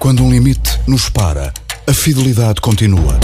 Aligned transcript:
Quando 0.00 0.24
um 0.24 0.30
limite 0.30 0.80
nos 0.86 1.10
para, 1.10 1.52
a 1.86 1.92
fidelidade 1.92 2.58
continua. 2.62 3.20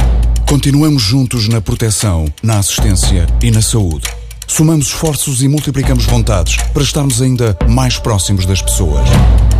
Continuamos 0.47 1.03
juntos 1.03 1.49
na 1.49 1.59
proteção, 1.59 2.27
na 2.43 2.59
assistência 2.59 3.27
e 3.43 3.51
na 3.51 3.63
saúde. 3.63 4.07
Somamos 4.47 4.87
esforços 4.87 5.43
e 5.43 5.49
multiplicamos 5.49 6.05
vontades 6.05 6.57
para 6.73 6.83
estarmos 6.83 7.21
ainda 7.21 7.57
mais 7.69 7.99
próximos 7.99 8.47
das 8.47 8.63
pessoas. 8.63 9.09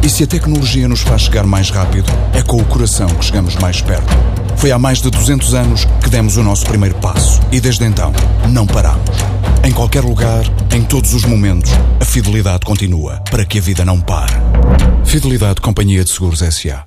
E 0.03 0.09
se 0.09 0.23
a 0.25 0.27
tecnologia 0.27 0.89
nos 0.89 1.01
faz 1.01 1.23
chegar 1.23 1.45
mais 1.45 1.71
rápido, 1.71 2.11
é 2.33 2.43
com 2.43 2.57
o 2.57 2.65
coração 2.65 3.09
que 3.09 3.25
chegamos 3.25 3.57
mais 3.57 3.81
perto. 3.81 4.17
Foi 4.57 4.71
há 4.71 4.79
mais 4.79 5.03
de 5.03 5.11
200 5.11 5.55
anos 5.55 5.85
que 6.03 6.09
demos 6.09 6.37
o 6.37 6.43
nosso 6.43 6.65
primeiro 6.65 6.95
passo 6.97 7.41
e 7.53 7.61
desde 7.61 7.85
então 7.85 8.13
não 8.49 8.67
paramos. 8.67 9.11
Em 9.65 9.73
qualquer 9.73 10.05
lugar, 10.05 10.45
em 10.73 10.83
todos 10.83 11.13
os 11.13 11.25
momentos, 11.25 11.73
a 12.01 12.05
fidelidade 12.05 12.65
continua 12.65 13.21
para 13.31 13.45
que 13.45 13.59
a 13.59 13.61
vida 13.61 13.85
não 13.85 14.01
pare. 14.01 14.35
Fidelidade 15.05 15.61
Companhia 15.61 16.05
de 16.05 16.11
Seguros 16.11 16.41
S.A. 16.41 16.87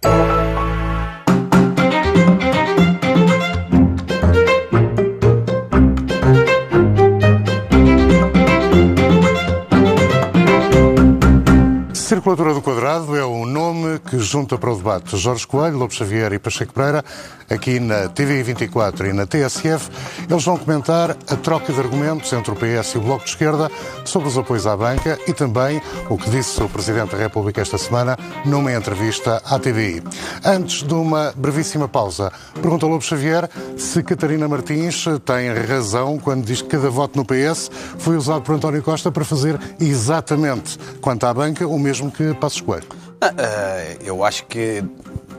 Circulatura 12.19 12.53
do 12.53 12.61
Quadrado 12.61 13.15
é 13.15 13.23
o 13.23 13.45
nome 13.45 13.97
que 13.99 14.19
junta 14.19 14.57
para 14.57 14.73
o 14.73 14.75
debate 14.75 15.15
Jorge 15.15 15.47
Coelho, 15.47 15.77
Lobo 15.77 15.93
Xavier 15.93 16.33
e 16.33 16.37
Pacheco 16.37 16.73
Pereira, 16.73 17.01
aqui 17.49 17.79
na 17.79 18.09
TV24 18.09 19.09
e 19.09 19.13
na 19.13 19.25
TSF. 19.25 19.89
Eles 20.29 20.43
vão 20.43 20.57
comentar 20.57 21.11
a 21.11 21.35
troca 21.37 21.71
de 21.71 21.79
argumentos 21.79 22.33
entre 22.33 22.51
o 22.51 22.55
PS 22.57 22.95
e 22.95 22.97
o 22.97 23.01
Bloco 23.01 23.23
de 23.23 23.29
Esquerda 23.29 23.71
sobre 24.03 24.27
os 24.27 24.37
apoios 24.37 24.67
à 24.67 24.75
banca 24.75 25.17
e 25.27 25.33
também 25.33 25.81
o 26.09 26.17
que 26.17 26.29
disse 26.29 26.61
o 26.61 26.67
Presidente 26.67 27.11
da 27.11 27.17
República 27.17 27.61
esta 27.61 27.77
semana 27.77 28.17
numa 28.45 28.73
entrevista 28.73 29.41
à 29.45 29.57
TVI. 29.57 30.03
Antes 30.43 30.83
de 30.83 30.93
uma 30.93 31.31
brevíssima 31.37 31.87
pausa, 31.87 32.33
pergunta 32.55 32.85
Lobo 32.85 33.01
Xavier 33.01 33.49
se 33.77 34.03
Catarina 34.03 34.45
Martins 34.45 35.05
tem 35.23 35.53
razão 35.53 36.19
quando 36.19 36.43
diz 36.43 36.61
que 36.61 36.67
cada 36.67 36.89
voto 36.89 37.17
no 37.17 37.23
PS 37.23 37.71
foi 37.97 38.17
usado 38.17 38.41
por 38.41 38.55
António 38.55 38.83
Costa 38.83 39.09
para 39.09 39.23
fazer 39.23 39.57
exatamente 39.79 40.77
quanto 40.99 41.25
à 41.25 41.33
banca 41.33 41.65
o 41.65 41.79
mesmo 41.79 42.08
que 42.11 42.33
Passos 42.33 42.61
Coelho? 42.61 42.87
Ah, 43.21 43.33
ah, 43.37 43.95
eu 44.01 44.23
acho 44.23 44.45
que, 44.45 44.83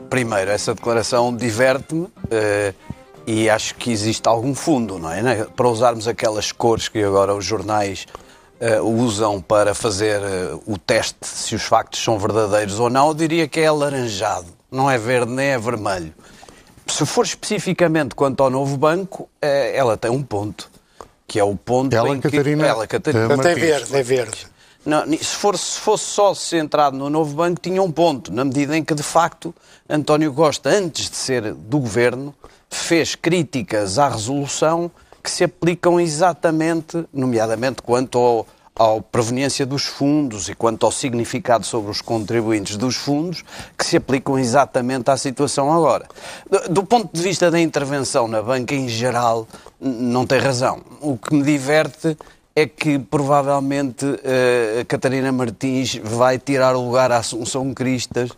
primeiro, 0.08 0.50
essa 0.50 0.74
declaração 0.74 1.34
diverte-me 1.34 2.08
ah, 2.30 2.74
e 3.26 3.48
acho 3.48 3.74
que 3.74 3.90
existe 3.90 4.28
algum 4.28 4.54
fundo, 4.54 4.98
não 4.98 5.12
é? 5.12 5.22
Né? 5.22 5.46
Para 5.56 5.68
usarmos 5.68 6.08
aquelas 6.08 6.52
cores 6.52 6.88
que 6.88 7.02
agora 7.02 7.34
os 7.34 7.44
jornais 7.44 8.06
usam 8.82 9.40
para 9.40 9.74
fazer 9.74 10.20
o 10.66 10.76
teste 10.76 11.26
se 11.26 11.54
os 11.54 11.62
factos 11.62 12.02
são 12.04 12.18
verdadeiros 12.18 12.78
ou 12.78 12.90
não, 12.90 13.08
eu 13.08 13.14
diria 13.14 13.48
que 13.48 13.58
é 13.58 13.66
alaranjado, 13.66 14.48
não 14.70 14.90
é 14.90 14.98
verde 14.98 15.32
nem 15.32 15.46
é 15.46 15.58
vermelho. 15.58 16.12
Se 16.86 17.06
for 17.06 17.24
especificamente 17.24 18.14
quanto 18.14 18.42
ao 18.42 18.50
novo 18.50 18.76
banco, 18.76 19.30
ela 19.40 19.96
tem 19.96 20.10
um 20.10 20.22
ponto 20.22 20.70
que 21.26 21.38
é 21.38 21.44
o 21.44 21.54
ponto 21.54 21.94
ela, 21.96 22.08
em 22.08 22.20
Catarina, 22.20 22.64
que 22.64 22.68
ela, 22.68 22.86
Catarina, 22.88 23.28
Não 23.28 23.38
tem 23.38 23.54
verde, 23.54 23.96
é 23.96 24.02
verde. 24.02 24.46
Não, 24.84 25.06
se, 25.06 25.36
for, 25.36 25.58
se 25.58 25.78
fosse 25.78 26.04
só 26.04 26.34
centrado 26.34 26.96
no 26.96 27.10
novo 27.10 27.34
banco, 27.34 27.60
tinha 27.60 27.82
um 27.82 27.92
ponto, 27.92 28.32
na 28.32 28.44
medida 28.44 28.76
em 28.76 28.82
que, 28.82 28.94
de 28.94 29.02
facto, 29.02 29.54
António 29.88 30.32
Costa, 30.32 30.70
antes 30.70 31.10
de 31.10 31.16
ser 31.16 31.52
do 31.52 31.78
governo, 31.78 32.34
fez 32.70 33.14
críticas 33.14 33.98
à 33.98 34.08
resolução 34.08 34.90
que 35.22 35.30
se 35.30 35.44
aplicam 35.44 36.00
exatamente, 36.00 37.04
nomeadamente 37.12 37.82
quanto 37.82 38.18
ao, 38.18 38.46
à 38.74 39.02
proveniência 39.02 39.66
dos 39.66 39.84
fundos 39.84 40.48
e 40.48 40.54
quanto 40.54 40.86
ao 40.86 40.92
significado 40.92 41.66
sobre 41.66 41.90
os 41.90 42.00
contribuintes 42.00 42.78
dos 42.78 42.96
fundos, 42.96 43.44
que 43.76 43.84
se 43.84 43.98
aplicam 43.98 44.38
exatamente 44.38 45.10
à 45.10 45.16
situação 45.18 45.70
agora. 45.70 46.08
Do, 46.48 46.74
do 46.74 46.84
ponto 46.84 47.10
de 47.12 47.20
vista 47.20 47.50
da 47.50 47.60
intervenção 47.60 48.26
na 48.26 48.40
banca 48.40 48.74
em 48.74 48.88
geral, 48.88 49.46
não 49.78 50.26
tem 50.26 50.38
razão. 50.38 50.80
O 51.02 51.18
que 51.18 51.34
me 51.34 51.42
diverte 51.42 52.16
é 52.54 52.66
que 52.66 52.98
provavelmente 52.98 54.04
uh, 54.04 54.84
Catarina 54.88 55.30
Martins 55.32 55.94
vai 56.02 56.38
tirar 56.38 56.74
o 56.76 56.84
lugar 56.84 57.12
à 57.12 57.18
Assunção 57.18 57.72
Cristas 57.72 58.30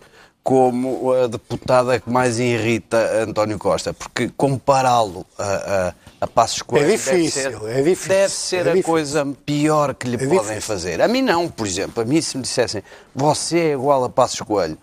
como 0.44 1.12
a 1.12 1.28
deputada 1.28 2.00
que 2.00 2.10
mais 2.10 2.40
irrita 2.40 2.96
António 3.22 3.58
Costa, 3.60 3.94
porque 3.94 4.28
compará-lo 4.36 5.24
a, 5.38 5.44
a, 5.44 5.94
a 6.22 6.26
Passos 6.26 6.62
Coelho 6.62 6.88
é 6.88 6.92
difícil, 6.96 7.60
deve 7.60 7.60
ser, 7.60 7.78
é 7.78 7.82
difícil, 7.82 8.08
deve 8.08 8.28
ser 8.32 8.56
é 8.56 8.60
a 8.60 8.64
difícil. 8.64 8.82
coisa 8.92 9.26
pior 9.46 9.94
que 9.94 10.08
lhe 10.08 10.16
É 10.16 10.18
podem 10.18 10.38
difícil. 10.40 10.62
fazer. 10.62 11.00
A 11.00 11.06
mim 11.06 11.22
não, 11.22 11.48
por 11.48 11.64
exemplo. 11.64 12.02
A 12.02 12.04
mim 12.06 12.20
se 12.20 12.36
me 12.36 12.42
dissessem 12.42 12.82
você 13.14 13.58
é 13.60 13.72
igual 13.74 14.02
a 14.02 14.08
Passos 14.10 14.40
Coelho 14.40 14.76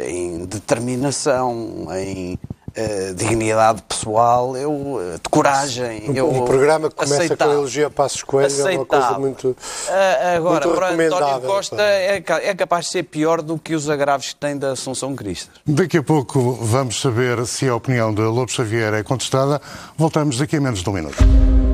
em 0.00 0.46
determinação, 0.46 1.86
em 1.94 2.38
eh, 2.74 3.12
dignidade 3.14 3.82
pessoal, 3.82 4.56
eu, 4.56 4.98
eh, 5.00 5.14
de 5.14 5.28
coragem, 5.30 6.10
eu 6.14 6.28
um 6.30 6.44
programa 6.44 6.88
que 6.88 6.96
começa 6.96 7.36
com 7.36 7.44
a 7.44 7.52
elogio 7.52 7.86
a 7.86 7.90
Passos 7.90 8.22
Coelho 8.22 8.68
é 8.68 8.76
uma 8.76 8.86
coisa 8.86 9.18
muito. 9.18 9.56
Ah, 9.88 10.36
Agora, 10.36 10.94
muito 10.94 11.14
António 11.14 11.40
Costa 11.48 11.82
é, 11.82 12.16
é 12.16 12.54
capaz 12.54 12.86
de 12.86 12.92
ser 12.92 13.02
pior 13.04 13.42
do 13.42 13.58
que 13.58 13.74
os 13.74 13.88
agravos 13.88 14.28
que 14.28 14.36
tem 14.36 14.56
da 14.56 14.72
Assunção 14.72 15.14
Cristas. 15.14 15.54
Daqui 15.66 15.98
a 15.98 16.02
pouco 16.02 16.52
vamos 16.60 17.00
saber 17.00 17.46
se 17.46 17.68
a 17.68 17.74
opinião 17.74 18.12
de 18.12 18.22
Lobo 18.22 18.50
Xavier 18.50 18.94
é 18.94 19.02
contestada. 19.02 19.60
Voltamos 19.96 20.38
daqui 20.38 20.56
a 20.56 20.60
menos 20.60 20.82
de 20.82 20.88
um 20.88 20.92
minuto. 20.92 21.71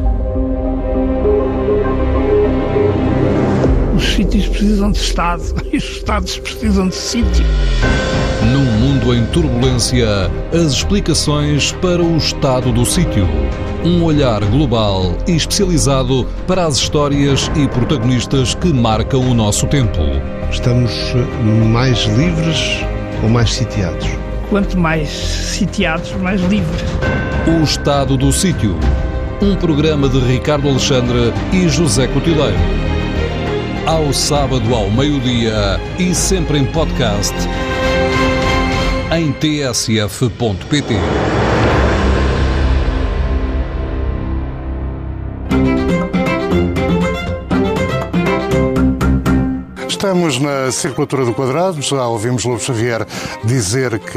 Sítios 4.18 4.48
precisam 4.48 4.90
de 4.90 4.98
Estado 4.98 5.42
e 5.72 5.76
os 5.76 5.84
Estados 5.84 6.38
precisam 6.38 6.88
de 6.88 6.94
sítio. 6.96 7.44
Num 8.52 8.64
mundo 8.64 9.14
em 9.14 9.24
turbulência, 9.26 10.06
as 10.52 10.72
explicações 10.72 11.70
para 11.72 12.02
o 12.02 12.16
estado 12.16 12.72
do 12.72 12.84
sítio. 12.84 13.28
Um 13.84 14.02
olhar 14.02 14.44
global 14.46 15.16
e 15.28 15.36
especializado 15.36 16.26
para 16.48 16.66
as 16.66 16.76
histórias 16.76 17.48
e 17.54 17.68
protagonistas 17.68 18.56
que 18.56 18.72
marcam 18.72 19.20
o 19.20 19.34
nosso 19.34 19.68
tempo. 19.68 20.00
Estamos 20.50 20.92
mais 21.72 22.04
livres 22.16 22.84
ou 23.22 23.28
mais 23.28 23.54
sitiados? 23.54 24.08
Quanto 24.50 24.76
mais 24.76 25.08
sitiados, 25.10 26.12
mais 26.14 26.40
livres. 26.42 26.82
O 27.46 27.62
estado 27.62 28.16
do 28.16 28.32
sítio. 28.32 28.76
Um 29.40 29.54
programa 29.54 30.08
de 30.08 30.18
Ricardo 30.18 30.68
Alexandre 30.68 31.32
e 31.52 31.68
José 31.68 32.08
Cotileiro. 32.08 32.97
Ao 33.88 34.12
sábado 34.12 34.74
ao 34.74 34.90
meio-dia 34.90 35.80
e 35.98 36.14
sempre 36.14 36.58
em 36.58 36.66
podcast 36.66 37.34
em 39.10 39.32
tsf.pt. 39.32 40.94
Estamos 49.98 50.38
na 50.38 50.70
circulatura 50.70 51.24
do 51.24 51.34
quadrado, 51.34 51.82
já 51.82 52.06
ouvimos 52.06 52.44
Lobo 52.44 52.60
Xavier 52.60 53.04
dizer 53.42 53.98
que 53.98 54.16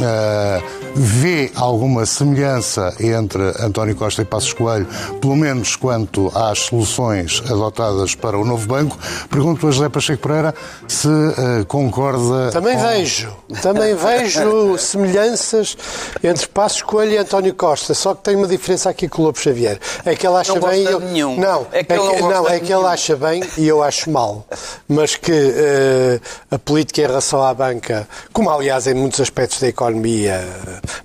eh, 0.00 0.62
vê 0.94 1.52
alguma 1.54 2.06
semelhança 2.06 2.94
entre 2.98 3.42
António 3.62 3.94
Costa 3.94 4.22
e 4.22 4.24
Passos 4.24 4.54
Coelho, 4.54 4.86
pelo 5.20 5.36
menos 5.36 5.76
quanto 5.76 6.32
às 6.34 6.60
soluções 6.60 7.42
adotadas 7.44 8.14
para 8.14 8.38
o 8.38 8.44
novo 8.44 8.66
banco. 8.66 8.96
Pergunto 9.28 9.68
a 9.68 9.70
José 9.70 9.90
Pacheco 9.90 10.22
Pereira 10.26 10.54
se 10.88 11.06
eh, 11.08 11.64
concorda. 11.68 12.50
Também 12.50 12.74
com- 12.78 12.82
vejo, 12.88 13.36
também 13.60 13.94
vejo 13.94 14.78
semelhanças 14.80 15.76
entre 16.24 16.48
Passos 16.48 16.80
Coelho 16.80 17.12
e 17.12 17.16
António 17.18 17.52
Costa, 17.54 17.92
só 17.92 18.14
que 18.14 18.22
tem 18.22 18.34
uma 18.34 18.46
diferença 18.48 18.88
aqui 18.88 19.06
com 19.06 19.20
o 19.20 19.26
Lobo 19.26 19.38
Xavier. 19.38 19.78
É 20.06 20.16
que 20.16 20.26
ele 20.26 20.36
acha 20.36 20.54
Não 20.54 20.60
bem. 20.66 20.70
gosta 20.70 20.76
e 20.78 20.86
de 20.86 20.92
eu- 20.92 21.00
nenhum. 21.00 21.36
Não, 21.38 21.66
É 21.70 21.84
que 21.84 21.92
ele 21.92 22.02
não 22.02 22.14
que, 22.14 22.20
gosta 22.22 22.34
não, 22.34 22.48
é 22.48 22.60
que 22.60 22.72
ele 22.72 22.86
acha 22.86 23.14
bem 23.14 23.42
e 23.58 23.68
eu 23.68 23.82
acho 23.82 24.10
mal. 24.10 24.46
Mas 24.88 25.17
que 25.20 25.32
eh, 25.32 26.20
a 26.50 26.58
política 26.58 27.02
em 27.02 27.06
relação 27.06 27.42
à 27.42 27.52
banca, 27.52 28.08
como 28.32 28.50
aliás 28.50 28.86
em 28.86 28.94
muitos 28.94 29.20
aspectos 29.20 29.60
da 29.60 29.68
economia, 29.68 30.46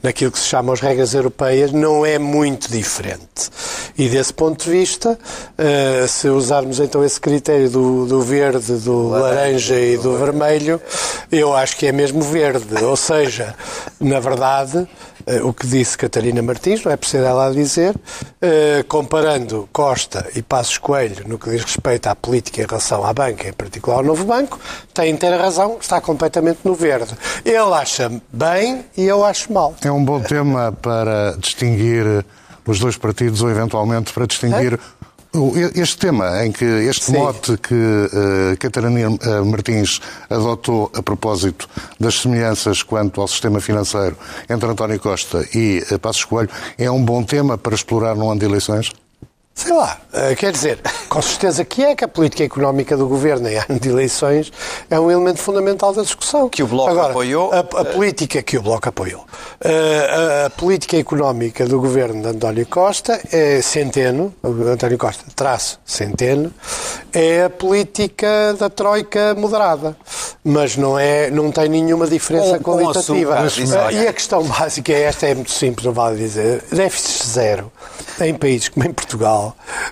naquilo 0.01 0.31
que 0.31 0.39
se 0.39 0.45
chama 0.45 0.73
as 0.73 0.81
regras 0.81 1.13
europeias, 1.13 1.71
não 1.71 2.05
é 2.05 2.17
muito 2.17 2.71
diferente. 2.71 3.49
E 3.97 4.09
desse 4.09 4.33
ponto 4.33 4.63
de 4.63 4.71
vista, 4.71 5.17
eh, 5.57 6.05
se 6.07 6.27
usarmos 6.29 6.79
então 6.79 7.03
esse 7.03 7.19
critério 7.19 7.69
do, 7.69 8.05
do 8.05 8.21
verde, 8.21 8.73
do 8.73 9.09
laranja 9.09 9.79
e 9.79 9.97
do 9.97 10.17
vermelho, 10.17 10.81
eu 11.31 11.53
acho 11.53 11.77
que 11.77 11.87
é 11.87 11.91
mesmo 11.91 12.21
verde. 12.21 12.83
Ou 12.83 12.95
seja, 12.95 13.55
na 13.99 14.19
verdade, 14.19 14.87
o 15.43 15.53
que 15.53 15.65
disse 15.67 15.97
Catarina 15.97 16.41
Martins, 16.41 16.83
não 16.83 16.91
é 16.91 16.97
preciso 16.97 17.23
ela 17.23 17.51
dizer, 17.51 17.95
eh, 18.41 18.83
comparando 18.87 19.67
Costa 19.71 20.27
e 20.35 20.41
Passos 20.41 20.77
Coelho 20.77 21.27
no 21.27 21.37
que 21.39 21.49
diz 21.49 21.63
respeito 21.63 22.07
à 22.07 22.15
política 22.15 22.61
em 22.61 22.65
relação 22.65 23.03
à 23.05 23.13
banca, 23.13 23.47
em 23.47 23.53
particular 23.53 23.97
ao 23.97 24.03
novo 24.03 24.25
banco, 24.25 24.59
tem 24.93 25.11
inteira 25.11 25.37
razão, 25.37 25.77
está 25.79 26.01
completamente 26.01 26.59
no 26.63 26.75
verde. 26.75 27.13
Ele 27.45 27.57
acha 27.73 28.11
bem 28.31 28.85
e 28.97 29.03
eu 29.05 29.23
acho 29.23 29.51
mal. 29.53 29.73
É 29.83 29.91
um 29.91 30.03
bom 30.03 30.19
tema 30.19 30.71
para 30.81 31.35
distinguir 31.37 32.25
os 32.65 32.79
dois 32.79 32.95
partidos 32.97 33.41
ou 33.41 33.49
eventualmente 33.49 34.11
para 34.13 34.25
distinguir 34.25 34.73
O- 34.75 35.02
Este 35.75 35.97
tema, 35.97 36.45
em 36.45 36.51
que 36.51 36.63
este 36.63 37.05
Sim. 37.05 37.13
mote 37.13 37.57
que 37.57 37.73
uh, 37.73 38.57
Catarina 38.59 39.17
eh, 39.19 39.41
Martins 39.41 39.99
adotou 40.29 40.91
a 40.93 41.01
propósito 41.01 41.67
das 41.99 42.21
semelhanças 42.21 42.83
quanto 42.83 43.19
ao 43.19 43.27
sistema 43.27 43.59
financeiro 43.59 44.15
entre 44.47 44.69
António 44.69 44.99
Costa 44.99 45.43
e 45.55 45.83
uh, 45.89 45.97
Passos 45.97 46.25
Coelho, 46.25 46.49
é 46.77 46.89
um 46.91 47.03
bom 47.03 47.23
tema 47.23 47.57
para 47.57 47.73
explorar 47.73 48.15
num 48.15 48.29
ano 48.29 48.41
de 48.41 48.45
eleições? 48.45 48.91
Sei 49.55 49.71
lá, 49.71 49.97
eh, 50.11 50.33
quer 50.35 50.51
dizer, 50.51 50.79
com 51.07 51.21
certeza 51.21 51.63
que 51.63 51.83
é 51.85 51.95
que 51.95 52.03
a 52.03 52.07
política 52.07 52.43
económica 52.43 52.97
do 52.97 53.07
governo 53.07 53.47
em 53.47 53.55
ano 53.55 53.79
de 53.79 53.87
eleições 53.87 54.51
é 54.89 54.99
um 54.99 55.11
elemento 55.11 55.37
fundamental 55.39 55.93
da 55.93 56.01
discussão. 56.01 56.49
Que 56.49 56.63
o 56.63 56.67
Bloco 56.67 56.89
Agora, 56.89 57.09
apoiou. 57.11 57.53
A, 57.53 57.59
a 57.59 57.85
política 57.85 58.41
que 58.41 58.57
o 58.57 58.63
Bloco 58.63 58.89
apoiou. 58.89 59.23
Eh, 59.61 60.41
a, 60.43 60.45
a 60.47 60.49
política 60.49 60.97
económica 60.97 61.67
do 61.67 61.79
governo 61.79 62.19
de 62.23 62.27
António 62.29 62.65
Costa 62.65 63.21
é 63.31 63.61
Centeno, 63.61 64.33
António 64.43 64.97
Costa, 64.97 65.23
traço 65.35 65.79
Centeno, 65.85 66.51
é 67.13 67.43
a 67.43 67.49
política 67.49 68.55
da 68.57 68.71
Troika 68.71 69.35
moderada. 69.35 69.95
Mas 70.43 70.75
não, 70.75 70.97
é, 70.99 71.29
não 71.29 71.51
tem 71.51 71.69
nenhuma 71.69 72.07
diferença 72.07 72.57
Com- 72.57 72.63
com 72.77 72.77
qualitativa. 72.83 73.39
açúcar, 73.39 73.75
Eh, 73.77 73.85
olha. 73.85 73.95
e 74.03 74.07
a 74.07 74.13
questão 74.13 74.43
básica 74.43 74.91
é 74.91 75.03
esta, 75.03 75.27
é 75.27 75.35
muito 75.35 75.51
simples, 75.51 75.85
não 75.85 75.93
vale 75.93 76.17
dizer. 76.17 76.63
Déficit 76.71 77.27
zero 77.27 77.71
em 78.19 78.33
países 78.33 78.67
como 78.69 78.85
em 78.85 78.91
Portugal 78.93 79.42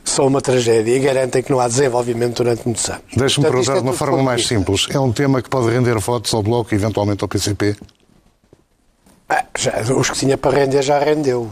são 0.03 0.27
uma 0.27 0.41
tragédia 0.41 0.95
e 0.95 0.99
garantem 0.99 1.41
que 1.41 1.51
não 1.51 1.59
há 1.59 1.67
desenvolvimento 1.67 2.37
durante 2.37 2.63
muitos 2.65 2.87
anos. 2.89 3.03
Deixe-me 3.15 3.45
perguntar 3.45 3.73
é 3.73 3.75
de 3.75 3.81
uma 3.81 3.93
forma 3.93 4.21
mais 4.21 4.45
simples. 4.47 4.87
É 4.89 4.99
um 4.99 5.11
tema 5.11 5.41
que 5.41 5.49
pode 5.49 5.69
render 5.69 5.97
votos 5.99 6.33
ao 6.33 6.43
Bloco 6.43 6.73
e 6.73 6.75
eventualmente 6.75 7.23
ao 7.23 7.27
PCP? 7.27 7.75
Ah, 9.29 9.45
já, 9.57 9.81
os 9.95 10.09
que 10.09 10.17
tinha 10.17 10.37
para 10.37 10.59
render 10.59 10.81
já 10.81 10.99
rendeu. 10.99 11.51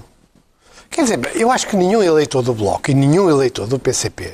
Quer 0.90 1.04
dizer, 1.04 1.19
eu 1.36 1.51
acho 1.51 1.68
que 1.68 1.75
nenhum 1.75 2.01
eleitor 2.01 2.42
do 2.42 2.54
Bloco 2.54 2.90
e 2.92 2.94
nenhum 2.94 3.30
eleitor 3.30 3.68
do 3.68 3.80
PCP, 3.80 4.34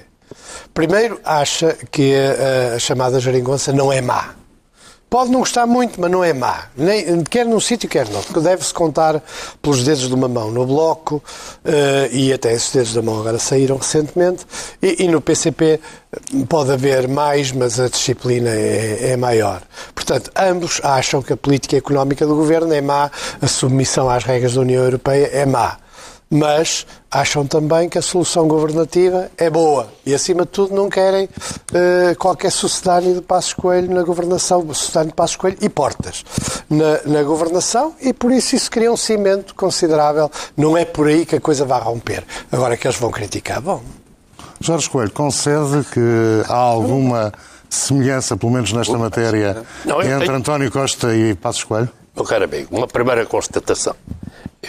primeiro, 0.73 1.19
acha 1.23 1.77
que 1.91 2.13
a, 2.15 2.75
a 2.75 2.79
chamada 2.79 3.19
geringonça 3.19 3.71
não 3.73 3.91
é 3.91 4.01
má. 4.01 4.35
Pode 5.09 5.31
não 5.31 5.39
gostar 5.39 5.65
muito, 5.65 6.01
mas 6.01 6.11
não 6.11 6.23
é 6.23 6.33
má. 6.33 6.65
Nem, 6.75 7.23
quer 7.23 7.45
num 7.45 7.59
sítio, 7.59 7.87
quer 7.87 8.09
noutro. 8.09 8.41
Deve-se 8.41 8.73
contar 8.73 9.23
pelos 9.61 9.83
dedos 9.83 10.07
de 10.07 10.13
uma 10.13 10.27
mão 10.27 10.51
no 10.51 10.65
Bloco, 10.65 11.23
eh, 11.63 12.09
e 12.11 12.33
até 12.33 12.53
esses 12.53 12.71
dedos 12.71 12.93
da 12.93 13.01
mão 13.01 13.19
agora 13.19 13.39
saíram 13.39 13.77
recentemente, 13.77 14.45
e, 14.81 15.03
e 15.03 15.07
no 15.07 15.21
PCP 15.21 15.79
pode 16.49 16.71
haver 16.71 17.07
mais, 17.07 17.51
mas 17.51 17.79
a 17.79 17.87
disciplina 17.87 18.49
é, 18.49 19.11
é 19.11 19.17
maior. 19.17 19.61
Portanto, 19.93 20.31
ambos 20.35 20.81
acham 20.83 21.21
que 21.21 21.31
a 21.31 21.37
política 21.37 21.77
económica 21.77 22.25
do 22.25 22.35
governo 22.35 22.73
é 22.73 22.81
má, 22.81 23.09
a 23.41 23.47
submissão 23.47 24.09
às 24.09 24.23
regras 24.23 24.55
da 24.55 24.61
União 24.61 24.83
Europeia 24.83 25.29
é 25.31 25.45
má 25.45 25.77
mas 26.29 26.85
acham 27.09 27.45
também 27.45 27.87
que 27.87 27.97
a 27.97 28.01
solução 28.01 28.47
governativa 28.47 29.29
é 29.37 29.49
boa 29.49 29.87
e, 30.05 30.13
acima 30.13 30.41
de 30.43 30.49
tudo, 30.49 30.73
não 30.75 30.89
querem 30.89 31.29
eh, 31.73 32.15
qualquer 32.17 32.51
sucedâneo 32.51 33.15
de 33.15 33.21
Passos 33.21 33.53
Coelho 33.53 33.93
na 33.93 34.03
governação, 34.03 34.61
sucedâneo 34.73 35.09
de 35.09 35.15
Passos 35.15 35.35
Coelho 35.35 35.57
e 35.61 35.69
Portas 35.69 36.23
na, 36.69 37.01
na 37.05 37.23
governação 37.23 37.93
e, 38.01 38.11
por 38.11 38.31
isso, 38.31 38.55
isso 38.55 38.69
cria 38.71 38.91
um 38.91 38.97
cimento 38.97 39.53
considerável. 39.55 40.29
Não 40.57 40.75
é 40.75 40.83
por 40.83 41.07
aí 41.07 41.25
que 41.25 41.35
a 41.35 41.41
coisa 41.41 41.63
vai 41.63 41.79
romper. 41.79 42.23
Agora 42.51 42.75
que 42.75 42.87
eles 42.87 42.97
vão 42.97 43.11
criticar, 43.11 43.61
bom, 43.61 43.81
Jorge 44.59 44.89
Coelho, 44.89 45.11
concede 45.11 45.85
que 45.91 45.99
há 46.49 46.55
alguma 46.55 47.31
semelhança, 47.69 48.35
pelo 48.35 48.51
menos 48.51 48.71
nesta 48.73 48.97
matéria, 48.97 49.63
Não, 49.85 50.01
entre 50.01 50.19
tenho- 50.25 50.35
António 50.37 50.71
Costa 50.71 51.13
e 51.15 51.35
Passos 51.35 51.63
Coelho? 51.63 51.89
Meu 52.15 52.23
caro 52.25 52.45
amigo, 52.45 52.75
uma 52.75 52.87
primeira 52.87 53.25
constatação. 53.25 53.93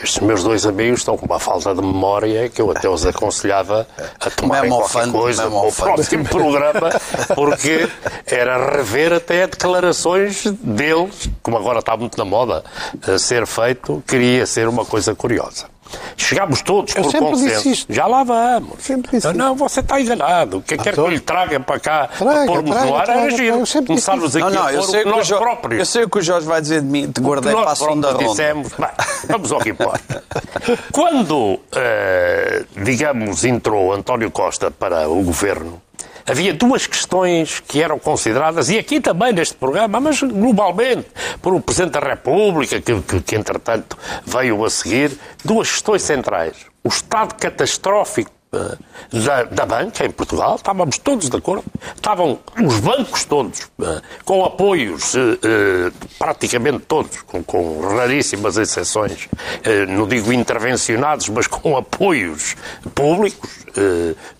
Estes 0.03 0.21
meus 0.21 0.43
dois 0.43 0.67
amigos 0.67 1.01
estão 1.01 1.17
com 1.17 1.27
uma 1.27 1.39
falta 1.39 1.75
de 1.75 1.81
memória 1.81 2.49
que 2.49 2.61
eu 2.61 2.71
até 2.71 2.89
os 2.89 3.07
aconselhava 3.07 3.87
a 4.21 4.31
tomarem 4.31 4.71
Memo 4.71 4.83
qualquer 4.83 5.11
coisa 5.11 5.51
próximo 5.75 6.25
programa, 6.29 6.91
porque 7.35 7.89
era 8.27 8.77
rever 8.77 9.13
até 9.13 9.47
declarações 9.47 10.45
deles, 10.45 11.31
como 11.43 11.57
agora 11.57 11.79
está 11.79 11.97
muito 11.97 12.19
na 12.19 12.25
moda 12.25 12.65
a 13.07 13.19
ser 13.19 13.47
feito, 13.47 14.03
queria 14.07 14.47
ser 14.47 14.69
uma 14.69 14.85
coisa 14.85 15.15
curiosa. 15.15 15.76
Chegámos 16.17 16.63
todos 16.63 16.95
Eu 16.95 17.03
por 17.03 17.11
sempre 17.13 17.29
consenso. 17.31 17.55
disse 17.57 17.71
isto. 17.73 17.93
Já 17.93 18.07
lá 18.07 18.25
vamos. 18.25 18.83
Sempre 18.83 19.11
disse 19.13 19.27
não, 19.29 19.49
não, 19.49 19.55
você 19.57 19.81
está 19.81 20.01
enganado. 20.01 20.59
O 20.59 20.63
que 20.63 20.77
quer 20.77 20.93
que 20.95 20.99
eu 21.01 21.09
lhe 21.09 21.21
traga 21.21 21.61
para 21.61 21.79
cá 21.81 22.09
Traga, 22.09 22.35
para 22.35 22.47
pormos 22.47 22.71
traga, 22.71 22.87
no 22.87 22.97
ar 22.97 23.05
traga, 23.05 23.21
era 23.21 23.31
giro. 23.31 23.63
Começarmos 23.87 24.35
Não, 24.35 24.47
aqui 24.49 24.57
não, 24.57 24.65
a 24.67 24.73
eu 24.73 24.81
pôr 24.81 24.91
sei, 24.91 25.01
o 25.01 25.03
que 25.05 25.09
o 25.09 25.17
nós 25.17 25.27
Jorge, 25.27 25.45
próprios. 25.45 25.79
eu 25.79 25.87
sei 25.87 26.05
o 26.05 26.11
que 26.11 26.19
o 26.19 26.23
Jorge 26.23 26.47
vai 26.47 26.61
dizer 26.61 26.81
de 26.81 26.87
mim, 26.89 27.11
te 27.11 27.21
guardei 27.21 27.53
para 27.55 27.71
a 27.73 27.77
segunda 27.77 28.13
ronda. 28.13 28.25
dissemos, 28.25 28.73
bem, 28.79 28.89
vamos 29.29 29.53
ao 29.53 29.61
que 29.61 29.71
importa. 29.71 30.25
Quando, 30.93 31.61
eh, 31.75 32.65
digamos, 32.85 33.45
entrou 33.45 33.93
António 33.93 34.31
Costa 34.31 34.71
para 34.71 35.09
o 35.09 35.23
governo, 35.23 35.81
havia 36.27 36.53
duas 36.53 36.87
questões 36.87 37.61
que 37.61 37.83
eram 37.83 37.99
consideradas, 37.99 38.69
e 38.69 38.79
aqui 38.79 39.01
também 39.01 39.33
neste 39.33 39.55
programa, 39.55 40.01
mas 40.01 40.21
globalmente, 40.23 41.07
por 41.41 41.55
o 41.55 41.61
Presidente 41.61 41.93
da 41.93 42.01
República, 42.01 42.81
que, 42.81 43.01
que, 43.03 43.21
que 43.21 43.37
entretanto 43.37 43.97
veio 44.25 44.65
a 44.65 44.71
seguir, 44.71 45.13
duas 45.45 45.71
questões 45.71 46.03
centrais. 46.03 46.57
O 46.83 46.89
estado 46.89 47.35
catastrófico 47.35 48.36
da, 49.13 49.43
da 49.45 49.67
banca 49.67 50.05
em 50.07 50.11
Portugal, 50.11 50.57
estávamos 50.57 50.97
todos 50.99 51.29
de 51.29 51.37
acordo, 51.37 51.65
estavam 51.95 52.39
os 52.65 52.79
bancos 52.81 53.25
todos 53.25 53.69
eh, 53.83 54.01
com 54.25 54.45
apoios, 54.45 55.15
eh, 55.15 55.19
eh, 55.43 55.93
praticamente 56.19 56.79
todos, 56.87 57.21
com, 57.23 57.43
com 57.45 57.81
raríssimas 57.81 58.57
exceções, 58.57 59.29
não 59.89 60.07
digo 60.09 60.33
intervencionados, 60.33 61.29
mas 61.29 61.47
com 61.47 61.77
apoios 61.77 62.57
públicos, 62.95 63.67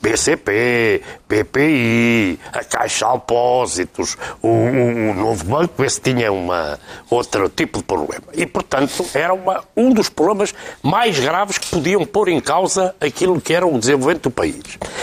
BCP, 0.01 1.03
BPI, 1.29 2.39
a 2.53 2.65
Caixa 2.65 3.07
de 3.07 3.13
Depósitos, 3.15 4.17
o, 4.41 4.49
o- 4.49 5.11
o 5.11 5.15
novo 5.15 5.45
banco, 5.45 5.85
esse 5.85 6.01
tinha 6.01 6.33
uma, 6.33 6.79
outro 7.11 7.49
tipo 7.49 7.79
de 7.79 7.85
problema. 7.85 8.25
E, 8.33 8.47
portanto, 8.47 9.05
era 9.15 9.35
uma, 9.35 9.63
um 9.77 9.93
dos 9.93 10.09
problemas 10.09 10.55
mais 10.83 11.19
graves 11.19 11.59
que 11.59 11.67
podiam 11.69 12.05
pôr 12.07 12.29
em 12.29 12.41
causa 12.41 12.95
aquilo 13.01 13.41
que 13.41 13.53
era 13.53 13.67
o 13.67 13.79
desenvolvimento 13.79 13.96
do 13.97 14.31
país. 14.31 14.63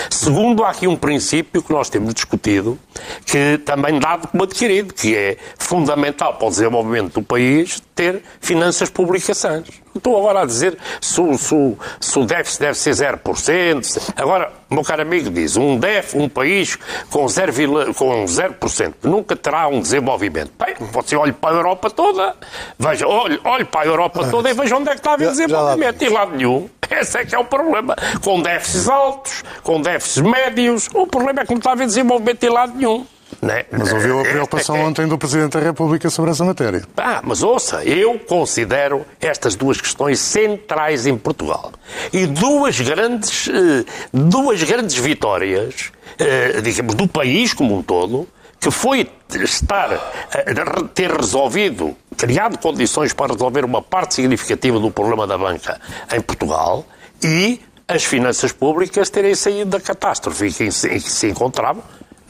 Segundo, 0.09 0.63
há 0.63 0.69
aqui 0.69 0.87
um 0.87 0.95
princípio 0.95 1.61
que 1.61 1.71
nós 1.71 1.89
temos 1.89 2.13
discutido, 2.13 2.77
que 3.25 3.57
também 3.59 3.99
dado 3.99 4.27
como 4.27 4.43
adquirido, 4.43 4.93
que 4.93 5.15
é 5.15 5.37
fundamental 5.57 6.35
para 6.35 6.47
o 6.47 6.49
desenvolvimento 6.49 7.13
do 7.13 7.23
país 7.23 7.81
ter 7.95 8.23
finanças 8.41 8.89
públicas 8.89 9.37
sãs. 9.37 9.67
Estou 9.95 10.17
agora 10.17 10.41
a 10.41 10.45
dizer 10.45 10.75
se 10.99 11.21
o, 11.21 11.37
se 11.37 11.77
se 11.99 12.17
o 12.19 12.25
déficit 12.25 12.59
deve 12.61 12.77
ser 12.77 12.91
0%. 12.95 13.83
se- 13.83 13.99
Agora, 14.15 14.51
o 14.69 14.73
meu 14.73 14.83
caro 14.83 15.03
amigo 15.03 15.29
diz, 15.29 15.55
um 15.55 15.77
déficit, 15.77 16.17
um 16.19 16.27
país 16.27 16.77
com 17.11 17.25
0%, 17.25 17.93
com 17.93 18.25
0% 18.25 18.93
nunca 19.03 19.35
terá 19.35 19.67
um 19.67 19.79
desenvolvimento. 19.79 20.51
Bem, 20.57 20.75
você 20.91 21.15
olhe 21.15 21.31
para 21.31 21.53
a 21.55 21.57
Europa 21.59 21.89
toda, 21.91 22.35
veja, 22.79 23.07
olhe, 23.07 23.39
olhe 23.43 23.65
para 23.65 23.81
a 23.81 23.85
Europa 23.85 24.27
toda 24.31 24.49
e 24.49 24.53
veja 24.53 24.75
onde 24.75 24.89
é 24.89 24.93
que 24.93 24.97
está 24.99 25.11
a 25.11 25.13
haver 25.13 25.29
desenvolvimento. 25.29 26.01
E 26.03 26.09
lado 26.09 26.35
nenhum. 26.35 26.69
Esse 26.89 27.17
é 27.19 27.25
que 27.25 27.33
é 27.35 27.39
o 27.39 27.45
problema. 27.45 27.95
Com 28.23 28.41
déficits 28.41 28.87
altos, 28.89 29.43
com 29.63 29.81
déficits 29.81 30.21
médios, 30.21 30.89
o 30.93 31.05
problema 31.07 31.41
é 31.41 31.45
que 31.45 31.51
não 31.51 31.57
está 31.59 31.69
a 31.71 31.73
haver 31.73 31.87
desenvolvimento 31.87 32.43
em 32.43 32.49
lado 32.49 32.73
nenhum. 32.75 33.05
Né? 33.43 33.65
Mas 33.69 33.91
ouviu 33.91 34.21
a 34.21 34.23
preocupação 34.23 34.79
ontem 34.79 35.05
do 35.05 35.17
Presidente 35.17 35.51
da 35.51 35.59
República 35.59 36.09
sobre 36.09 36.31
essa 36.31 36.45
matéria. 36.45 36.83
Ah, 36.95 37.19
mas 37.21 37.43
ouça, 37.43 37.83
eu 37.83 38.17
considero 38.17 39.05
estas 39.19 39.53
duas 39.55 39.81
questões 39.81 40.19
centrais 40.19 41.05
em 41.05 41.17
Portugal. 41.17 41.73
E 42.13 42.25
duas 42.25 42.79
grandes, 42.79 43.49
eh, 43.49 43.83
duas 44.13 44.63
grandes 44.63 44.95
vitórias, 44.95 45.91
eh, 46.17 46.61
digamos, 46.61 46.95
do 46.95 47.05
país 47.05 47.53
como 47.53 47.77
um 47.77 47.83
todo, 47.83 48.25
que 48.61 48.71
foi 48.71 49.11
estar, 49.41 49.91
eh, 50.33 50.53
ter 50.93 51.11
resolvido, 51.11 51.97
criado 52.15 52.57
condições 52.57 53.11
para 53.11 53.33
resolver 53.33 53.65
uma 53.65 53.81
parte 53.81 54.13
significativa 54.13 54.79
do 54.79 54.89
problema 54.89 55.27
da 55.27 55.37
banca 55.37 55.81
em 56.13 56.21
Portugal 56.21 56.85
e 57.21 57.59
as 57.89 58.05
finanças 58.05 58.53
públicas 58.53 59.09
terem 59.09 59.35
saído 59.35 59.71
da 59.71 59.81
catástrofe 59.81 60.45
em 60.45 60.49
que 60.49 61.09
se 61.09 61.27
encontravam. 61.27 61.83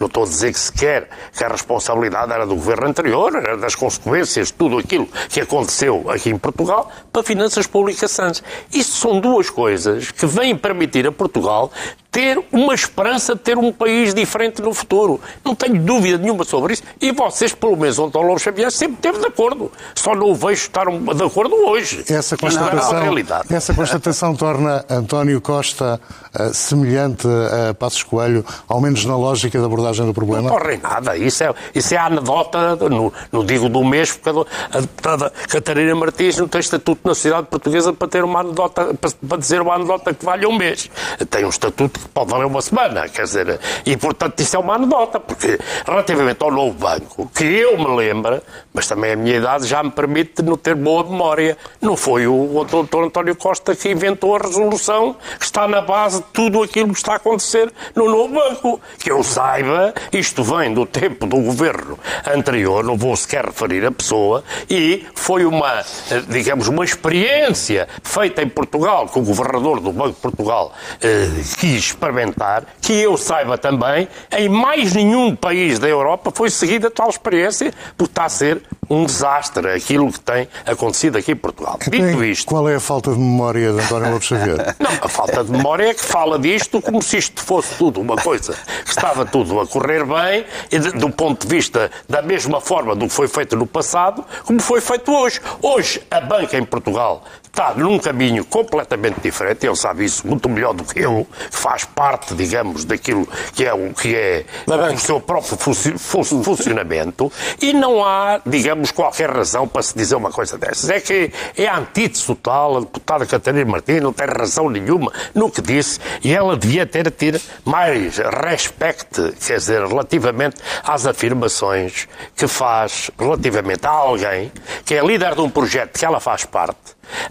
Não 0.03 0.07
estou 0.07 0.24
a 0.24 0.27
dizer 0.27 0.51
que 0.51 0.60
sequer 0.60 1.07
que 1.31 1.45
a 1.45 1.48
responsabilidade 1.48 2.29
era 2.29 2.45
do 2.45 2.55
governo 2.55 2.89
anterior, 2.89 3.33
era 3.38 3.55
das 3.55 3.74
consequências 3.74 4.48
de 4.48 4.53
tudo 4.53 4.77
aquilo 4.77 5.07
que 5.29 5.39
aconteceu 5.39 6.03
aqui 6.10 6.29
em 6.29 6.38
Portugal, 6.38 6.91
para 7.10 7.24
finanças 7.24 7.67
públicas 7.67 8.12
sãs. 8.12 8.43
Isto 8.69 8.95
são 8.95 9.22
duas 9.22 9.50
coisas 9.50 10.12
que 10.12 10.25
vêm 10.25 10.57
permitir 10.57 11.07
a 11.07 11.12
Portugal 11.13 11.72
ter 12.13 12.39
uma 12.51 12.75
esperança 12.75 13.34
de 13.34 13.41
ter 13.41 13.58
um 13.58 13.72
país 13.74 14.13
diferente 14.13 14.62
no 14.62 14.72
futuro. 14.72 15.20
Não 15.43 15.55
tenho 15.55 15.79
dúvida 15.82 16.20
nenhuma 16.20 16.43
sobre 16.43 16.74
isso. 16.74 16.84
E 17.01 17.12
vocês, 17.12 17.53
pelo 17.53 17.75
menos, 17.75 17.98
o 17.98 18.05
António 18.05 18.27
Lobo 18.27 18.39
Xavier 18.39 18.72
sempre 18.72 18.98
esteve 18.98 19.17
de 19.17 19.25
acordo. 19.25 19.72
Só 19.96 20.13
não 20.13 20.29
o 20.29 20.36
vejo 20.36 20.62
estar 20.62 20.86
de 20.86 21.24
acordo 21.24 21.55
hoje. 21.55 22.05
Essa 22.08 22.38
não 22.39 22.48
é 22.48 22.51
constatação, 22.51 23.01
realidade. 23.01 23.53
essa 23.53 23.74
constatação 23.74 24.36
torna 24.38 24.86
António 24.88 25.41
Costa 25.41 26.00
eh, 26.36 26.53
semelhante 26.53 27.27
a 27.27 27.74
Passos 27.74 28.03
Coelho, 28.03 28.46
ao 28.67 28.79
menos 28.79 29.03
na 29.05 29.17
lógica 29.17 29.60
da 29.60 29.65
abordagem 29.65 30.05
do 30.05 30.13
problema? 30.13 30.51
Não 30.51 30.58
corre 30.60 30.77
nada. 30.77 31.17
Isso 31.17 31.43
é, 31.43 31.51
isso 31.74 31.96
é 31.96 31.98
a 31.98 32.05
anedota, 32.05 32.75
no, 32.75 33.12
no 33.32 33.43
digo 33.43 33.67
do 33.70 33.84
mês, 33.84 34.12
porque 34.15 34.29
a, 34.72 34.79
deputada 34.82 35.34
Catarina 35.50 35.96
Martins 35.96 36.38
não 36.38 36.48
tem 36.48 36.62
estatuto 36.62 37.01
na 37.03 37.15
sociedade 37.15 37.48
portuguesa 37.48 37.91
para 37.91 38.08
ter 38.08 38.24
uma 38.24 38.41
anedota, 38.41 38.93
para, 38.93 39.10
para 39.27 39.38
dizer 39.39 39.62
uma 39.62 39.74
anedota 39.74 40.13
que 40.13 40.24
valha 40.24 40.48
um 40.48 40.55
mês. 40.55 40.91
Tem 41.27 41.43
um 41.43 41.50
estatuto 41.50 42.02
pode 42.07 42.31
valer 42.31 42.45
uma 42.45 42.62
semana, 42.62 43.07
quer 43.07 43.24
dizer, 43.24 43.60
e 43.86 43.95
portanto 43.98 44.39
isso 44.39 44.55
é 44.55 44.60
uma 44.60 44.75
anedota, 44.75 45.19
porque 45.19 45.60
relativamente 45.86 46.41
ao 46.43 46.51
novo 46.51 46.77
banco, 46.77 47.29
que 47.33 47.43
eu 47.43 47.77
me 47.77 47.95
lembro, 47.95 48.41
mas 48.74 48.88
também 48.88 49.13
a 49.13 49.15
minha 49.15 49.38
idade 49.38 49.67
já 49.67 49.83
me 49.83 49.91
permite 49.91 50.41
não 50.41 50.57
ter 50.57 50.75
boa 50.75 51.03
memória, 51.03 51.57
não 51.81 51.95
foi 51.95 52.27
o, 52.27 52.63
doutor 52.69 53.05
António 53.05 53.36
Costa 53.36 53.75
que 53.75 53.89
inventou 53.89 54.36
a 54.36 54.39
resolução 54.39 55.15
que 55.39 55.45
está 55.45 55.67
na 55.67 55.81
base 55.81 56.17
de 56.17 56.25
tudo 56.33 56.62
aquilo 56.63 56.89
que 56.89 56.98
está 56.98 57.13
a 57.13 57.15
acontecer 57.15 57.72
no 57.95 58.10
novo 58.10 58.33
banco. 58.33 58.81
Que 59.00 59.12
eu 59.12 59.24
saiba, 59.24 59.93
isto 60.12 60.43
vem 60.43 60.74
do 60.74 60.86
tempo 60.86 61.25
do 61.25 61.38
governo 61.38 62.00
anterior, 62.25 62.83
não 62.83 62.98
vou 62.98 63.15
sequer 63.15 63.45
referir 63.45 63.86
a 63.86 63.91
pessoa, 63.91 64.43
e 64.69 65.05
foi 65.13 65.45
uma, 65.45 65.79
eh, 66.10 66.24
digamos, 66.27 66.67
uma 66.67 66.83
experiência 66.83 67.88
feita 68.03 68.41
em 68.41 68.50
Portugal, 68.50 69.07
que 69.07 69.19
o 69.19 69.22
governador 69.22 69.79
do 69.79 69.91
Banco 69.91 70.13
de 70.13 70.22
Portugal 70.22 70.74
eh, 71.01 71.29
quis 71.60 71.93
experimentar, 71.94 72.64
que 72.82 72.94
eu 72.94 73.16
saiba 73.18 73.58
também, 73.58 74.08
em 74.38 74.50
mais 74.50 74.94
nenhum 74.94 75.36
país 75.36 75.80
da 75.80 75.88
Europa 75.88 76.32
foi 76.34 76.50
seguida 76.50 76.90
tal 76.92 77.10
experiência, 77.10 77.74
porque 77.98 78.12
está 78.12 78.26
a 78.26 78.30
ser 78.30 78.62
um 78.90 79.06
desastre 79.06 79.70
aquilo 79.72 80.12
que 80.12 80.20
tem 80.20 80.48
acontecido 80.66 81.18
aqui 81.18 81.32
em 81.32 81.36
Portugal. 81.36 81.80
Então, 81.88 82.00
Dito 82.08 82.24
isto. 82.24 82.46
Qual 82.48 82.68
é 82.70 82.76
a 82.76 82.80
falta 82.80 83.12
de 83.12 83.18
memória 83.20 83.72
de 83.72 83.80
António 83.80 84.12
Lopes 84.12 84.28
Xavier? 84.28 84.76
Não, 84.80 84.92
a 85.02 85.08
falta 85.08 85.44
de 85.44 85.52
memória 85.52 85.90
é 85.90 85.94
que 85.94 86.04
fala 86.04 86.38
disto 86.38 86.82
como 86.82 87.02
se 87.02 87.18
isto 87.18 87.42
fosse 87.42 87.76
tudo 87.76 88.02
uma 88.02 88.16
coisa 88.18 88.54
que 88.84 88.90
estava 88.90 89.26
tudo 89.26 89.60
a 89.60 89.66
correr 89.68 90.04
bem, 90.06 90.46
e 90.72 90.80
de- 90.80 90.92
do 90.92 91.10
ponto 91.10 91.48
de 91.48 91.56
vista 91.56 91.90
da 92.10 92.22
mesma 92.22 92.60
forma 92.60 92.96
do 92.96 93.08
que 93.08 93.14
foi 93.14 93.28
feito 93.28 93.56
no 93.56 93.66
passado, 93.66 94.24
como 94.44 94.62
foi 94.62 94.82
feito 94.82 95.12
hoje. 95.12 95.40
Hoje, 95.62 96.02
a 96.12 96.20
banca 96.20 96.58
em 96.58 96.66
Portugal 96.66 97.24
está 97.53 97.75
num 97.75 98.00
caminho 98.00 98.43
completamente 98.43 99.19
diferente, 99.22 99.63
ele 99.67 99.75
sabe 99.75 100.03
isso 100.03 100.25
muito 100.25 100.50
melhor 100.50 100.74
do 100.74 100.83
que 100.83 101.00
eu, 101.00 101.27
que 101.51 101.55
faz 101.55 101.86
parte, 101.86 102.33
digamos, 102.33 102.83
daquilo 102.83 103.27
que 103.53 103.63
é 103.63 103.72
o 103.72 103.93
que 103.93 104.15
é 104.15 104.43
o 104.91 104.98
seu 104.98 105.22
próprio 105.22 105.55
funci- 105.55 105.95
fu- 106.00 106.24
funcionamento, 106.24 107.31
e 107.62 107.72
não 107.72 108.03
há, 108.03 108.41
digamos, 108.43 108.89
qualquer 108.89 109.29
razão 109.29 109.67
para 109.67 109.83
se 109.83 109.95
dizer 109.95 110.15
uma 110.15 110.31
coisa 110.31 110.57
dessas. 110.57 110.89
É 110.89 111.00
que 111.00 111.31
é 111.55 111.67
a 111.67 111.77
antítese 111.77 112.25
total, 112.25 112.77
a 112.77 112.79
deputada 112.79 113.24
Catarina 113.27 113.69
Martins 113.69 114.01
não 114.01 114.12
tem 114.12 114.25
razão 114.25 114.67
nenhuma 114.67 115.13
no 115.36 115.51
que 115.51 115.62
disse, 115.62 116.00
e 116.24 116.33
ela 116.33 116.57
devia 116.57 116.88
ter 116.88 117.12
tido 117.12 117.39
mais 117.63 118.17
respeito, 118.17 119.31
quer 119.45 119.57
dizer, 119.57 119.86
relativamente 119.86 120.55
às 120.83 121.05
afirmações 121.05 122.07
que 122.36 122.48
faz 122.48 123.12
relativamente 123.19 123.86
a 123.86 123.91
alguém 123.91 124.51
que 124.83 124.95
é 124.95 125.05
líder 125.05 125.36
de 125.36 125.41
um 125.41 125.50
projeto 125.51 126.00
que 126.00 126.03
ela 126.03 126.19
faz 126.19 126.45
parte, 126.45 126.77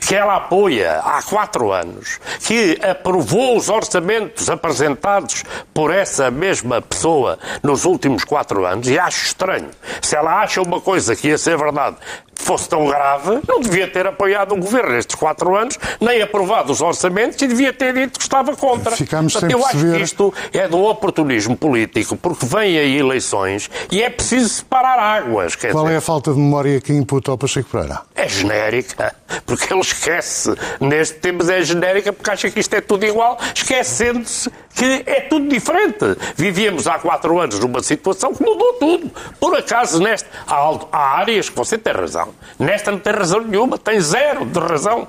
que 0.01 0.15
ela 0.15 0.37
apoia 0.37 1.01
há 1.01 1.23
quatro 1.23 1.73
anos, 1.73 2.21
que 2.41 2.79
aprovou 2.83 3.57
os 3.57 3.69
orçamentos 3.69 4.49
apresentados 4.51 5.45
por 5.73 5.93
essa 5.93 6.31
mesma 6.31 6.81
pessoa 6.83 7.39
nos 7.63 7.85
últimos 7.85 8.25
quatro 8.25 8.65
anos, 8.67 8.89
e 8.89 8.99
acho 8.99 9.27
estranho. 9.27 9.71
Se 10.01 10.17
ela 10.17 10.41
acha 10.41 10.61
uma 10.61 10.81
coisa 10.81 11.17
que 11.17 11.29
ia 11.29 11.39
ser 11.39 11.57
verdade 11.57 11.97
fosse 12.35 12.69
tão 12.69 12.87
grave, 12.87 13.41
não 13.47 13.61
devia 13.61 13.87
ter 13.87 14.07
apoiado 14.07 14.53
o 14.53 14.57
governo 14.57 14.91
nestes 14.93 15.15
quatro 15.15 15.55
anos, 15.57 15.79
nem 16.01 16.21
aprovado 16.23 16.73
os 16.73 16.81
orçamentos 16.81 17.41
e 17.41 17.47
devia 17.47 17.73
ter 17.73 17.95
dito 17.95 18.19
que 18.19 18.25
estava 18.25 18.57
contra. 18.57 18.97
Ficámos 18.97 19.33
Portanto, 19.35 19.51
eu 19.53 19.59
acho 19.65 19.71
perceber- 19.77 19.97
que 19.99 20.03
isto 20.03 20.35
é 20.53 20.67
do 20.67 20.79
oportunismo 20.83 21.57
político, 21.57 22.17
porque 22.17 22.45
vêm 22.45 22.79
aí 22.79 22.99
eleições 22.99 23.71
e 23.91 24.03
é 24.03 24.11
preciso 24.11 24.49
separar 24.49 24.99
águas. 24.99 25.55
Qual 25.55 25.85
dizer, 25.85 25.95
é 25.95 25.99
a 25.99 26.01
falta 26.01 26.33
de 26.33 26.39
memória 26.39 26.81
que 26.81 26.93
imputa 26.93 27.31
ao 27.31 27.39
Pacheco 27.39 27.69
Pereira? 27.71 28.01
é 28.15 28.29
genérica, 28.29 29.15
porque 29.47 29.73
ele 29.73 29.81
esquece, 29.81 30.55
neste 30.81 31.15
tempo 31.19 31.49
é 31.51 31.63
genérica 31.63 32.13
porque 32.13 32.31
acha 32.31 32.51
que 32.51 32.61
isto 32.61 32.75
é 32.75 32.81
tudo 32.81 33.05
igual, 33.05 33.39
esquecendo-se 33.55 34.51
que 34.75 35.03
é 35.07 35.21
tudo 35.23 35.49
diferente. 35.49 36.05
Vivíamos 36.37 36.87
há 36.87 36.99
quatro 36.99 37.39
anos 37.41 37.59
numa 37.59 37.83
situação 37.83 38.33
que 38.35 38.43
mudou 38.43 38.73
tudo. 38.75 39.11
Por 39.41 39.57
acaso, 39.57 40.01
nesta, 40.01 40.29
há, 40.47 40.79
há 40.93 41.19
áreas 41.19 41.49
que 41.49 41.57
você 41.57 41.77
tem 41.77 41.93
razão. 41.93 42.22
Nesta 42.59 42.91
não 42.91 42.99
tem 42.99 43.13
razão 43.13 43.41
nenhuma, 43.41 43.79
tem 43.79 44.01
zero 44.01 44.45
de 44.45 44.59
razão. 44.59 45.09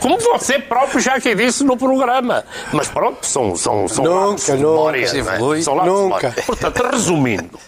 Como 0.00 0.18
você 0.18 0.58
próprio 0.58 1.00
já 1.00 1.20
que 1.20 1.34
disse 1.34 1.64
no 1.64 1.76
programa. 1.76 2.44
Mas 2.72 2.88
pronto, 2.88 3.26
são, 3.26 3.56
são, 3.56 3.88
são 3.88 4.04
Nunca, 4.04 4.56
nunca. 4.56 4.98
é? 4.98 5.62
São 5.62 5.84
Nunca. 5.84 6.34
Portanto, 6.46 6.82
resumindo, 6.90 7.58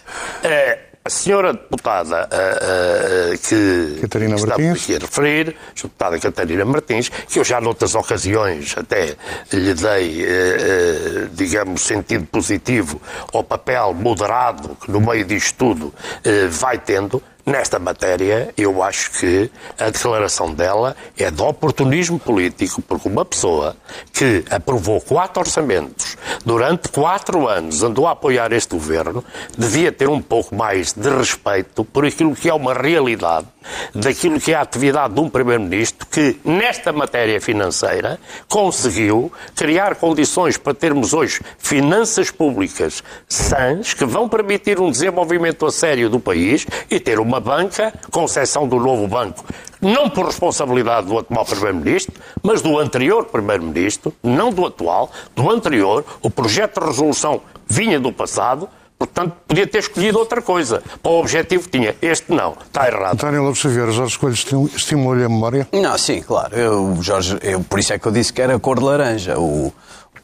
eh, 0.43 0.79
a 1.03 1.09
senhora 1.09 1.53
deputada 1.53 2.27
eh, 2.31 3.33
eh, 3.33 3.37
que 3.37 4.01
Catarina 4.01 4.35
está 4.35 4.47
Martins. 4.57 4.83
aqui 4.83 4.95
a 4.95 4.99
referir, 4.99 5.55
a 5.69 5.73
deputada 5.75 6.19
Catarina 6.19 6.65
Martins, 6.65 7.09
que 7.09 7.37
eu 7.39 7.43
já 7.43 7.61
noutras 7.61 7.93
ocasiões 7.93 8.73
até 8.75 9.15
lhe 9.53 9.73
dei, 9.75 10.25
eh, 10.25 10.27
eh, 10.27 11.27
digamos, 11.31 11.81
sentido 11.81 12.25
positivo 12.25 12.99
ao 13.31 13.43
papel 13.43 13.93
moderado 13.93 14.75
que 14.83 14.89
no 14.89 14.99
meio 14.99 15.23
disto 15.25 15.55
tudo 15.57 15.93
eh, 16.23 16.47
vai 16.47 16.79
tendo, 16.79 17.21
Nesta 17.45 17.77
matéria, 17.77 18.51
eu 18.57 18.81
acho 18.81 19.11
que 19.19 19.51
a 19.79 19.91
declaração 19.91 20.51
dela 20.51 20.95
é 21.15 21.29
de 21.29 21.43
oportunismo 21.43 22.17
político, 22.17 22.81
porque 22.81 23.07
uma 23.07 23.23
pessoa 23.23 23.77
que 24.11 24.43
aprovou 24.49 24.99
quatro 24.99 25.41
orçamentos 25.41 26.17
durante 26.43 26.89
quatro 26.89 27.47
anos, 27.47 27.83
andou 27.83 28.07
a 28.07 28.11
apoiar 28.11 28.51
este 28.51 28.73
governo, 28.73 29.23
devia 29.55 29.91
ter 29.91 30.09
um 30.09 30.21
pouco 30.21 30.55
mais 30.55 30.91
de 30.91 31.07
respeito 31.07 31.85
por 31.85 32.03
aquilo 32.03 32.35
que 32.35 32.49
é 32.49 32.53
uma 32.53 32.73
realidade, 32.73 33.45
daquilo 33.93 34.39
que 34.39 34.51
é 34.51 34.55
a 34.55 34.61
atividade 34.61 35.13
de 35.13 35.19
um 35.19 35.29
Primeiro-Ministro 35.29 36.07
que, 36.07 36.39
nesta 36.43 36.91
matéria 36.91 37.39
financeira, 37.39 38.19
conseguiu 38.47 39.31
criar 39.55 39.95
condições 39.95 40.57
para 40.57 40.73
termos 40.73 41.13
hoje 41.13 41.41
finanças 41.59 42.31
públicas 42.31 43.03
sãs 43.27 43.93
que 43.93 44.05
vão 44.05 44.29
permitir 44.29 44.79
um 44.79 44.89
desenvolvimento 44.89 45.65
a 45.65 45.71
sério 45.71 46.09
do 46.09 46.19
país 46.19 46.65
e 46.89 46.99
ter 46.99 47.19
uma 47.19 47.34
banca, 47.39 47.93
com 48.11 48.25
exceção 48.25 48.67
do 48.67 48.77
novo 48.79 49.07
banco, 49.07 49.43
não 49.81 50.09
por 50.09 50.25
responsabilidade 50.25 51.07
do 51.07 51.17
atual 51.19 51.45
Primeiro-Ministro, 51.45 52.13
mas 52.41 52.61
do 52.61 52.77
anterior 52.79 53.25
Primeiro-Ministro, 53.25 54.13
não 54.23 54.51
do 54.51 54.65
atual, 54.65 55.11
do 55.35 55.49
anterior. 55.49 56.03
O 56.21 56.29
projeto 56.29 56.79
de 56.79 56.87
resolução 56.87 57.41
vinha 57.67 57.99
do 57.99 58.11
passado, 58.11 58.67
portanto, 58.97 59.33
podia 59.47 59.67
ter 59.67 59.79
escolhido 59.79 60.17
outra 60.17 60.41
coisa. 60.41 60.81
Para 61.03 61.11
o 61.11 61.19
objetivo 61.19 61.63
que 61.63 61.77
tinha. 61.77 61.95
Este 62.01 62.31
não. 62.31 62.55
Está 62.65 62.87
errado. 62.87 63.13
António 63.13 63.43
Lopes 63.43 63.59
Xavier, 63.59 63.91
Jorge 63.91 64.17
Coelho 64.17 64.33
esti- 64.33 64.75
estimulou-lhe 64.75 65.23
a 65.25 65.29
memória? 65.29 65.67
Não, 65.73 65.97
sim, 65.97 66.21
claro. 66.21 66.55
Eu, 66.55 66.97
Jorge, 67.01 67.37
eu, 67.41 67.59
por 67.61 67.79
isso 67.79 67.93
é 67.93 67.99
que 67.99 68.07
eu 68.07 68.11
disse 68.11 68.31
que 68.31 68.41
era 68.41 68.57
cor 68.59 68.79
de 68.79 68.85
laranja. 68.85 69.37
O, 69.39 69.73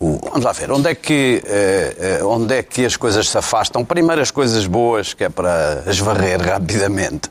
o- 0.01 0.20
vamos 0.24 0.43
lá 0.43 0.51
ver, 0.51 0.72
onde 0.72 0.89
é, 0.89 0.96
que, 0.96 1.41
eh, 1.46 1.96
eh, 2.20 2.24
onde 2.24 2.55
é 2.55 2.63
que 2.63 2.86
as 2.86 2.96
coisas 2.98 3.29
se 3.29 3.38
afastam? 3.38 3.86
Primeiro 3.86 4.22
as 4.22 4.31
coisas 4.31 4.65
boas, 4.65 5.13
que 5.13 5.24
é 5.24 5.29
para 5.29 5.84
as 5.86 6.00
varrer 6.00 6.41
rapidamente. 6.41 7.29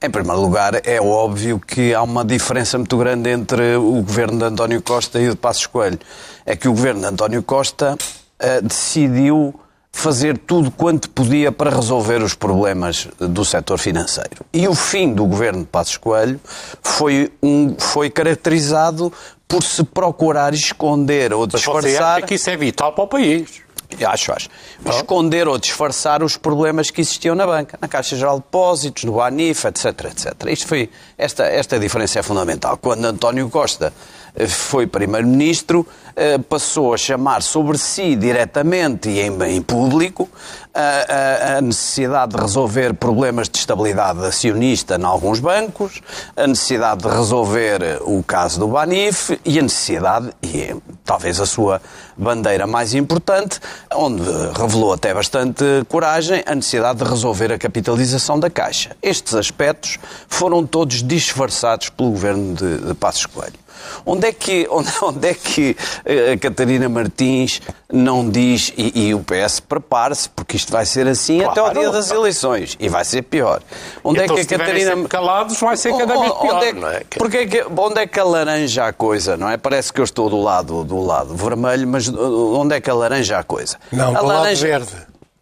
Em 0.00 0.10
primeiro 0.10 0.40
lugar, 0.40 0.80
é 0.84 1.00
óbvio 1.00 1.58
que 1.58 1.92
há 1.92 2.02
uma 2.02 2.24
diferença 2.24 2.78
muito 2.78 2.96
grande 2.96 3.30
entre 3.30 3.76
o 3.76 4.02
governo 4.02 4.38
de 4.38 4.44
António 4.44 4.80
Costa 4.82 5.18
e 5.18 5.26
o 5.28 5.30
de 5.32 5.36
Passos 5.36 5.66
Coelho. 5.66 5.98
É 6.46 6.54
que 6.54 6.68
o 6.68 6.72
governo 6.72 7.00
de 7.00 7.06
António 7.06 7.42
Costa 7.42 7.96
eh, 8.38 8.60
decidiu 8.60 9.52
fazer 9.90 10.38
tudo 10.38 10.70
quanto 10.70 11.10
podia 11.10 11.50
para 11.50 11.70
resolver 11.70 12.22
os 12.22 12.32
problemas 12.34 13.08
do 13.18 13.44
setor 13.44 13.78
financeiro. 13.78 14.46
E 14.52 14.68
o 14.68 14.74
fim 14.74 15.12
do 15.12 15.26
governo 15.26 15.60
de 15.60 15.66
Passos 15.66 15.96
Coelho 15.96 16.38
foi, 16.80 17.32
um, 17.42 17.74
foi 17.76 18.08
caracterizado 18.08 19.12
por 19.48 19.62
se 19.62 19.82
procurar 19.82 20.52
esconder 20.52 21.32
ou 21.32 21.48
Mas 21.50 21.52
você 21.64 21.88
disfarçar. 21.88 22.18
acha 22.18 22.26
que 22.26 22.34
isso 22.34 22.50
é 22.50 22.56
vital 22.56 22.92
para 22.92 23.04
o 23.04 23.08
país. 23.08 23.62
Acho, 24.06 24.32
acho. 24.32 24.48
Esconder 24.86 25.48
ou 25.48 25.58
disfarçar 25.58 26.22
os 26.22 26.36
problemas 26.36 26.90
que 26.90 27.00
existiam 27.00 27.34
na 27.34 27.46
banca, 27.46 27.78
na 27.80 27.88
Caixa 27.88 28.16
Geral 28.16 28.36
de 28.36 28.42
Depósitos, 28.44 29.04
no 29.04 29.12
Banif, 29.14 29.64
etc, 29.66 29.86
etc. 30.10 30.34
Isto 30.48 30.66
foi, 30.68 30.90
esta, 31.16 31.44
esta 31.44 31.78
diferença 31.78 32.18
é 32.18 32.22
fundamental. 32.22 32.76
Quando 32.76 33.04
António 33.06 33.48
Costa 33.48 33.92
eh, 34.36 34.46
foi 34.46 34.86
Primeiro-Ministro, 34.86 35.86
eh, 36.14 36.36
passou 36.36 36.92
a 36.92 36.98
chamar 36.98 37.42
sobre 37.42 37.78
si 37.78 38.14
diretamente 38.14 39.08
e 39.08 39.20
em, 39.20 39.42
em 39.44 39.62
público 39.62 40.28
a, 40.74 41.54
a- 41.54 41.56
a 41.56 41.60
necessidade 41.62 42.34
de 42.36 42.40
resolver 42.40 42.92
problemas 42.94 43.48
de 43.48 43.58
estabilidade 43.58 44.22
acionista 44.24 44.96
em 44.96 45.04
alguns 45.04 45.40
bancos, 45.40 46.02
a 46.36 46.46
necessidade 46.46 47.02
de 47.02 47.08
resolver 47.08 47.98
o 48.02 48.22
caso 48.22 48.60
do 48.60 48.68
Banif 48.68 49.40
e 49.46 49.58
a 49.58 49.62
necessidade, 49.62 50.30
e 50.42 50.60
é 50.60 50.76
talvez 51.04 51.40
a 51.40 51.46
sua 51.46 51.80
bandeira 52.16 52.66
mais 52.66 52.94
importante, 52.94 53.60
onde 53.94 54.22
revelou 54.56 54.92
até 54.92 55.12
bastante 55.12 55.64
coragem, 55.88 56.42
a 56.46 56.54
necessidade 56.54 57.02
de 57.02 57.08
resolver 57.08 57.52
a 57.52 57.58
capitalização 57.58 58.38
da 58.38 58.50
Caixa. 58.50 58.96
Estes 59.02 59.34
aspectos 59.34 59.98
foram 60.28 60.66
todos 60.66 61.02
disfarçados 61.02 61.88
pelo 61.88 62.10
governo 62.10 62.54
de, 62.54 62.78
de 62.78 62.94
Passos 62.94 63.26
Coelho. 63.26 63.67
Onde 64.04 64.28
é 64.28 64.32
que, 64.32 64.66
onde, 64.72 64.90
onde 65.02 65.28
é 65.28 65.34
que 65.34 65.76
eh, 66.04 66.32
a 66.32 66.38
Catarina 66.38 66.88
Martins 66.88 67.60
não 67.92 68.28
diz, 68.28 68.72
e, 68.76 69.08
e 69.08 69.14
o 69.14 69.20
PS 69.20 69.60
prepare-se, 69.60 70.28
porque 70.28 70.56
isto 70.56 70.70
vai 70.70 70.84
ser 70.84 71.06
assim 71.06 71.38
Claro. 71.38 71.50
até 71.52 71.60
ao 71.60 71.72
dia 71.72 71.90
das 71.90 72.10
eleições, 72.10 72.76
e 72.78 72.88
vai 72.88 73.04
ser 73.04 73.22
pior. 73.22 73.62
Onde 74.04 74.20
Então, 74.22 74.36
é 74.36 74.44
que 74.44 74.54
a 74.54 74.58
Catarina... 74.58 75.08
calados, 75.08 75.58
vai 75.58 75.76
ser 75.76 75.96
cada 75.96 76.18
vez 76.18 76.30
Onde 76.30 76.40
pior, 76.40 76.62
é, 76.62 76.72
não 76.72 76.88
é? 76.88 77.02
Porque 77.16 77.36
é 77.38 77.46
que, 77.46 77.64
onde 77.76 78.00
é 78.00 78.06
que 78.06 78.20
a 78.20 78.24
laranja 78.24 78.86
a 78.86 78.92
coisa, 78.92 79.36
não 79.36 79.48
é? 79.48 79.56
Parece 79.56 79.92
que 79.92 80.00
eu 80.00 80.04
estou 80.04 80.28
do 80.28 80.40
lado, 80.40 80.84
do 80.84 81.00
lado 81.04 81.34
vermelho, 81.34 81.88
mas 81.88 82.08
uh, 82.08 82.54
onde 82.54 82.74
é 82.74 82.80
que 82.80 82.90
a 82.90 82.94
laranja 82.94 83.38
a 83.38 83.44
coisa? 83.44 83.76
Não, 83.90 84.16
a 84.16 84.20
do 84.20 84.26
lado 84.26 84.56
verde. 84.56 84.88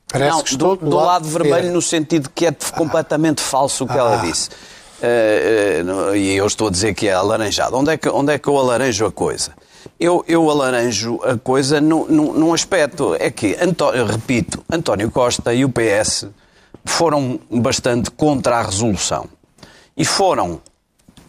Parece 0.08 0.30
não, 0.30 0.42
que 0.42 0.50
estou 0.50 0.76
do, 0.76 0.88
do 0.88 0.96
lado, 0.96 1.28
vermelho 1.28 1.72
no 1.72 1.82
sentido 1.82 2.30
que 2.32 2.46
é 2.46 2.52
completamente 2.76 3.40
falso 3.40 3.84
o 3.84 3.88
que 3.88 3.98
ela 3.98 4.16
disse. 4.18 4.50
Eh, 5.08 5.84
eh, 5.86 6.18
e 6.18 6.36
eu 6.36 6.46
estou 6.46 6.66
a 6.66 6.70
dizer 6.70 6.92
que 6.92 7.06
é 7.06 7.12
alaranjado. 7.12 7.76
Onde 7.76 7.92
é 7.92 7.96
que, 7.96 8.08
onde 8.08 8.32
é 8.32 8.38
que 8.38 8.48
eu 8.48 8.58
alaranjo 8.58 9.06
a 9.06 9.12
coisa? 9.12 9.52
Eu, 10.00 10.24
eu 10.26 10.50
alaranjo 10.50 11.20
a 11.22 11.38
coisa 11.38 11.80
num, 11.80 12.06
num, 12.06 12.52
aspecto. 12.52 13.14
É 13.20 13.30
que, 13.30 13.56
repito, 14.10 14.64
António 14.68 15.08
Costa 15.10 15.54
e 15.54 15.64
o 15.64 15.70
PS 15.70 16.26
foram 16.84 17.38
bastante 17.48 18.10
contra 18.10 18.58
a 18.58 18.62
resolução. 18.62 19.28
E 19.96 20.04
foram, 20.04 20.60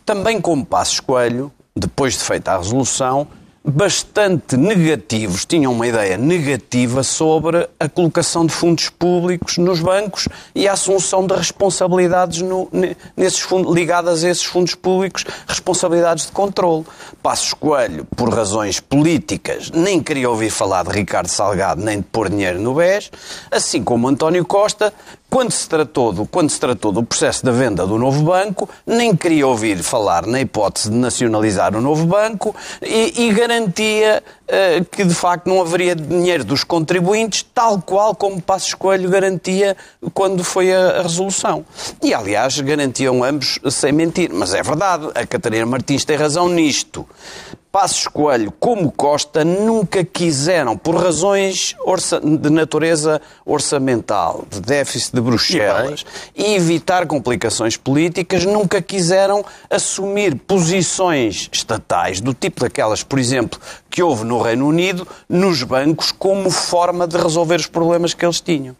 também 0.03 0.41
como 0.41 0.65
Passos 0.65 0.99
Coelho, 0.99 1.51
depois 1.75 2.15
de 2.17 2.23
feita 2.23 2.53
a 2.53 2.57
resolução, 2.57 3.27
bastante 3.67 4.55
negativos, 4.55 5.45
tinham 5.45 5.73
uma 5.73 5.85
ideia 5.85 6.17
negativa 6.17 7.03
sobre 7.03 7.67
a 7.77 7.89
colocação 7.89 8.45
de 8.45 8.53
fundos 8.53 8.89
públicos 8.89 9.57
nos 9.57 9.81
bancos 9.81 10.29
e 10.55 10.67
a 10.69 10.73
assunção 10.73 11.27
de 11.27 11.33
responsabilidades 11.35 12.41
no- 12.41 12.69
ne- 12.71 12.95
nesses 13.15 13.39
fundos, 13.41 13.75
ligadas 13.75 14.23
a 14.23 14.29
esses 14.29 14.45
fundos 14.45 14.73
públicos, 14.73 15.25
responsabilidades 15.47 16.27
de 16.27 16.31
controle. 16.31 16.85
Passos 17.21 17.53
Coelho, 17.53 18.05
por 18.15 18.29
razões 18.33 18.79
políticas, 18.79 19.69
nem 19.71 20.01
queria 20.01 20.29
ouvir 20.29 20.49
falar 20.49 20.83
de 20.85 20.91
Ricardo 20.91 21.27
Salgado 21.27 21.83
nem 21.83 21.97
de 21.97 22.05
pôr 22.05 22.29
dinheiro 22.29 22.61
no 22.61 22.73
BES, 22.73 23.11
assim 23.51 23.83
como 23.83 24.07
António 24.07 24.45
Costa, 24.45 24.93
quando 25.37 25.51
se 25.51 25.69
tratou 25.69 26.11
do, 26.11 26.25
quando 26.25 26.49
se 26.49 26.59
tratou 26.59 26.91
do 26.91 27.03
processo 27.03 27.45
da 27.45 27.51
venda 27.51 27.85
do 27.85 27.95
novo 27.95 28.23
banco, 28.23 28.67
nem 28.87 29.15
queria 29.15 29.45
ouvir 29.45 29.83
falar 29.83 30.25
na 30.25 30.41
hipótese 30.41 30.89
de 30.89 30.95
nacionalizar 30.95 31.75
o 31.75 31.79
novo 31.79 32.07
banco 32.07 32.55
e, 32.81 33.27
e 33.27 33.31
garantia 33.31 34.23
que 34.91 35.03
de 35.03 35.13
facto 35.13 35.47
não 35.47 35.61
haveria 35.61 35.95
dinheiro 35.95 36.43
dos 36.43 36.63
contribuintes, 36.63 37.45
tal 37.53 37.81
qual 37.81 38.15
como 38.15 38.41
Passos 38.41 38.73
Coelho 38.73 39.09
garantia 39.09 39.75
quando 40.13 40.43
foi 40.43 40.73
a, 40.73 41.01
resolução. 41.01 41.65
E 42.01 42.13
aliás, 42.13 42.59
garantiam 42.59 43.23
ambos 43.23 43.59
sem 43.69 43.91
mentir. 43.91 44.31
Mas 44.33 44.53
é 44.53 44.63
verdade, 44.63 45.09
a 45.15 45.25
Catarina 45.25 45.65
Martins 45.65 46.05
tem 46.05 46.15
razão 46.15 46.47
nisto. 46.47 47.05
Passos 47.71 48.07
Coelho, 48.07 48.51
como 48.59 48.91
Costa, 48.91 49.45
nunca 49.45 50.03
quiseram, 50.03 50.75
por 50.75 50.95
razões 50.95 51.75
de 52.23 52.49
natureza 52.49 53.21
orçamental, 53.45 54.45
de 54.49 54.61
déficit 54.61 55.13
de 55.13 55.21
Bruxelas, 55.21 56.03
e 56.35 56.55
evitar 56.55 57.05
complicações 57.05 57.77
políticas, 57.77 58.45
nunca 58.45 58.81
quiseram 58.81 59.45
assumir 59.69 60.33
posições 60.35 61.49
estatais, 61.51 62.19
do 62.19 62.33
tipo 62.33 62.61
daquelas, 62.61 63.03
por 63.03 63.19
exemplo, 63.19 63.59
que 63.97 64.03
houve 64.03 64.23
no 64.25 64.39
Reino 64.39 64.67
Unido, 64.67 65.07
nos 65.27 65.63
bancos, 65.63 66.11
como 66.11 66.51
forma 66.51 67.07
de 67.07 67.17
resolver 67.17 67.55
os 67.55 67.65
problemas 67.65 68.13
que 68.13 68.23
eles 68.23 68.39
tinham. 68.39 68.75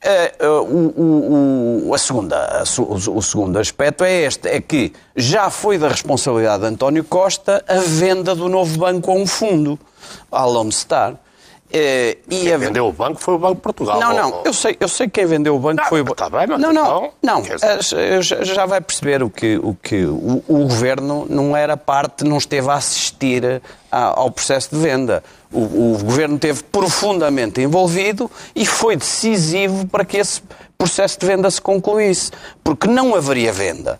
Eh, 0.00 0.32
eh, 0.38 0.46
o, 0.46 1.88
o- 1.88 1.92
a 1.92 1.98
segunda, 1.98 2.36
a 2.60 2.62
o, 2.62 3.20
segundo 3.20 3.58
aspecto 3.58 4.04
é 4.04 4.22
este, 4.22 4.46
é 4.48 4.60
que 4.60 4.92
já 5.16 5.50
foi 5.50 5.76
da 5.76 5.88
responsabilidade 5.88 6.60
de 6.62 6.68
António 6.68 7.02
Costa 7.02 7.64
a 7.66 7.78
venda 7.80 8.32
do 8.32 8.48
novo 8.48 8.78
banco 8.78 9.10
a 9.10 9.14
um 9.14 9.26
fundo, 9.26 9.76
à 10.30 10.44
Lone 10.44 10.70
Star. 10.70 11.16
E 11.76 12.16
Quem 12.28 12.52
a- 12.52 12.56
vendeu 12.56 12.86
o 12.86 12.92
banco 12.92 13.20
foi 13.20 13.34
o 13.34 13.38
Banco 13.38 13.56
de 13.56 13.60
Portugal. 13.62 13.98
não, 13.98 14.14
não, 14.14 14.42
eu 14.44 14.52
sei, 14.54 14.76
eu 14.78 14.86
sei 14.86 15.08
quem 15.08 15.26
vendeu 15.26 15.56
o 15.56 15.58
banco 15.58 15.82
Ah, 15.82 15.88
foi 15.88 16.02
o 16.02 16.04
tá 16.14 16.30
bem, 16.30 16.46
mas 16.46 16.60
Não, 16.60 16.72
não, 16.72 16.84
então, 16.84 17.10
não. 17.20 17.42
dizer- 17.42 17.98
eh, 17.98 18.22
já- 18.22 18.44
Já 18.44 18.64
vai 18.66 18.80
perceber 18.80 19.22
o 19.24 19.28
que 19.28 19.56
o, 19.58 19.74
que 19.82 20.04
o, 20.04 20.44
o 20.46 20.58
governo 20.68 21.26
não 21.28 21.56
era 21.56 21.76
parte, 21.76 22.22
não 22.22 22.38
esteve 22.38 22.68
a 22.70 22.74
assistir 22.74 23.60
a- 23.90 24.20
ao 24.20 24.30
processo 24.30 24.68
de 24.72 24.80
venda. 24.80 25.24
O, 25.52 25.94
o 25.94 25.98
governo 26.04 26.36
esteve 26.36 26.62
profundamente 26.64 27.60
envolvido 27.60 28.30
e 28.54 28.64
foi 28.64 28.94
decisivo 28.96 29.86
para 29.88 30.04
que 30.04 30.16
esse 30.16 30.42
processo 30.78 31.18
de 31.18 31.26
venda 31.26 31.50
se 31.50 31.60
concluísse. 31.60 32.30
Porque 32.62 32.86
não 32.86 33.14
haveria 33.16 33.52
venda 33.52 33.98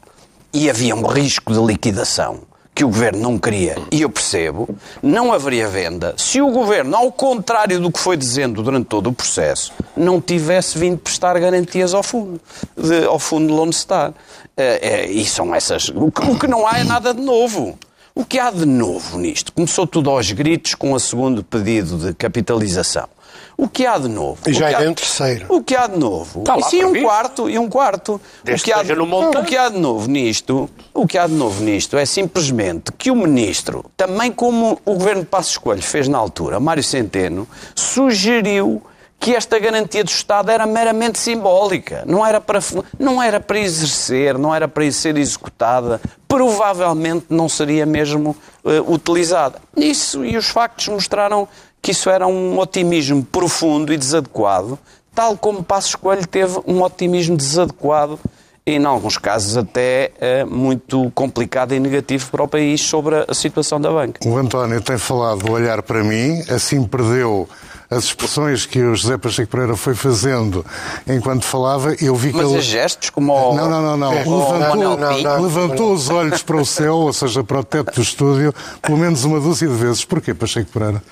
e 0.52 0.70
havia 0.70 0.94
um 0.94 1.04
risco 1.06 1.52
de 1.52 1.58
liquidação 1.60 2.40
que 2.74 2.82
o 2.84 2.88
governo 2.88 3.20
não 3.20 3.38
queria, 3.38 3.76
e 3.92 4.02
eu 4.02 4.10
percebo, 4.10 4.68
não 5.02 5.32
haveria 5.32 5.68
venda 5.68 6.14
se 6.18 6.40
o 6.40 6.50
governo, 6.50 6.96
ao 6.96 7.12
contrário 7.12 7.78
do 7.80 7.90
que 7.92 8.00
foi 8.00 8.16
dizendo 8.16 8.62
durante 8.62 8.86
todo 8.86 9.08
o 9.08 9.12
processo, 9.12 9.72
não 9.96 10.20
tivesse 10.20 10.76
vindo 10.78 10.98
prestar 10.98 11.38
garantias 11.38 11.94
ao 11.94 12.02
fundo, 12.02 12.40
de- 12.76 13.04
ao 13.04 13.18
fundo 13.18 13.46
de 13.46 13.52
Lone 13.52 13.72
Star. 13.72 14.12
Eh, 14.56 14.78
eh, 14.82 15.06
e 15.10 15.24
são 15.24 15.54
essas. 15.54 15.88
O 15.88 16.10
que, 16.12 16.22
o 16.30 16.38
que 16.38 16.46
não 16.46 16.66
há 16.66 16.78
é 16.78 16.84
nada 16.84 17.12
de 17.12 17.20
novo. 17.20 17.78
O 18.14 18.24
que 18.24 18.38
há 18.38 18.50
de 18.52 18.64
novo 18.64 19.18
nisto? 19.18 19.52
Começou 19.52 19.84
tudo 19.86 20.08
aos 20.10 20.30
gritos 20.30 20.76
com 20.76 20.92
o 20.92 21.00
segundo 21.00 21.42
pedido 21.42 21.96
de 21.98 22.14
capitalização. 22.14 23.08
O 23.56 23.68
que 23.68 23.86
há 23.86 23.98
de 23.98 24.08
novo? 24.08 24.38
E 24.46 24.52
já 24.52 24.66
O 24.66 24.68
que 24.68 24.74
é 24.74 24.86
há- 24.86 24.90
um 24.90 24.94
terceiro. 24.94 25.46
O 25.48 25.62
que 25.62 25.76
há 25.76 25.86
de 25.86 25.98
novo? 25.98 26.40
Está 26.40 26.56
lá 26.56 26.66
e 26.66 26.70
sim, 26.70 26.84
um 26.84 27.02
quarto, 27.02 27.48
e 27.48 27.58
um 27.58 27.68
quarto. 27.68 28.20
Desde 28.42 28.62
o 28.62 28.64
que 28.64 28.72
há 28.72 28.82
de- 28.82 28.94
no 28.94 29.04
o 29.30 29.44
que 29.44 29.56
há 29.56 29.68
de 29.68 29.78
novo 29.78 30.08
nisto, 30.10 30.68
o 30.92 31.06
que 31.06 31.16
há 31.16 31.26
de 31.26 31.34
novo 31.34 31.62
nisto 31.62 31.96
é 31.96 32.04
simplesmente 32.04 32.90
que 32.92 33.10
o 33.10 33.16
ministro, 33.16 33.84
também 33.96 34.32
como 34.32 34.80
o 34.84 34.94
governo 34.94 35.22
de 35.22 35.28
Passos 35.28 35.56
Coelho 35.56 35.82
fez 35.82 36.08
na 36.08 36.18
altura, 36.18 36.58
Mário 36.58 36.82
Centeno, 36.82 37.46
sugeriu 37.74 38.82
que 39.20 39.34
esta 39.34 39.58
garantia 39.58 40.04
do 40.04 40.10
Estado 40.10 40.50
era 40.50 40.66
meramente 40.66 41.18
simbólica, 41.18 42.02
não 42.06 42.26
era 42.26 42.40
para 42.40 42.58
não 42.98 43.22
era 43.22 43.40
para 43.40 43.58
exercer, 43.58 44.36
não 44.36 44.54
era 44.54 44.68
para 44.68 44.90
ser 44.90 45.16
executada, 45.16 45.98
provavelmente 46.28 47.26
não 47.30 47.48
seria 47.48 47.86
mesmo 47.86 48.36
eh, 48.66 48.80
utilizada. 48.86 49.60
Isso 49.76 50.24
e 50.24 50.36
os 50.36 50.46
factos 50.48 50.88
mostraram 50.88 51.48
que 51.84 51.90
isso 51.90 52.08
era 52.08 52.26
um 52.26 52.58
otimismo 52.58 53.22
profundo 53.22 53.92
e 53.92 53.98
desadequado, 53.98 54.78
tal 55.14 55.36
como 55.36 55.62
Passos 55.62 55.94
Coelho 55.94 56.26
teve 56.26 56.58
um 56.66 56.80
otimismo 56.80 57.36
desadequado 57.36 58.18
e, 58.64 58.72
em 58.72 58.84
alguns 58.86 59.18
casos, 59.18 59.54
até 59.54 60.10
eh, 60.18 60.46
muito 60.46 61.12
complicado 61.14 61.74
e 61.74 61.78
negativo 61.78 62.30
para 62.30 62.42
o 62.42 62.48
país 62.48 62.80
sobre 62.80 63.16
a 63.28 63.34
situação 63.34 63.78
da 63.78 63.90
banca. 63.90 64.26
O 64.26 64.34
António 64.38 64.80
tem 64.80 64.96
falado 64.96 65.40
do 65.44 65.52
olhar 65.52 65.82
para 65.82 66.02
mim, 66.02 66.42
assim 66.48 66.82
perdeu 66.84 67.46
as 67.90 68.04
expressões 68.04 68.66
que 68.66 68.80
o 68.80 68.94
José 68.94 69.16
Pacheco 69.16 69.50
Pereira 69.50 69.76
foi 69.76 69.94
fazendo 69.94 70.64
enquanto 71.06 71.44
falava. 71.44 71.94
Eu 72.00 72.14
vi 72.14 72.30
que 72.30 72.36
Mas 72.38 72.50
ele. 72.50 72.60
gestos 72.60 73.10
como 73.10 73.32
o... 73.32 73.54
Não, 73.54 73.68
não, 73.68 73.82
não, 73.82 73.96
não. 73.96 74.10
Levantou, 74.10 74.76
não, 74.76 74.96
não. 74.96 75.42
levantou 75.42 75.92
os 75.92 76.08
olhos 76.08 76.42
para 76.42 76.56
o 76.56 76.64
céu, 76.64 76.96
ou 76.96 77.12
seja, 77.12 77.44
para 77.44 77.60
o 77.60 77.64
teto 77.64 77.94
do 77.94 78.02
estúdio, 78.02 78.54
pelo 78.82 78.98
menos 78.98 79.24
uma 79.24 79.40
dúzia 79.40 79.68
de 79.68 79.74
vezes. 79.74 80.04
Porquê, 80.04 80.34
Pacheco 80.34 80.70
Pereira? 80.70 81.02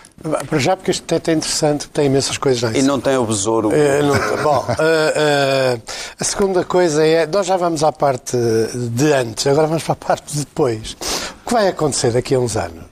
Para 0.49 0.59
já, 0.59 0.77
porque 0.77 0.91
este 0.93 1.03
teto 1.03 1.31
é 1.31 1.35
interessante, 1.35 1.89
tem 1.89 2.07
imensas 2.07 2.39
coisas 2.39 2.63
nice. 2.71 2.79
E 2.79 2.87
não 2.87 3.01
tem 3.01 3.17
o 3.17 3.25
besouro. 3.25 3.71
Eh, 3.73 4.03
não- 4.03 4.43
bom, 4.43 4.65
eh, 4.79 5.13
eh, 5.17 5.79
a 6.19 6.25
segunda 6.25 6.65
coisa 6.65 7.05
é, 7.05 7.27
nós 7.27 7.45
já 7.47 7.57
vamos 7.57 7.83
à 7.83 7.91
parte 7.91 8.37
de 8.37 9.13
antes, 9.13 9.47
agora 9.49 9.67
vamos 9.67 9.83
para 9.83 9.95
a 9.95 9.97
parte 9.97 10.33
de 10.33 10.39
depois. 10.41 10.97
O 11.45 11.49
que 11.49 11.53
vai 11.53 11.67
acontecer 11.69 12.13
daqui 12.13 12.35
a 12.37 12.39
uns 12.39 12.57
anos 12.57 12.92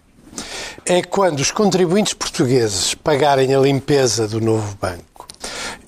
é 0.87 1.03
quando 1.03 1.41
os 1.41 1.51
contribuintes 1.51 2.15
portugueses 2.15 2.95
pagarem 2.95 3.55
a 3.55 3.59
limpeza 3.59 4.27
do 4.29 4.41
novo 4.41 4.77
banco 4.81 5.11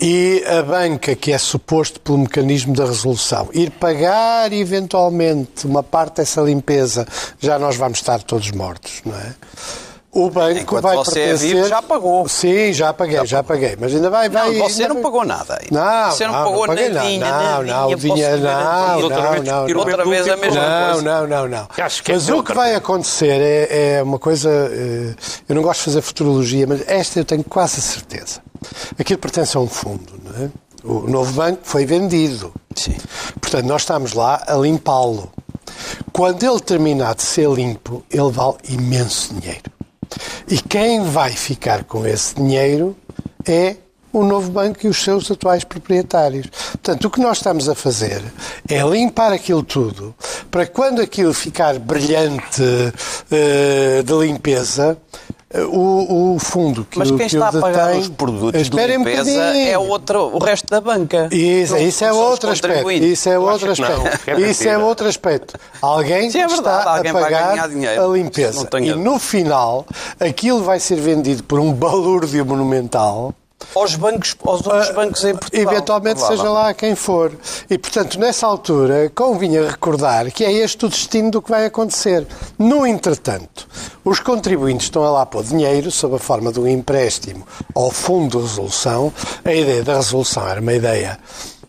e 0.01 0.43
a 0.47 0.63
banca, 0.63 1.15
que 1.15 1.33
é 1.33 1.39
suposto 1.39 2.01
pelo 2.01 2.19
mecanismo 2.19 2.75
da 2.75 2.85
resolução, 2.85 3.49
ir 3.53 3.71
pagar 3.71 4.53
eventualmente 4.53 5.67
uma 5.67 5.83
parte 5.83 6.17
dessa 6.17 6.41
limpeza, 6.41 7.07
já 7.39 7.59
nós 7.59 7.77
vamos 7.77 7.99
estar 7.99 8.23
todos 8.23 8.51
mortos, 8.51 9.01
não 9.05 9.17
é? 9.17 9.35
O 10.15 10.29
banco 10.29 10.59
Enquanto 10.61 10.83
vai 10.83 10.97
você 10.97 11.21
é 11.21 11.25
pertencer... 11.29 11.55
vivo, 11.57 11.69
já 11.69 11.81
pagou. 11.81 12.29
Sim, 12.29 12.71
já 12.75 12.93
paguei, 12.93 13.25
já 13.25 13.43
paguei. 13.43 13.77
Mas 13.81 13.95
ainda 13.95 14.11
vai... 14.11 14.29
vai 14.29 14.51
Não, 14.53 14.69
você 14.69 14.83
ainda 14.83 14.89
não 14.89 15.03
vai- 15.03 15.03
pagou 15.11 15.25
nada. 15.25 15.59
não, 15.71 16.11
você 16.11 16.27
não, 16.27 16.33
não, 16.35 16.45
pagou 16.45 16.67
não 16.67 16.75
nadinha, 16.75 17.31
Não, 17.31 17.63
não, 17.63 17.89
o 17.91 17.97
dinheiro- 17.97 18.43
não, 18.43 19.01
outra 19.01 19.17
não, 19.23 19.43
não, 19.43 19.67
não. 19.69 19.79
outra 19.79 20.05
vez 20.05 20.29
a 20.29 20.37
mesma 20.37 20.61
Não, 20.61 20.93
coisa. 20.93 21.03
não, 21.03 21.27
não, 21.27 21.49
não. 21.49 21.69
Acho 21.79 22.03
que 22.03 22.13
Mas 22.13 22.29
é 22.29 22.35
o 22.35 22.43
que 22.43 22.53
vai 22.53 22.75
acontecer 22.75 23.41
é, 23.41 23.97
é 23.99 24.03
uma 24.03 24.19
coisa. 24.19 24.51
eh, 24.51 25.15
Eu 25.49 25.55
não 25.55 25.63
gosto 25.63 25.79
de 25.79 25.85
fazer 25.87 26.03
futurologia, 26.03 26.67
mas 26.67 26.83
esta 26.87 27.19
eu 27.19 27.25
tenho 27.25 27.43
quase 27.45 27.79
a 27.79 27.83
certeza. 27.83 28.41
Aquilo 28.99 29.19
pertence 29.19 29.57
a 29.57 29.61
um 29.61 29.67
fundo, 29.67 30.13
não 30.23 30.45
é? 30.45 30.51
O 30.85 31.09
novo 31.09 31.33
banco 31.33 31.61
foi 31.63 31.87
vendido. 31.87 32.53
Sim. 32.77 32.97
Portanto, 33.41 33.65
nós 33.65 33.81
estamos 33.81 34.13
lá 34.13 34.43
a 34.47 34.55
limpá-lo. 34.57 35.33
Quando 36.13 36.43
ele 36.43 36.61
terminar 36.61 37.15
de 37.15 37.23
ser 37.23 37.49
limpo, 37.49 38.03
ele 38.11 38.31
vale 38.31 38.57
imenso 38.69 39.33
dinheiro. 39.33 39.63
E 40.49 40.59
quem 40.59 41.05
vai 41.05 41.33
ficar 41.33 41.85
com 41.85 42.07
esse 42.07 42.35
dinheiro 42.35 42.97
é 43.47 43.77
o 44.13 44.23
novo 44.23 44.51
banco 44.51 44.79
e 44.85 44.89
os 44.89 45.03
seus 45.03 45.31
atuais 45.31 45.65
proprietários. 45.65 46.47
Portanto, 46.47 47.07
o 47.07 47.11
que 47.11 47.21
nós 47.21 47.39
estamos 47.39 47.69
a 47.69 47.75
fazer 47.75 48.23
é 48.69 48.83
limpar 48.83 49.33
aquilo 49.33 49.63
tudo 49.63 50.15
para 50.51 50.67
quando 50.67 51.01
aquilo 51.01 51.33
ficar 51.33 51.79
brilhante 51.79 52.63
eh, 53.31 54.03
de 54.05 54.13
limpeza, 54.13 54.99
o, 55.61 56.35
o 56.35 56.39
fundo 56.39 56.85
que 56.91 56.99
Mas 56.99 57.11
o 57.11 57.17
quem 57.17 57.29
que 57.29 57.35
está 57.37 57.51
o 57.53 57.59
a 57.59 57.61
pagar 57.61 57.87
detém- 57.89 58.01
os 58.01 58.09
produtos 58.09 58.71
de 58.71 58.77
um 58.77 58.87
limpeza 58.87 59.31
bocadinho. 59.33 59.69
é 59.69 59.79
outro, 59.79 60.31
o 60.35 60.39
resto 60.39 60.67
da 60.69 60.81
banca. 60.81 61.29
Isso, 61.31 61.75
Não- 61.75 61.81
isso 61.83 62.05
é 62.05 62.09
não 62.09 62.17
outro 62.17 62.51
aspecto. 62.51 62.91
Isso 62.91 63.29
é 63.29 63.39
outro 63.39 63.67
não, 63.67 63.73
aspecto. 63.73 64.25
que 64.25 64.31
é 64.31 64.41
Isso 64.41 64.69
é 64.69 64.79
outro 64.79 65.07
aspecto. 65.09 65.55
Alguém 65.81 66.31
Sim, 66.31 66.39
é 66.41 66.47
verdade, 66.49 66.79
está 66.79 66.97
alguém 66.97 67.11
a 67.11 67.15
pagar 67.15 67.69
dinheiro. 67.69 68.03
a 68.11 68.17
limpeza. 68.17 68.69
Não 68.73 68.81
E 68.81 68.95
no 68.95 69.19
final, 69.19 69.87
aquilo 70.19 70.63
vai 70.63 70.81
ser 70.81 70.97
vendido 70.97 71.43
por 71.45 71.59
um 71.61 71.73
balúrdio 71.73 72.45
monumental. 72.47 73.35
Aos 73.75 73.95
bancos, 73.97 74.37
aos 74.45 74.67
outros 74.67 74.91
Ah, 74.91 74.93
bancos 74.93 75.25
em 75.25 75.35
Portugal. 75.37 75.73
Eventualmente 75.73 76.21
seja 76.21 76.35
provavelmente. 76.35 76.65
lá 76.67 76.75
quem 76.75 76.95
for. 76.95 77.33
E, 77.71 77.79
portanto, 77.79 78.19
nessa 78.19 78.47
altura, 78.47 79.11
convinha 79.15 79.69
recordar 79.71 80.31
que 80.31 80.45
é 80.45 80.53
este 80.53 80.87
o 80.87 80.89
destino 80.89 81.31
do 81.31 81.43
que 81.43 81.51
vai 81.51 81.65
acontecer. 81.67 82.27
No 82.59 82.87
entretanto, 82.87 83.67
os 84.05 84.21
contribuintes 84.21 84.87
estão 84.87 85.05
a 85.05 85.11
lá 85.11 85.27
pôr 85.27 85.43
dinheiro 85.45 85.91
sob 85.91 86.17
a 86.17 86.19
forma 86.19 86.53
de 86.53 86.61
um 86.61 86.67
empréstimo 86.67 87.47
ao 87.75 87.91
Fundo 87.91 88.39
de 88.39 88.45
Resolução. 88.45 89.13
A 89.45 89.53
ideia 89.53 89.83
da 89.83 89.95
resolução 89.97 90.47
era 90.49 90.61
uma 90.61 90.73
ideia 90.73 91.19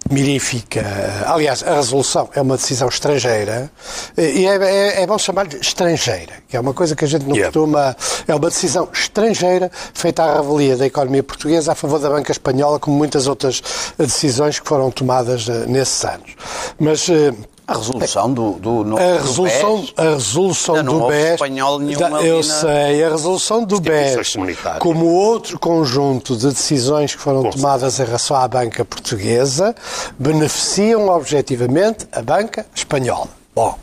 mirífica. 0.09 0.83
Aliás, 1.27 1.63
a 1.63 1.75
resolução 1.75 2.29
é 2.33 2.41
uma 2.41 2.57
decisão 2.57 2.87
estrangeira 2.87 3.71
e 4.17 4.45
é, 4.45 4.55
é, 4.55 5.01
é 5.03 5.07
bom 5.07 5.17
chamar-lhe 5.17 5.57
estrangeira, 5.57 6.33
que 6.47 6.55
é 6.55 6.59
uma 6.59 6.73
coisa 6.73 6.95
que 6.95 7.05
a 7.05 7.07
gente 7.07 7.25
não 7.25 7.35
Yeah. 7.35 7.51
costuma. 7.51 7.95
É 8.27 8.35
uma 8.35 8.49
decisão 8.49 8.87
estrangeira 8.93 9.71
feita 9.93 10.23
à 10.23 10.41
revelia 10.41 10.77
da 10.77 10.85
economia 10.85 11.23
portuguesa 11.23 11.71
a 11.71 11.75
favor 11.75 11.99
da 11.99 12.09
banca 12.09 12.31
espanhola, 12.31 12.79
como 12.79 12.95
muitas 12.97 13.27
outras 13.27 13.61
eh, 13.97 14.03
decisões 14.03 14.59
que 14.59 14.67
foram 14.67 14.91
tomadas 14.91 15.47
eh, 15.49 15.65
nesses 15.67 16.03
anos. 16.05 16.35
Mas. 16.79 17.07
A 17.65 17.75
resolução 17.77 18.33
do, 18.33 18.51
do, 18.53 18.83
no, 18.83 18.97
a 18.97 18.99
do 18.99 19.21
resolução, 19.23 19.77
BES, 19.81 19.93
a 19.95 20.03
resolução 20.15 20.75
Ainda 20.75 20.91
não 20.91 20.99
do 20.99 21.07
BES. 21.07 21.31
espanhol 21.31 21.79
nenhuma 21.79 22.21
eu 22.21 22.37
na- 22.37 22.43
sei, 22.43 23.03
a 23.05 23.09
resolução 23.09 23.63
do 23.63 23.79
BES, 23.79 24.35
como 24.79 25.05
outro 25.05 25.57
conjunto 25.57 26.35
de 26.35 26.47
decisões 26.49 27.15
que 27.15 27.21
foram 27.21 27.43
Com 27.43 27.51
tomadas 27.51 27.99
em 27.99 28.03
relação 28.05 28.35
à 28.35 28.45
banca 28.49 28.83
portuguesa, 28.83 29.73
beneficiam 30.19 31.07
objetivamente 31.07 32.05
a 32.11 32.21
banca 32.21 32.65
espanhola. 32.75 33.29
Bom, 33.55 33.77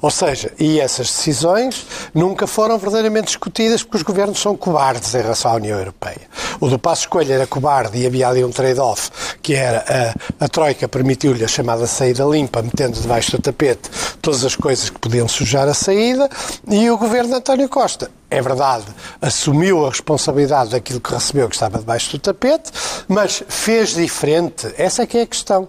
ou 0.00 0.10
seja, 0.10 0.50
e 0.58 0.80
essas 0.80 1.08
decisões 1.08 1.86
nunca 2.14 2.46
foram 2.46 2.78
verdadeiramente 2.78 3.26
discutidas 3.26 3.82
porque 3.82 3.98
os 3.98 4.02
governos 4.02 4.40
são 4.40 4.56
cobardes 4.56 5.14
em 5.14 5.20
relação 5.20 5.50
à 5.50 5.54
União 5.56 5.78
Europeia. 5.78 6.22
O 6.58 6.68
do 6.68 6.78
Passo 6.78 7.02
Escolha 7.02 7.34
era 7.34 7.46
cobarde 7.46 7.98
e 7.98 8.06
havia 8.06 8.28
ali 8.28 8.42
um 8.42 8.50
trade-off, 8.50 9.10
que 9.42 9.54
era 9.54 10.14
a, 10.40 10.44
a 10.44 10.48
Troika 10.48 10.88
permitiu-lhe 10.88 11.44
a 11.44 11.48
chamada 11.48 11.86
saída 11.86 12.24
limpa, 12.24 12.62
metendo 12.62 12.98
debaixo 12.98 13.32
do 13.32 13.42
tapete 13.42 13.90
todas 14.22 14.42
as 14.42 14.56
coisas 14.56 14.88
que 14.88 14.98
podiam 14.98 15.28
sujar 15.28 15.68
a 15.68 15.74
saída, 15.74 16.28
e 16.66 16.90
o 16.90 16.96
governo 16.96 17.28
de 17.30 17.34
António 17.36 17.68
Costa, 17.68 18.10
é 18.30 18.40
verdade, 18.40 18.86
assumiu 19.20 19.84
a 19.84 19.90
responsabilidade 19.90 20.70
daquilo 20.70 21.00
que 21.00 21.12
recebeu 21.12 21.48
que 21.48 21.56
estava 21.56 21.78
debaixo 21.78 22.12
do 22.12 22.18
tapete, 22.18 22.70
mas 23.06 23.42
fez 23.48 23.94
diferente. 23.94 24.72
Essa 24.78 25.02
é 25.02 25.06
que 25.06 25.18
é 25.18 25.22
a 25.22 25.26
questão. 25.26 25.68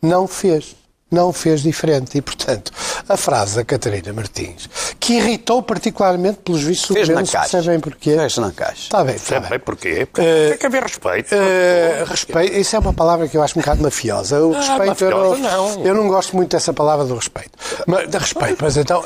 Não 0.00 0.26
fez. 0.26 0.76
Não 1.08 1.32
fez 1.32 1.62
diferente. 1.62 2.18
E, 2.18 2.20
portanto, 2.20 2.72
a 3.08 3.16
frase 3.16 3.54
da 3.54 3.64
Catarina 3.64 4.12
Martins, 4.12 4.68
que 4.98 5.14
irritou 5.14 5.62
particularmente 5.62 6.38
pelos 6.44 6.62
vistos 6.64 6.88
do 6.88 6.94
Fez 6.94 7.06
governo, 7.08 7.26
na 7.26 7.32
caixa. 7.32 7.50
percebem 7.56 7.78
porquê. 7.78 8.16
Fez 8.16 8.36
na 8.38 8.50
caixa. 8.50 8.82
Está 8.82 9.04
bem, 9.04 9.14
está 9.14 9.38
bem. 9.40 9.58
porquê? 9.60 10.04
Porque 10.10 10.20
Eh, 10.28 10.48
tem 10.50 10.58
que 10.58 10.66
haver 10.66 10.82
respeito. 10.82 11.32
Eh, 11.32 12.04
respeito, 12.08 12.56
isso 12.58 12.74
é 12.74 12.78
uma 12.80 12.92
palavra 12.92 13.28
que 13.28 13.36
eu 13.36 13.42
acho 13.42 13.56
um 13.56 13.62
bocado 13.62 13.82
mafiosa. 13.84 14.40
O 14.42 14.50
respeito, 14.50 14.80
eu, 14.82 14.86
mafiosa 14.88 15.38
não, 15.38 15.76
não. 15.76 15.84
eu 15.86 15.94
não 15.94 16.08
gosto 16.08 16.34
muito 16.34 16.50
dessa 16.50 16.72
palavra 16.72 17.04
do 17.04 17.14
respeito. 17.14 17.50
Mas, 17.86 18.08
de 18.10 18.18
respeito, 18.18 18.56
mas 18.60 18.76
então 18.76 19.00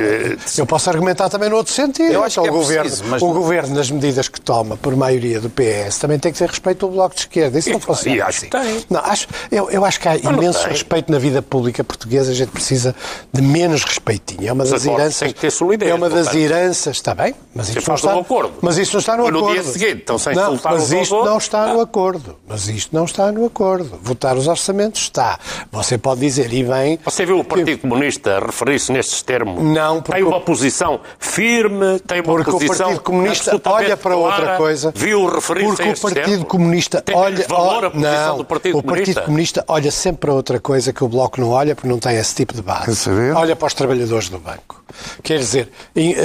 eu 0.57 0.65
posso 0.67 0.89
argumentar 0.89 1.29
também 1.29 1.51
no 1.51 1.57
outro 1.57 1.73
sentido. 1.75 2.11
Eu 2.15 2.25
acho 2.25 2.41
Então, 2.41 2.45
que 2.45 2.49
é 2.49 2.53
o 2.53 2.55
governo, 2.63 2.83
preciso, 2.85 3.05
mas 3.11 3.21
o 3.21 3.27
não- 3.27 3.35
governo, 3.35 3.75
nas 3.75 3.91
medidas 3.91 4.27
que 4.27 4.41
toma 4.41 4.75
por 4.79 4.97
maioria 4.97 5.39
do 5.39 5.51
PS, 5.51 5.99
também 6.01 6.19
tem 6.19 6.33
que 6.33 6.39
ter 6.39 6.49
respeito 6.49 6.79
pelo 6.79 6.93
Bloco 6.93 7.15
de 7.15 7.21
Esquerda. 7.21 7.59
Isso 7.59 7.69
não 7.69 7.77
E- 7.77 7.83
funciona 7.83 8.17
e 8.17 8.21
acho 8.23 8.39
assim. 8.39 8.49
que 8.49 8.59
tem. 8.59 8.87
Não, 8.89 9.01
acho, 9.01 9.29
eu, 9.53 9.71
eu 9.71 9.85
acho 9.85 10.01
que 10.01 10.09
há 10.09 10.17
não 10.19 10.33
imenso 10.33 10.67
respeito 10.67 11.13
na 11.13 11.19
vida 11.19 11.43
pública 11.43 11.85
portuguesa. 11.91 12.31
A 12.31 12.35
gente 12.35 12.51
precisa 12.51 12.95
de 13.33 13.43
menos 13.43 13.83
respeitinho. 13.85 14.49
É 14.49 14.53
uma 14.53 14.65
das 14.65 14.87
heranças. 14.87 15.19
têm 15.19 15.33
que 15.33 15.41
ter 15.41 15.51
solidez, 15.51 15.91
é 15.91 15.95
uma 15.95 16.09
das 16.09 16.27
portanto. 16.27 16.41
heranças, 16.43 16.97
está 16.97 17.15
bem? 17.15 17.35
Mas 17.55 17.69
isto 17.69 17.89
não 17.89 17.95
está, 17.97 18.17
um 18.17 18.21
acordo. 18.21 18.53
Mas 18.63 18.79
isto 18.79 18.93
não 18.95 19.01
está 19.01 19.17
no 19.17 19.27
acordo. 19.27 19.53
dia 19.53 19.63
seguinte 19.65 19.99
estão 20.01 20.19
sem 20.19 20.35
não, 20.35 20.59
mas 20.63 20.93
isto 20.93 21.25
não 21.25 21.39
está 21.39 21.67
no 21.75 21.81
acordo. 21.81 22.37
Mas 22.49 22.69
isto 22.69 22.95
não 22.95 23.05
está 23.05 23.33
no 23.33 23.45
acordo. 23.45 23.99
Votar 24.03 24.37
os 24.37 24.47
orçamentos 24.47 25.03
está. 25.03 25.39
Você 25.73 25.99
pode 25.99 26.21
dizer, 26.21 26.53
e 26.53 26.63
bem. 26.65 26.99
Você 27.05 27.27
viu 27.27 27.39
o 27.41 27.45
Partido 27.45 27.79
Comunista 27.81 28.39
referir-se 28.41 28.93
nestes 28.93 29.23
termos? 29.23 29.63
Não, 29.63 30.01
porque 30.03 30.13
Tem 30.21 30.23
uma 30.23 30.37
o- 30.39 30.41
posição 30.43 31.01
firme, 31.19 31.99
tem 32.07 32.21
uma 32.21 32.35
Porque 32.35 32.51
o 32.51 32.53
posição 32.55 32.77
Partido 32.89 33.03
Comunista 33.03 33.61
olha 33.67 33.97
para 33.97 34.17
outra 34.17 34.37
clara. 34.43 34.57
coisa. 34.57 34.93
Viu 34.95 35.27
referir-se 35.27 35.67
Porque 35.77 35.83
o 35.91 36.01
Partido 36.01 36.25
termos? 36.25 36.45
Comunista 36.49 37.01
tem 37.03 37.17
olha. 37.17 37.47
valor 37.49 37.85
a 37.87 37.91
posição 37.91 38.29
não, 38.29 38.37
do 38.39 38.45
Partido 38.45 38.79
o 38.79 38.83
Partido 38.83 39.05
Comunista. 39.05 39.23
Comunista 39.23 39.65
olha 39.69 39.91
sempre 39.91 40.21
para 40.21 40.35
outra 40.35 40.61
coisa 40.61 40.93
que 40.93 41.03
o 41.05 41.09
Bloco 41.09 41.41
não 41.41 41.51
olha, 41.51 41.75
porque 41.81 41.89
não 41.89 41.99
tem 41.99 42.17
esse 42.17 42.35
tipo 42.35 42.53
de 42.53 42.61
base. 42.61 42.95
saber? 42.95 43.35
Olha 43.35 43.57
para 43.57 43.67
os 43.67 43.75
trabalhadores 43.75 44.29
do 44.29 44.39
banco. 44.39 44.85
Quer 45.23 45.39
dizer, 45.39 45.71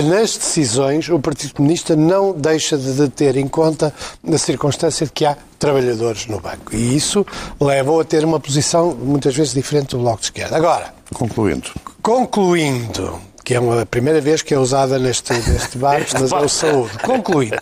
nas 0.03 0.35
decisões, 0.35 1.07
o 1.07 1.17
Partido 1.19 1.53
Comunista 1.53 1.95
não 1.95 2.33
deixa 2.33 2.77
de 2.77 3.07
ter 3.09 3.37
em 3.37 3.47
conta 3.47 3.93
a 4.27 4.37
circunstância 4.37 5.05
de 5.05 5.11
que 5.13 5.25
há 5.25 5.37
trabalhadores 5.57 6.27
no 6.27 6.39
banco. 6.41 6.75
E 6.75 6.95
isso 6.95 7.25
leva-o 7.59 8.01
a 8.01 8.03
ter 8.03 8.25
uma 8.25 8.39
posição 8.39 8.93
muitas 8.93 9.33
vezes 9.35 9.53
diferente 9.53 9.95
do 9.95 9.99
Bloco 9.99 10.19
de 10.19 10.25
Esquerda. 10.25 10.57
Agora, 10.57 10.93
Concluindo. 11.13 11.69
Concluindo, 12.01 13.21
que 13.43 13.53
é 13.53 13.59
uma 13.59 13.85
primeira 13.85 14.19
vez 14.19 14.41
que 14.41 14.53
é 14.53 14.59
usada 14.59 14.97
neste, 14.97 15.33
neste 15.33 15.77
debate, 15.77 16.13
mas 16.19 16.31
é 16.31 16.35
o 16.35 16.49
saúde. 16.49 16.97
Concluindo. 16.99 17.57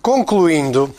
Concluindo, 0.00 0.94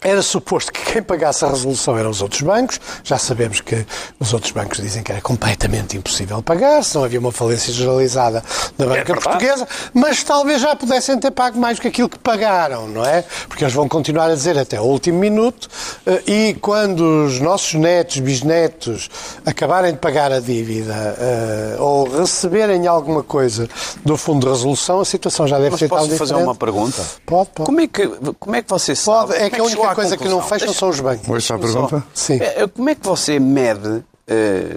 era 0.00 0.22
suposto 0.22 0.72
que 0.72 0.92
quem 0.92 1.02
pagasse 1.02 1.44
a 1.44 1.48
resolução 1.48 1.98
eram 1.98 2.10
os 2.10 2.22
outros 2.22 2.42
bancos. 2.42 2.80
Já 3.02 3.18
sabemos 3.18 3.60
que 3.60 3.84
os 4.18 4.32
outros 4.32 4.52
bancos 4.52 4.78
dizem 4.78 5.02
que 5.02 5.10
era 5.12 5.20
completamente 5.20 5.96
impossível 5.96 6.42
pagar, 6.42 6.84
se 6.84 6.94
não 6.94 7.04
havia 7.04 7.18
uma 7.18 7.32
falência 7.32 7.72
generalizada 7.72 8.42
da 8.76 8.86
banca 8.86 9.04
verdade. 9.04 9.22
portuguesa, 9.22 9.68
mas 9.92 10.22
talvez 10.22 10.60
já 10.60 10.74
pudessem 10.76 11.18
ter 11.18 11.30
pago 11.30 11.58
mais 11.58 11.78
do 11.78 11.82
que 11.82 11.88
aquilo 11.88 12.08
que 12.08 12.18
pagaram, 12.18 12.88
não 12.88 13.04
é? 13.04 13.24
Porque 13.48 13.64
eles 13.64 13.74
vão 13.74 13.88
continuar 13.88 14.30
a 14.30 14.34
dizer 14.34 14.56
até 14.58 14.80
o 14.80 14.84
último 14.84 15.18
minuto 15.18 15.68
eh, 16.06 16.22
e 16.26 16.54
quando 16.60 17.26
os 17.26 17.40
nossos 17.40 17.74
netos, 17.74 18.18
bisnetos 18.18 19.10
acabarem 19.44 19.92
de 19.92 19.98
pagar 19.98 20.32
a 20.32 20.40
dívida 20.40 21.16
eh, 21.18 21.76
ou 21.78 22.08
receberem 22.08 22.86
alguma 22.86 23.22
coisa 23.22 23.68
do 24.04 24.16
Fundo 24.16 24.46
de 24.46 24.52
Resolução, 24.52 25.00
a 25.00 25.04
situação 25.04 25.46
já 25.46 25.58
deve 25.58 25.70
Mas 25.70 25.80
ser 25.80 25.88
tal 25.88 25.98
posso 25.98 26.10
fazer 26.10 26.24
diferente. 26.34 26.44
uma 26.44 26.54
pergunta? 26.54 27.02
Pode, 27.26 27.50
pode. 27.54 27.66
Como 27.66 27.80
é 27.80 27.86
que, 27.86 28.06
como 28.38 28.56
é 28.56 28.62
que 28.62 28.68
você 28.70 28.94
sabe? 28.94 29.32
Pode, 29.32 29.42
é 29.42 29.50
que 29.50 29.60
a 29.60 29.64
única 29.88 29.94
coisa 29.94 30.16
que 30.16 30.24
não 30.24 30.40
conclusão? 30.40 30.58
fecham 30.58 30.74
são 30.74 30.88
os 30.88 31.00
bancos. 31.00 31.50
A 31.50 31.58
pergunta? 31.58 32.04
Sim. 32.14 32.38
É, 32.40 32.66
Como 32.66 32.88
é 32.88 32.94
que 32.94 33.04
você 33.06 33.38
mede 33.40 34.02
eh, 34.26 34.76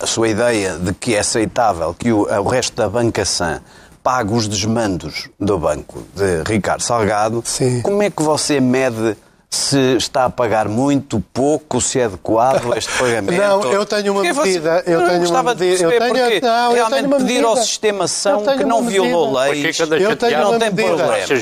a 0.00 0.06
sua 0.06 0.28
ideia 0.28 0.78
de 0.78 0.92
que 0.94 1.14
é 1.14 1.20
aceitável 1.20 1.94
que 1.94 2.12
o, 2.12 2.22
o 2.22 2.48
resto 2.48 2.76
da 2.76 2.88
banca 2.88 3.24
sã 3.24 3.60
pague 4.02 4.32
os 4.32 4.48
desmandos 4.48 5.28
do 5.38 5.58
banco 5.58 6.02
de 6.14 6.42
Ricardo 6.50 6.82
Salgado? 6.82 7.42
Sim. 7.44 7.82
Como 7.82 8.02
é 8.02 8.10
que 8.10 8.22
você 8.22 8.60
mede 8.60 9.16
se 9.50 9.96
está 9.96 10.26
a 10.26 10.30
pagar 10.30 10.68
muito, 10.68 11.24
pouco, 11.32 11.80
se 11.80 11.98
é 11.98 12.04
adequado 12.04 12.70
este 12.76 12.92
pagamento? 12.98 13.40
Não, 13.40 13.62
eu 13.72 13.86
tenho 13.86 14.12
uma 14.12 14.20
Porque 14.20 14.32
você- 14.34 14.46
medida, 14.48 14.82
eu 14.86 14.98
não 15.00 15.06
tenho 15.06 15.10
uma 15.10 15.18
gostava 15.20 15.54
de 15.54 15.64
medida, 15.64 15.82
eu 15.84 15.90
tenho- 15.98 16.14
porque 16.14 16.40
não, 16.42 16.66
eu 16.68 16.72
realmente 16.74 16.94
tenho 17.00 17.06
uma 17.06 17.16
pedir 17.16 17.44
ao 17.44 17.50
medida. 17.50 17.66
sistema 17.66 18.08
são 18.08 18.32
Eu 18.40 18.44
tenho 18.44 18.58
que 18.58 18.64
não 18.64 18.78
uma 18.80 18.90
violou. 18.90 19.32
Porque 19.32 19.50
leis. 19.62 19.78
cada 19.78 19.96
Eu 19.98 20.16
tenho 20.16 20.34
uma 20.38 20.44
não 20.52 20.58
tem 20.58 20.70
medida. 20.70 20.88
problema. 20.88 21.08
Não, 21.08 21.16
eu 21.18 21.26
vez. 21.26 21.38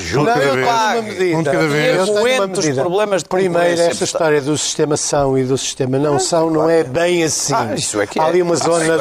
tenho 0.53 0.67
uma 0.67 1.01
medida. 1.01 1.37
Um 1.37 1.43
de 1.43 1.49
cada 1.51 1.67
vez. 1.67 1.97
Eu 1.97 2.05
tenho 2.05 2.35
uma 2.37 2.47
medida. 2.47 2.81
problemas 2.81 3.23
de 3.23 3.29
Primeiro, 3.29 3.81
esta 3.81 4.03
história 4.05 4.41
do 4.41 4.57
sistema 4.57 4.95
são 4.97 5.37
e 5.37 5.43
do 5.43 5.57
sistema 5.57 5.99
não 5.99 6.17
são 6.17 6.49
não 6.49 6.69
é 6.69 6.83
bem 6.85 7.23
assim. 7.25 7.53
Ah, 7.53 7.73
isso 7.75 7.99
é 7.99 8.07
que 8.07 8.19
é. 8.19 8.21
Há 8.21 8.25
ali 8.27 8.41
uma 8.41 8.53
Ah, 8.53 8.57
zona 8.57 8.85
é 8.85 8.97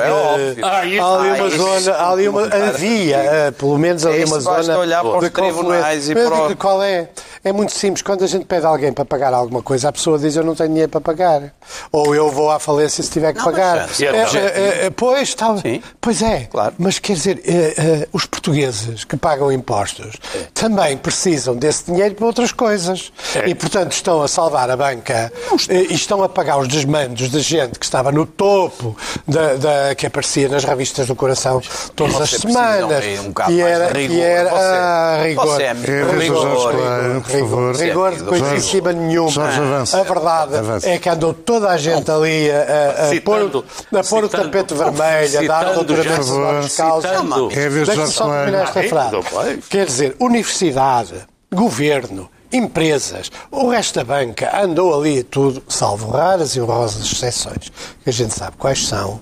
de... 0.55 0.65
Ah, 0.65 0.85
isso- 0.85 1.01
há 1.05 1.17
ali 1.19 1.29
ah, 1.31 1.35
uma 1.35 1.47
isso- 1.47 1.57
zona... 1.59 1.97
Há 1.97 2.11
ali 2.11 2.29
uma... 2.29 2.43
Havia, 2.43 3.17
eh, 3.19 3.51
pelo 3.53 3.79
menos 3.79 4.05
ali 4.05 4.25
uma 4.25 4.41
zona... 4.41 4.79
olhar 4.79 5.01
para 5.03 5.17
os 5.19 5.25
de 5.25 5.31
tribunais 5.31 6.11
e 6.11 6.15
para 6.15 6.57
Qual 6.57 6.83
é? 6.83 7.09
É 7.49 7.53
muito 7.53 7.73
simples. 7.73 8.03
Quando 8.03 8.25
a 8.25 8.27
gente 8.27 8.45
pede 8.45 8.67
a 8.67 8.69
alguém 8.69 8.93
para 8.93 9.05
pagar 9.05 9.33
alguma 9.33 9.63
coisa, 9.63 9.89
a 9.89 9.93
pessoa 9.93 10.19
diz 10.19 10.35
eu 10.35 10.43
não 10.43 10.55
tenho 10.57 10.69
dinheiro 10.71 10.91
para 10.91 11.01
pagar. 11.01 11.53
Ou 11.93 12.13
eu 12.15 12.29
vou 12.31 12.51
à 12.51 12.59
falência 12.59 13.03
se 13.05 13.11
tiver 13.11 13.33
que 13.33 13.39
Não, 13.39 13.45
pagar. 13.45 13.77
é 13.77 13.81
É, 13.81 13.85
objetivo. 14.25 14.39
é, 14.39 14.87
é, 14.87 14.91
pois. 14.91 15.37
Sim. 15.63 15.83
pois 16.01 16.23
é. 16.23 16.41
Claro. 16.51 16.75
Mas 16.77 16.99
quer 16.99 17.13
dizer, 17.13 17.41
eh, 17.47 18.09
os 18.13 18.27
portugueses 18.27 19.05
que 19.05 19.17
pagam 19.17 19.53
impostos 19.53 20.17
também 20.55 20.97
precisam 20.97 21.55
desse 21.55 21.85
dinheiro 21.85 22.17
para 22.17 22.27
outras 22.27 22.51
coisas. 22.51 23.13
É. 23.35 23.49
E, 23.49 23.55
portanto, 23.55 23.93
estão 23.93 24.23
a 24.23 24.27
salvar 24.29 24.69
a 24.69 24.77
banca 24.77 25.33
e 25.71 25.95
estão 25.95 26.23
a 26.25 26.29
pagar 26.29 26.59
os 26.59 26.67
desmandos 26.67 27.31
de 27.31 27.41
gente 27.41 27.79
que 27.79 27.85
estava 27.85 28.11
no 28.11 28.27
topo 28.27 28.97
da, 29.27 29.55
da- 29.55 29.95
que 29.95 30.05
aparecia 30.07 30.49
nas 30.49 30.65
revistas 30.65 31.07
do 31.07 31.15
coração 31.15 31.61
todas 31.95 32.21
as 32.21 32.31
semanas. 32.31 33.05
um 33.25 33.33
mais 33.33 33.59
era, 33.61 33.87
rigor. 33.93 34.09
que 34.09 34.21
era 34.21 34.51
Você- 34.51 34.57
ah, 34.59 35.23
rigor. 35.25 35.47
você 35.47 35.63
é 35.63 35.67
É, 35.67 35.73
rigor, 35.73 36.19
rigor, 36.19 36.47
rigor, 36.49 36.75
rigor, 36.75 37.36
favor. 37.41 37.77
rigor, 37.77 38.13
Jorge, 38.13 38.25
coisíssima 38.25 38.83
problema 38.83 39.07
nenhum. 39.09 39.29
Jorge, 39.29 39.61
avança. 39.61 40.01
A 40.01 40.03
verdade 40.03 40.57
Avança. 40.57 40.89
é 40.91 40.99
que 40.99 41.09
andou 41.09 41.35
toda 41.35 41.71
a 41.71 41.77
gente 41.77 42.11
ali 42.11 42.51
a, 42.51 42.55
a, 42.57 43.05
a 43.07 43.09
Citando- 43.11 43.63
pôr, 43.91 43.99
a 44.01 44.05
pôr 44.05 44.25
o 44.25 44.29
tapete 44.29 44.75
vermelho, 44.75 45.39
a 45.39 45.43
dar 45.43 45.61
citando 45.69 45.75
doutoramento 45.85 46.17
já- 46.17 46.23
sobre 46.23 46.57
as 46.59 46.77
causas. 46.77 47.11
citando- 47.11 47.49
É 47.53 47.67
a 47.67 47.69
vez 47.69 47.73
de 47.73 47.85
Deixa-me 47.85 47.97
Jorge 47.97 48.13
só 48.13 48.25
terminar 48.25 48.73
Coelho. 48.73 48.87
esta 48.87 49.11
frase. 49.11 49.29
pois. 49.31 49.67
Quer 49.69 49.87
dizer, 49.87 50.17
universidade, 50.21 51.15
governo, 51.55 52.31
empresas, 52.53 53.31
o 53.51 53.69
resto 53.69 53.95
da 53.97 54.05
banca 54.05 54.63
andou 54.63 54.99
ali 54.99 55.23
tudo, 55.23 55.63
salvo 55.69 56.11
raras 56.11 56.55
e 56.57 56.61
honrosas 56.61 57.05
exceções, 57.05 57.71
que 58.03 58.11
a 58.11 58.13
gente 58.13 58.35
sabe 58.35 58.57
quais 58.57 58.87
são, 58.87 59.21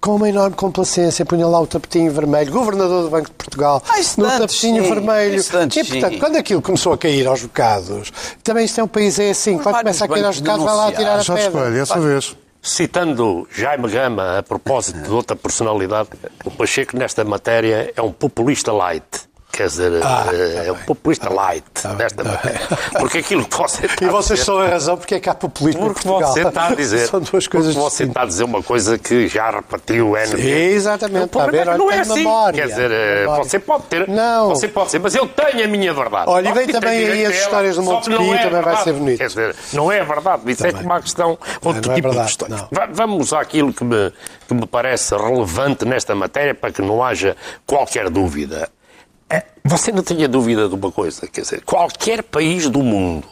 com 0.00 0.16
uma 0.16 0.28
enorme 0.28 0.54
complacência, 0.54 1.24
punha 1.24 1.46
lá 1.46 1.60
o 1.60 1.66
tapetinho 1.66 2.12
vermelho, 2.12 2.52
governador 2.52 3.02
do 3.04 3.10
Banco 3.10 3.26
de 3.28 3.34
Portugal, 3.34 3.82
Ah, 3.88 3.98
no 4.18 4.24
tapetinho 4.26 4.82
sim. 4.82 4.88
vermelho. 4.88 5.40
E, 5.40 5.42
portanto, 5.42 5.74
sim. 5.84 6.18
quando 6.18 6.36
aquilo 6.36 6.62
começou 6.62 6.92
a 6.92 6.98
cair 6.98 7.26
aos 7.26 7.42
bocados, 7.42 8.12
também 8.44 8.64
isto 8.64 8.80
é 8.80 8.84
um 8.84 8.88
país 8.88 9.18
é 9.18 9.30
assim, 9.30 9.58
quando 9.58 9.78
começa 9.78 10.04
a 10.04 10.08
cair 10.08 10.24
aos 10.24 10.38
bocados, 10.40 10.64
vai 10.64 10.74
lá 10.74 10.92
tirar 10.92 11.14
a 11.16 11.20
Jorge 11.22 11.44
pedra. 11.44 11.60
Coelho, 11.60 11.76
é 11.78 11.80
a 11.80 11.86
sua 11.86 12.00
vez. 12.00 12.36
Citando 12.62 13.46
Jaime 13.52 13.88
Gama 13.88 14.38
a 14.38 14.42
propósito 14.42 15.00
de 15.00 15.10
outra 15.10 15.36
personalidade, 15.36 16.08
o 16.44 16.50
Pacheco 16.50 16.96
nesta 16.96 17.24
matéria 17.24 17.92
é 17.96 18.02
um 18.02 18.10
populista 18.12 18.72
light. 18.72 19.04
Quer 19.56 19.66
dizer, 19.68 19.92
Ah, 20.04 20.26
eh, 20.32 20.64
é 20.66 20.72
um 20.72 20.76
populista 20.84 21.32
light 21.32 21.64
Tá 21.72 21.88
bem, 21.90 21.98
nesta 21.98 22.22
tá 22.24 22.30
matéria. 22.30 22.60
Porque 22.98 23.18
aquilo 23.18 23.44
que 23.46 23.56
você 23.56 23.86
está 23.86 24.04
E 24.04 24.08
vocês 24.08 24.40
são 24.40 24.58
a 24.58 24.68
razão 24.68 24.96
porque 24.98 25.14
é 25.14 25.20
que 25.20 25.30
há 25.30 25.34
populismo 25.34 25.80
Porque 25.86 26.02
Portugal. 26.06 26.32
você 26.32 26.46
está 26.46 26.66
a 26.68 26.74
dizer. 26.74 27.06
São 27.08 27.20
duas 27.20 27.46
coisas 27.48 27.74
porque 27.74 27.90
você 27.90 28.04
está 28.04 28.22
a 28.22 28.26
dizer 28.26 28.44
uma 28.44 28.62
coisa 28.62 28.98
que 28.98 29.28
já 29.28 29.50
repetiu 29.50 30.16
N 30.16 30.26
vezes. 30.36 30.44
Exatamente, 30.76 31.36
O 31.36 31.46
ver? 31.50 31.66
é 31.68 31.76
não 31.78 31.90
é 31.90 32.00
assim. 32.00 32.14
memória, 32.14 32.62
Quer 32.62 32.68
dizer, 32.68 32.90
eh, 32.90 33.20
memória. 33.22 33.44
você 33.44 33.58
pode 33.58 33.82
ter. 33.84 34.08
Não. 34.08 34.48
Você 34.50 34.68
pode 34.68 34.90
ser, 34.90 34.98
mas 34.98 35.14
eu 35.14 35.26
tenho 35.26 35.64
a 35.64 35.68
minha 35.68 35.94
verdade. 35.94 36.24
Olha, 36.28 36.48
e 36.48 36.52
vem 36.52 36.66
também 36.66 37.06
aí 37.06 37.26
as 37.26 37.34
histórias 37.36 37.76
do 37.76 37.82
não 37.82 38.34
é 38.34 38.38
também 38.42 38.62
vai 38.62 38.76
ser 38.84 38.92
bonito. 38.92 39.18
Quer 39.18 39.26
dizer, 39.28 39.56
não 39.72 39.90
é 39.90 40.04
verdade. 40.04 40.42
Isso 40.50 40.66
é 40.66 40.70
Também. 40.70 40.80
que 40.82 40.86
uma 40.86 41.00
questão, 41.00 41.38
outro 41.64 41.88
não 41.88 41.92
é 41.92 41.94
tipo 41.96 42.08
de 42.10 42.14
verdade, 42.14 42.36
não. 42.48 42.68
Va- 42.70 42.88
Vamos 42.92 43.32
àquilo 43.32 43.72
que 43.72 43.84
me, 43.84 44.12
que 44.46 44.54
me 44.54 44.66
parece 44.66 45.14
relevante 45.16 45.84
nesta 45.84 46.14
matéria 46.14 46.54
para 46.54 46.70
que 46.72 46.82
não 46.82 47.02
haja 47.02 47.36
qualquer 47.66 48.10
dúvida. 48.10 48.68
É, 49.28 49.42
Você 49.64 49.90
não 49.92 50.02
tenha 50.02 50.28
dúvida 50.28 50.68
de 50.68 50.74
uma 50.74 50.92
coisa, 50.92 51.26
quer 51.26 51.40
dizer, 51.42 51.62
qualquer 51.64 52.22
país 52.22 52.68
do 52.68 52.80
mundo, 52.82 53.26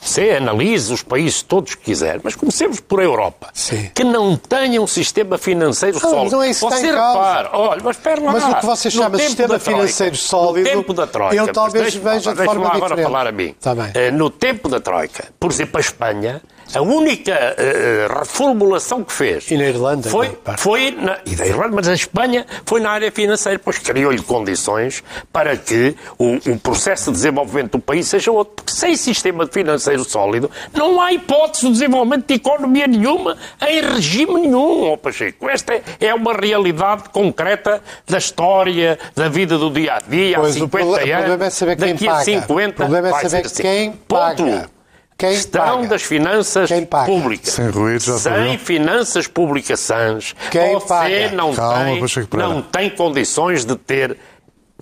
você 0.00 0.30
analise 0.30 0.92
os 0.92 1.02
países 1.02 1.42
todos 1.42 1.74
que 1.74 1.84
quiser, 1.84 2.20
mas 2.24 2.34
comecemos 2.34 2.80
por 2.80 3.00
Europa, 3.02 3.50
Sim. 3.52 3.90
que 3.94 4.02
não 4.02 4.34
tenha 4.36 4.80
um 4.80 4.86
sistema 4.86 5.36
financeiro 5.38 6.00
Não, 6.02 6.10
sólido. 6.10 6.32
não 6.36 6.42
é 6.42 6.50
isso 6.50 6.68
você 6.68 6.86
repara, 6.90 7.50
olha, 7.52 7.80
mas 7.84 7.96
espera 7.96 8.20
lá. 8.20 8.32
Mas 8.32 8.44
o 8.44 8.54
que 8.56 8.66
você 8.66 8.90
chama 8.90 9.16
de 9.18 9.22
sistema 9.24 9.48
Troika, 9.58 9.70
financeiro 9.70 10.16
sólido, 10.16 10.68
no 10.68 10.74
tempo 10.76 10.92
da 10.94 11.06
Troika, 11.06 11.36
eu 11.36 11.52
talvez 11.52 11.94
veja 11.94 12.34
de 12.34 12.44
forma 12.44 12.66
agora 12.66 12.78
diferente. 12.96 13.02
falar 13.04 13.26
a 13.26 13.32
mim. 13.32 13.54
Bem. 13.76 13.90
Eh, 13.94 14.10
No 14.10 14.30
tempo 14.30 14.68
da 14.68 14.80
Troika, 14.80 15.28
por 15.38 15.50
exemplo, 15.50 15.76
a 15.76 15.80
Espanha, 15.80 16.42
a 16.74 16.80
única 16.80 17.32
eh, 17.32 18.06
reformulação 18.18 19.02
que 19.04 19.12
fez 19.12 19.50
E 19.50 19.56
na 19.56 19.64
Irlanda, 19.64 20.08
foi, 20.08 20.28
parte. 20.30 20.60
foi 20.62 20.90
na, 20.92 21.18
e 21.26 21.34
da 21.34 21.46
Irlanda, 21.46 21.70
mas 21.74 21.88
a 21.88 21.94
Espanha 21.94 22.46
foi 22.64 22.80
na 22.80 22.90
área 22.90 23.10
financeira, 23.10 23.58
pois 23.58 23.78
criou-lhe 23.78 24.22
condições 24.22 25.02
para 25.32 25.56
que 25.56 25.96
o, 26.18 26.36
o 26.52 26.58
processo 26.58 27.06
de 27.10 27.16
desenvolvimento 27.16 27.72
do 27.72 27.78
país 27.80 28.06
seja 28.08 28.30
outro. 28.30 28.54
Porque 28.56 28.72
sem 28.72 28.96
sistema 28.96 29.46
financeiro 29.46 30.04
sólido, 30.04 30.50
não 30.72 31.00
há 31.00 31.12
hipótese 31.12 31.66
de 31.66 31.72
desenvolvimento 31.72 32.26
de 32.26 32.34
economia 32.34 32.86
nenhuma 32.86 33.36
em 33.66 33.80
regime 33.80 34.34
nenhum, 34.40 34.90
ó 34.92 34.96
Pacheco. 34.96 35.48
Esta 35.48 35.80
é, 36.00 36.14
uma 36.14 36.32
realidade 36.34 37.04
concreta 37.10 37.82
da 38.08 38.18
história, 38.18 38.98
da 39.14 39.28
vida 39.28 39.58
do 39.58 39.70
dia 39.70 39.94
a 39.94 39.98
dia, 40.00 40.36
há 40.36 40.40
Pois, 40.40 40.56
o 40.56 40.60
50 40.60 40.68
proble- 40.70 40.90
o 40.90 40.94
anos. 41.04 41.16
problema 41.18 41.44
é 41.46 41.50
saber 41.50 41.76
quem 41.76 41.92
daqui 41.92 42.06
paga. 42.06 42.18
a 42.18 42.24
50 42.24 42.68
O 42.70 42.72
problema 42.74 43.08
é 43.08 43.28
saber 43.28 43.46
assim. 43.46 43.62
quem 43.62 43.92
Ponto. 43.92 44.44
Quem 45.20 45.32
Questão 45.34 45.76
paga? 45.76 45.88
das 45.88 46.02
finanças 46.02 46.68
Quem 46.68 46.86
paga? 46.86 47.04
públicas. 47.06 47.52
Sem 47.52 47.68
ruído, 47.68 48.00
já 48.02 48.18
Sem 48.18 48.32
sabeu. 48.32 48.58
finanças 48.58 49.26
públicas 49.26 49.78
sãs, 49.78 50.34
Quem 50.50 50.72
você 50.72 50.86
paga? 50.88 51.30
não, 51.32 51.54
Calma, 51.54 51.84
tem, 51.84 52.40
não 52.40 52.62
tem 52.62 52.88
condições 52.88 53.66
de 53.66 53.76
ter 53.76 54.16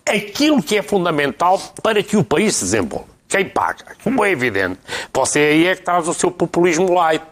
aquilo 0.09 0.63
que 0.63 0.79
é 0.79 0.83
fundamental 0.83 1.61
para 1.83 2.03
que 2.05 2.17
o 2.17 2.23
país 2.23 2.55
se 2.55 2.65
desenvolva. 2.67 3.19
Quem 3.29 3.45
paga? 3.47 3.85
Como 4.03 4.25
é 4.25 4.31
evidente, 4.31 4.79
você 5.13 5.39
aí 5.41 5.67
é 5.67 5.77
que 5.77 5.83
traz 5.83 6.07
o 6.09 6.15
seu 6.15 6.31
populismo 6.31 6.95
light. 6.95 7.23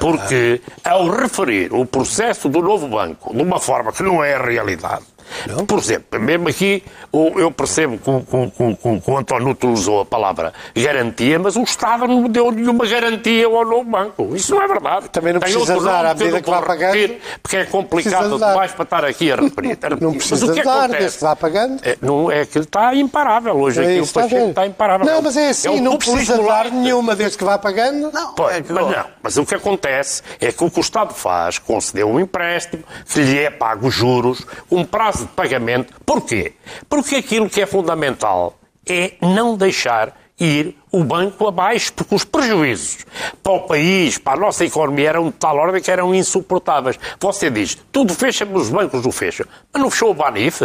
Porque, 0.00 0.62
ao 0.82 1.10
referir 1.10 1.74
o 1.74 1.84
processo 1.84 2.48
do 2.48 2.62
novo 2.62 2.88
banco 2.88 3.34
de 3.36 3.42
uma 3.42 3.58
forma 3.60 3.92
que 3.92 4.02
não 4.02 4.24
é 4.24 4.34
a 4.34 4.42
realidade, 4.42 5.02
por 5.66 5.78
exemplo, 5.78 6.20
mesmo 6.20 6.48
aqui 6.48 6.82
eu 7.12 7.50
percebo 7.50 7.98
que, 7.98 8.10
o- 8.10 9.16
António 9.18 9.50
utilizou 9.50 10.00
a 10.00 10.04
palavra 10.04 10.52
garantia, 10.74 11.38
mas 11.38 11.56
o 11.56 11.62
Estado 11.62 12.06
não 12.06 12.24
deu 12.28 12.50
nenhuma 12.50 12.86
garantia 12.86 13.46
ao 13.46 13.64
novo 13.64 13.84
banco. 13.84 14.34
Isso 14.34 14.54
não 14.54 14.62
é 14.62 14.68
verdade. 14.68 15.08
Também 15.10 15.32
não 15.32 15.40
Tem 15.40 15.52
precisa 15.52 15.80
dar, 15.80 16.06
à 16.06 16.14
medida 16.14 16.30
não 16.32 16.42
que 16.42 16.50
pagando, 16.66 16.92
repetir, 16.94 17.20
Porque 17.42 17.56
é 17.56 17.64
complicado 17.64 18.30
demais 18.38 18.72
para 18.72 18.82
estar 18.84 19.04
aqui 19.04 19.32
a 19.32 19.36
referir. 19.36 19.78
Não 20.00 20.12
Mas 20.14 20.26
precisa 20.26 20.46
o 20.46 20.54
que 20.54 20.60
de 20.60 20.64
dar, 20.66 20.78
acontece? 20.84 20.98
desde 21.00 21.18
que 21.18 21.24
vá 21.24 21.36
pagando. 21.36 21.80
É, 21.82 21.96
não, 22.00 22.30
é 22.30 22.46
que 22.46 22.58
está 22.58 22.94
imparável 22.94 23.54
hoje 23.56 23.80
É 23.82 23.84
aqui. 23.98 24.00
o 24.00 24.06
Pacheco 24.06 24.48
está 24.50 24.66
imparável. 24.66 25.06
Não, 25.06 25.22
mas 25.22 25.36
é 25.36 25.48
assim, 25.50 25.68
um 25.68 25.80
não 25.82 25.96
precisa 25.96 26.38
dar 26.42 26.70
nenhuma 26.70 27.14
desde 27.16 27.36
que 27.38 27.44
vá 27.44 27.58
pagando. 27.58 28.10
Não, 28.12 28.34
Pois, 28.34 28.56
é 28.56 28.62
que- 28.62 28.72
mas 28.72 28.86
não. 28.86 29.04
Mas 29.22 29.36
o 29.36 29.44
que 29.46 29.54
acontece 29.54 30.22
é 30.40 30.50
que 30.52 30.64
o 30.64 30.70
que 30.70 30.78
o 30.78 30.80
Estado 30.80 31.14
faz, 31.14 31.58
concedeu 31.58 32.08
um 32.08 32.18
empréstimo, 32.20 32.82
que 33.06 33.20
lhe 33.20 33.38
é 33.38 33.50
pago 33.50 33.90
juros, 33.90 34.46
um 34.70 34.84
prazo 34.84 35.21
de 35.22 35.28
pagamento. 35.28 35.94
Porquê? 36.04 36.52
Porque 36.88 37.16
aquilo 37.16 37.48
que 37.48 37.60
é 37.60 37.66
fundamental 37.66 38.58
é 38.86 39.14
não 39.20 39.56
deixar 39.56 40.16
ir 40.38 40.76
o 40.90 41.04
banco 41.04 41.46
abaixo, 41.46 41.92
porque 41.92 42.14
os 42.14 42.24
prejuízos 42.24 43.06
para 43.42 43.52
o 43.52 43.60
país, 43.60 44.18
para 44.18 44.34
a 44.34 44.40
nossa 44.40 44.64
economia, 44.64 45.10
eram 45.10 45.26
de 45.26 45.32
tal 45.32 45.56
ordem 45.56 45.80
que 45.80 45.90
eram 45.90 46.14
insuportáveis. 46.14 46.98
Você 47.20 47.48
diz, 47.48 47.78
tudo 47.92 48.12
fecha, 48.14 48.44
mas 48.44 48.62
os 48.62 48.68
bancos 48.70 49.04
não 49.04 49.12
fecham. 49.12 49.46
Mas 49.72 49.82
não 49.82 49.90
fechou 49.90 50.10
o 50.10 50.14
Banif? 50.14 50.62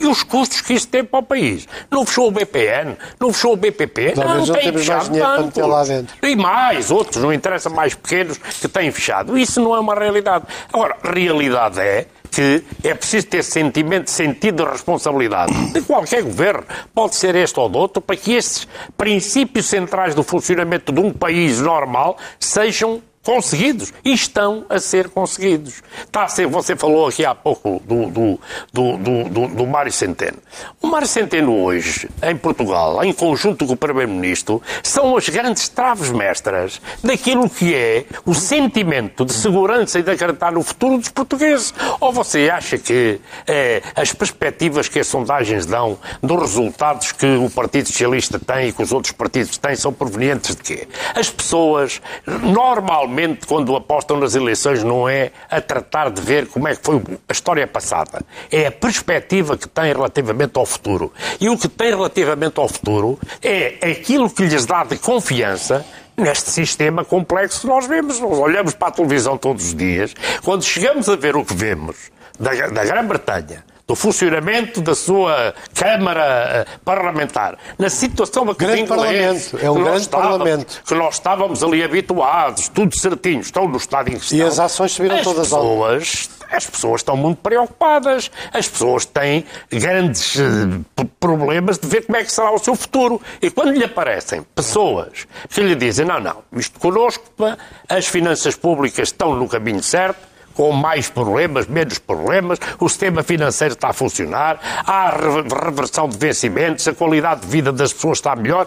E 0.00 0.06
os 0.06 0.22
custos 0.22 0.62
que 0.62 0.72
isso 0.72 0.88
tem 0.88 1.04
para 1.04 1.20
o 1.20 1.22
país? 1.22 1.68
Não 1.90 2.06
fechou 2.06 2.28
o 2.28 2.30
BPN? 2.30 2.96
Não 3.20 3.32
fechou 3.34 3.52
o 3.52 3.56
BPP? 3.56 4.14
Não, 4.16 4.46
não 4.46 4.54
tem 4.54 4.72
fechado 4.72 5.10
bancos. 5.10 5.44
meter 5.44 5.66
lá 5.66 5.84
dentro. 5.84 6.16
E 6.26 6.34
mais, 6.34 6.90
outros, 6.90 7.22
não 7.22 7.30
interessa, 7.30 7.68
mais 7.68 7.94
pequenos, 7.94 8.38
que 8.38 8.66
têm 8.66 8.90
fechado. 8.90 9.36
Isso 9.36 9.60
não 9.60 9.76
é 9.76 9.78
uma 9.78 9.94
realidade. 9.94 10.46
Agora, 10.72 10.96
realidade 11.04 11.78
é 11.80 12.06
que 12.30 12.62
é 12.82 12.94
preciso 12.94 13.26
ter 13.26 13.42
sentimento, 13.42 14.10
sentido 14.10 14.64
de 14.64 14.70
responsabilidade. 14.70 15.52
De 15.72 15.82
qualquer 15.82 16.22
governo, 16.22 16.64
pode 16.94 17.14
ser 17.16 17.34
este 17.34 17.58
ou 17.58 17.68
de 17.68 17.76
outro, 17.76 18.00
para 18.00 18.16
que 18.16 18.32
estes 18.32 18.66
princípios 18.96 19.66
centrais 19.66 20.14
do 20.14 20.22
funcionamento 20.22 20.92
de 20.92 21.00
um 21.00 21.12
país 21.12 21.60
normal 21.60 22.16
sejam 22.38 23.02
conseguidos 23.22 23.92
e 24.04 24.12
estão 24.12 24.64
a 24.68 24.78
ser 24.78 25.08
conseguidos. 25.10 25.82
Está 26.04 26.24
a 26.24 26.28
ser, 26.28 26.46
você 26.46 26.74
falou 26.74 27.06
aqui 27.06 27.24
há 27.24 27.34
pouco 27.34 27.80
do, 27.84 28.06
do, 28.06 28.40
do, 28.72 28.96
do, 28.96 29.28
do, 29.28 29.48
do 29.48 29.66
Mário 29.66 29.92
Centeno. 29.92 30.38
O 30.80 30.86
Mário 30.86 31.06
Centeno 31.06 31.62
hoje, 31.62 32.08
em 32.22 32.36
Portugal, 32.36 33.04
em 33.04 33.12
conjunto 33.12 33.66
com 33.66 33.74
o 33.74 33.76
Primeiro-Ministro, 33.76 34.62
são 34.82 35.16
as 35.16 35.28
grandes 35.28 35.68
traves 35.68 36.10
mestras 36.10 36.80
daquilo 37.04 37.48
que 37.48 37.74
é 37.74 38.04
o 38.24 38.34
sentimento 38.34 39.24
de 39.24 39.34
segurança 39.34 39.98
e 39.98 40.02
de 40.02 40.10
acreditar 40.10 40.52
no 40.52 40.62
futuro 40.62 40.96
dos 40.98 41.10
portugueses. 41.10 41.74
Ou 42.00 42.12
você 42.12 42.48
acha 42.48 42.78
que 42.78 43.20
eh, 43.46 43.82
as 43.94 44.12
perspectivas 44.14 44.88
que 44.88 44.98
as 44.98 45.06
sondagens 45.06 45.66
dão 45.66 45.98
dos 46.22 46.40
resultados 46.40 47.12
que 47.12 47.26
o 47.26 47.50
Partido 47.50 47.86
Socialista 47.88 48.38
tem 48.38 48.68
e 48.68 48.72
que 48.72 48.82
os 48.82 48.92
outros 48.92 49.12
partidos 49.12 49.58
têm 49.58 49.76
são 49.76 49.92
provenientes 49.92 50.56
de 50.56 50.62
quê? 50.62 50.88
As 51.14 51.28
pessoas, 51.28 52.00
normalmente, 52.26 53.09
quando 53.46 53.74
apostam 53.76 54.18
nas 54.18 54.34
eleições, 54.34 54.82
não 54.82 55.08
é 55.08 55.30
a 55.50 55.60
tratar 55.60 56.10
de 56.10 56.20
ver 56.20 56.46
como 56.46 56.68
é 56.68 56.74
que 56.74 56.82
foi 56.82 57.02
a 57.28 57.32
história 57.32 57.66
passada. 57.66 58.22
É 58.50 58.66
a 58.66 58.72
perspectiva 58.72 59.56
que 59.56 59.68
têm 59.68 59.92
relativamente 59.92 60.58
ao 60.58 60.66
futuro. 60.66 61.12
E 61.40 61.48
o 61.48 61.58
que 61.58 61.68
tem 61.68 61.90
relativamente 61.90 62.58
ao 62.58 62.68
futuro 62.68 63.18
é 63.42 63.90
aquilo 63.90 64.30
que 64.30 64.42
lhes 64.42 64.66
dá 64.66 64.84
de 64.84 64.96
confiança 64.98 65.84
neste 66.16 66.50
sistema 66.50 67.04
complexo 67.04 67.62
que 67.62 67.66
nós 67.66 67.86
vemos. 67.86 68.20
Nós 68.20 68.38
olhamos 68.38 68.74
para 68.74 68.88
a 68.88 68.92
televisão 68.92 69.36
todos 69.36 69.66
os 69.66 69.74
dias. 69.74 70.14
Quando 70.44 70.62
chegamos 70.62 71.08
a 71.08 71.16
ver 71.16 71.36
o 71.36 71.44
que 71.44 71.54
vemos 71.54 71.96
da, 72.38 72.52
da 72.68 72.84
Grã-Bretanha, 72.84 73.64
do 73.90 73.96
funcionamento 73.96 74.80
da 74.80 74.94
sua 74.94 75.52
Câmara 75.74 76.22
eh, 76.24 76.78
Parlamentar, 76.84 77.58
na 77.76 77.90
situação 77.90 78.48
a 78.48 78.54
que 78.54 78.64
Grande 78.64 78.84
Parlamento, 78.84 79.58
é 79.60 79.68
um 79.68 79.74
grande 79.82 80.02
estávamos- 80.02 80.38
Parlamento. 80.38 80.82
que 80.86 80.94
nós 80.94 81.14
estávamos 81.14 81.64
ali 81.64 81.82
habituados, 81.82 82.68
tudo 82.68 82.96
certinho, 82.96 83.40
estão 83.40 83.66
no 83.66 83.76
estado 83.76 84.08
em 84.08 84.12
que 84.16 84.22
estão. 84.22 84.38
E 84.38 84.42
as 84.44 84.60
ações 84.60 84.92
subiram 84.92 85.16
as 85.16 85.24
todas 85.24 85.52
ao- 85.52 85.58
pessoas, 85.60 86.30
As 86.52 86.66
pessoas 86.66 87.00
estão 87.00 87.16
muito 87.16 87.38
preocupadas, 87.38 88.28
as 88.52 88.66
pessoas 88.68 89.04
têm 89.04 89.44
grandes 89.70 90.36
eh, 90.38 91.02
problemas 91.20 91.78
de 91.78 91.86
ver 91.88 92.04
como 92.06 92.16
é 92.16 92.24
que 92.24 92.32
será 92.32 92.52
o 92.52 92.58
seu 92.58 92.74
futuro. 92.76 93.20
E 93.42 93.50
quando 93.50 93.70
lhe 93.72 93.84
aparecem 93.84 94.42
pessoas 94.54 95.26
que 95.48 95.60
lhe 95.60 95.74
dizem, 95.76 96.06
não, 96.06 96.18
não, 96.20 96.42
isto 96.56 96.78
connosco, 96.80 97.24
pá, 97.36 97.56
as 97.88 98.06
finanças 98.06 98.54
públicas 98.56 99.08
estão 99.08 99.34
no 99.34 99.48
caminho 99.48 99.80
certo, 99.82 100.29
com 100.60 100.72
mais 100.72 101.08
problemas, 101.08 101.66
menos 101.66 101.98
problemas, 101.98 102.58
o 102.78 102.86
sistema 102.86 103.22
financeiro 103.22 103.72
está 103.72 103.88
a 103.88 103.92
funcionar, 103.94 104.60
há 104.84 105.08
re- 105.08 105.48
reversão 105.64 106.06
de 106.06 106.18
vencimentos, 106.18 106.86
a 106.86 106.92
qualidade 106.92 107.40
de 107.40 107.46
vida 107.46 107.72
das 107.72 107.94
pessoas 107.94 108.18
está 108.18 108.36
melhor. 108.36 108.66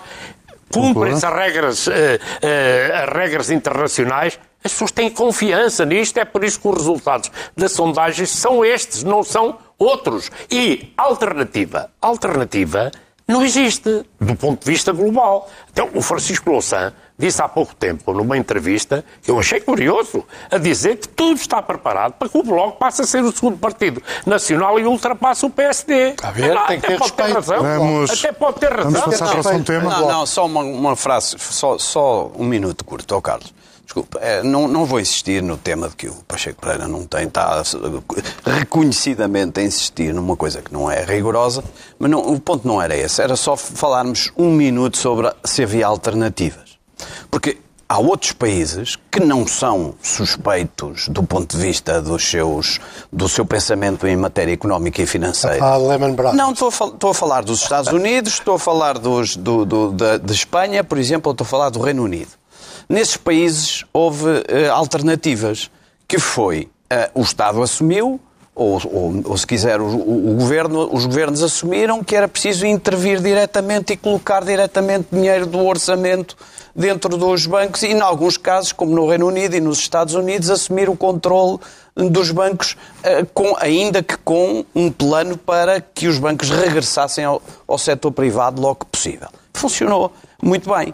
cumprem-se 0.73 1.23
as 1.23 1.32
regras, 1.36 1.88
eh, 1.88 2.19
eh, 2.41 3.03
as 3.08 3.15
regras 3.15 3.51
internacionais, 3.51 4.39
as 4.63 4.71
pessoas 4.71 4.89
têm 4.89 5.08
confiança 5.08 5.86
nisto, 5.86 6.17
é 6.17 6.25
por 6.25 6.43
isso 6.43 6.60
que 6.60 6.67
os 6.67 6.77
resultados 6.77 7.32
das 7.56 7.73
sondagens 7.73 8.32
são 8.32 8.65
estes, 8.65 9.03
não 9.03 9.21
são 9.21 9.60
outros. 9.77 10.32
E 10.49 10.91
alternativa, 10.97 11.91
alternativa 12.01 12.89
não 13.27 13.45
existe, 13.45 14.03
do 14.19 14.36
ponto 14.36 14.65
de 14.65 14.71
vista 14.71 14.91
global. 14.91 15.47
Então, 15.71 15.89
o 15.93 16.01
Francisco 16.01 16.49
Louçã 16.49 16.91
disse 17.17 17.41
há 17.41 17.47
pouco 17.47 17.76
tempo, 17.76 18.12
numa 18.13 18.38
entrevista, 18.38 19.06
que 19.21 19.30
eu 19.32 19.39
achei 19.39 19.60
curioso, 19.62 20.26
a 20.52 20.58
dizer 20.58 20.97
que 20.97 21.08
tudo 21.08 21.36
está 21.39 21.62
preparado 21.62 22.13
para 22.13 22.28
que 22.28 22.38
o 22.38 22.43
Bloco 22.43 22.78
passe 22.80 23.02
a 23.02 23.06
ser 23.06 23.23
o 23.23 23.32
segundo 23.32 23.58
partido 23.58 24.02
nacional 24.26 24.80
e 24.80 24.84
ultrapasse 24.86 25.45
o 25.45 25.49
PSD. 25.49 26.10
Está 26.12 26.30
a 26.30 26.32
ver? 26.32 26.58
Ah, 26.58 26.65
Tem 26.67 26.80
que 26.80 26.86
até 26.88 26.93
ter 26.95 26.99
pode 26.99 27.13
ter 27.13 27.23
respeito. 27.23 27.52
razão. 27.52 27.80
Vamos- 27.80 28.12
Até 28.12 28.32
pode 28.32 28.60
ter 28.60 28.71
razão. 28.71 28.91
Vamos 28.91 29.19
passar 29.19 29.41
para 29.41 29.58
o 29.58 29.63
tema. 29.63 29.89
Não, 29.99 30.08
não, 30.08 30.26
só 30.26 30.45
uma, 30.45 30.62
uma 30.62 30.95
frase, 30.95 31.36
só, 31.39 31.78
só 31.78 32.32
um 32.36 32.45
minuto 32.45 32.84
curto, 32.84 33.15
ó 33.15 33.21
Carlos. 33.21 33.54
Desculpa, 33.86 34.17
eh, 34.21 34.41
não, 34.43 34.67
não 34.67 34.86
vou 34.86 34.99
insistir 34.99 35.43
no 35.43 35.58
tema 35.58 35.89
de 35.89 35.95
que 35.95 36.08
o 36.08 36.13
Pacheco 36.28 36.60
Pereira 36.62 36.88
não 36.88 37.06
tem, 37.06 37.28
está 37.28 37.62
reconhecidamente 38.45 39.60
a 39.60 39.63
insistir 39.63 40.13
numa 40.13 40.36
coisa 40.36 40.62
que 40.62 40.71
não 40.73 40.89
é 40.89 41.04
rigorosa, 41.04 41.63
mas 41.99 42.10
não- 42.10 42.21
o 42.21 42.39
ponto 42.39 42.67
não 42.67 42.82
era 42.82 42.95
esse, 42.95 43.21
era 43.21 43.36
só 43.36 43.56
falarmos 43.58 44.32
um 44.38 44.52
minuto 44.52 44.97
sobre 44.97 45.32
se 45.43 45.63
havia 45.63 45.86
alternativas. 45.86 46.72
Porque 47.29 47.57
há 47.87 47.99
outros 47.99 48.31
países 48.31 48.95
que 49.11 49.19
não 49.19 49.45
são 49.47 49.93
suspeitos 50.01 51.07
do 51.09 51.21
ponto 51.23 51.55
de 51.55 51.61
vista 51.61 52.01
dos 52.01 52.23
seus, 52.29 52.79
do 53.11 53.27
seu 53.29 53.45
pensamento 53.45 54.07
em 54.07 54.15
matéria 54.15 54.51
económica 54.53 55.01
e 55.01 55.05
financeira. 55.05 55.63
Ah, 55.63 55.77
Lehman 55.77 56.13
Brothers. 56.15 56.35
Não, 56.37 56.51
estou 56.51 56.69
a, 56.69 56.71
fal- 56.71 56.89
estou 56.89 57.09
a 57.11 57.13
falar 57.13 57.43
dos 57.43 57.61
Estados 57.61 57.91
Unidos, 57.91 58.33
estou 58.33 58.55
a 58.55 58.59
falar 58.59 58.97
dos, 58.97 59.35
do, 59.35 59.65
do- 59.65 59.91
da- 59.91 60.17
de 60.17 60.33
Espanha, 60.33 60.83
por 60.83 60.97
exemplo, 60.97 61.31
estou 61.31 61.45
a 61.45 61.47
falar 61.47 61.69
do 61.69 61.79
Reino 61.79 62.03
Unido. 62.03 62.31
Nesses 62.89 63.15
países 63.17 63.85
houve 63.93 64.43
eh, 64.47 64.67
alternativas, 64.69 65.69
que 66.07 66.19
foi 66.19 66.69
eh, 66.89 67.09
o 67.13 67.21
Estado 67.21 67.61
assumiu, 67.61 68.19
ou, 68.55 68.79
ou- 68.85 69.21
ou, 69.25 69.37
se 69.37 69.47
quiser 69.47 69.81
o, 69.81 69.85
o- 69.87 70.35
governo, 70.35 70.89
os 70.93 71.05
governos 71.05 71.41
assumiram 71.41 72.03
que 72.03 72.15
era 72.15 72.27
preciso 72.27 72.65
intervir 72.65 73.19
diretamente 73.21 73.93
e 73.93 73.97
colocar 73.97 74.43
diretamente 74.43 75.07
dinheiro 75.11 75.45
do 75.47 75.65
orçamento 75.65 76.37
dentro 76.75 77.17
dos 77.17 77.45
bancos 77.45 77.81
e, 77.83 77.87
em 77.87 78.01
alguns 78.01 78.37
casos, 78.37 78.71
como 78.71 78.93
no 78.95 79.07
Reino 79.07 79.27
Unido 79.27 79.55
e 79.55 79.59
nos 79.59 79.79
Estados 79.79 80.13
Unidos, 80.15 80.49
assumir 80.49 80.89
o 80.89 80.95
controle 80.95 81.57
dos 81.95 82.31
bancos, 82.31 82.75
eh, 83.03 83.25
com- 83.33 83.55
ainda 83.59 84.01
que 84.01 84.17
com 84.17 84.63
um 84.73 84.91
plano 84.91 85.37
para 85.37 85.79
que 85.81 86.07
os 86.07 86.17
bancos 86.17 86.49
regressassem 86.49 87.23
ao, 87.25 87.41
ao 87.67 87.77
setor 87.77 88.11
privado 88.11 88.61
logo 88.61 88.79
que 88.81 88.85
possível. 88.87 89.27
Funcionou 89.53 90.11
muito 90.41 90.71
bem. 90.73 90.93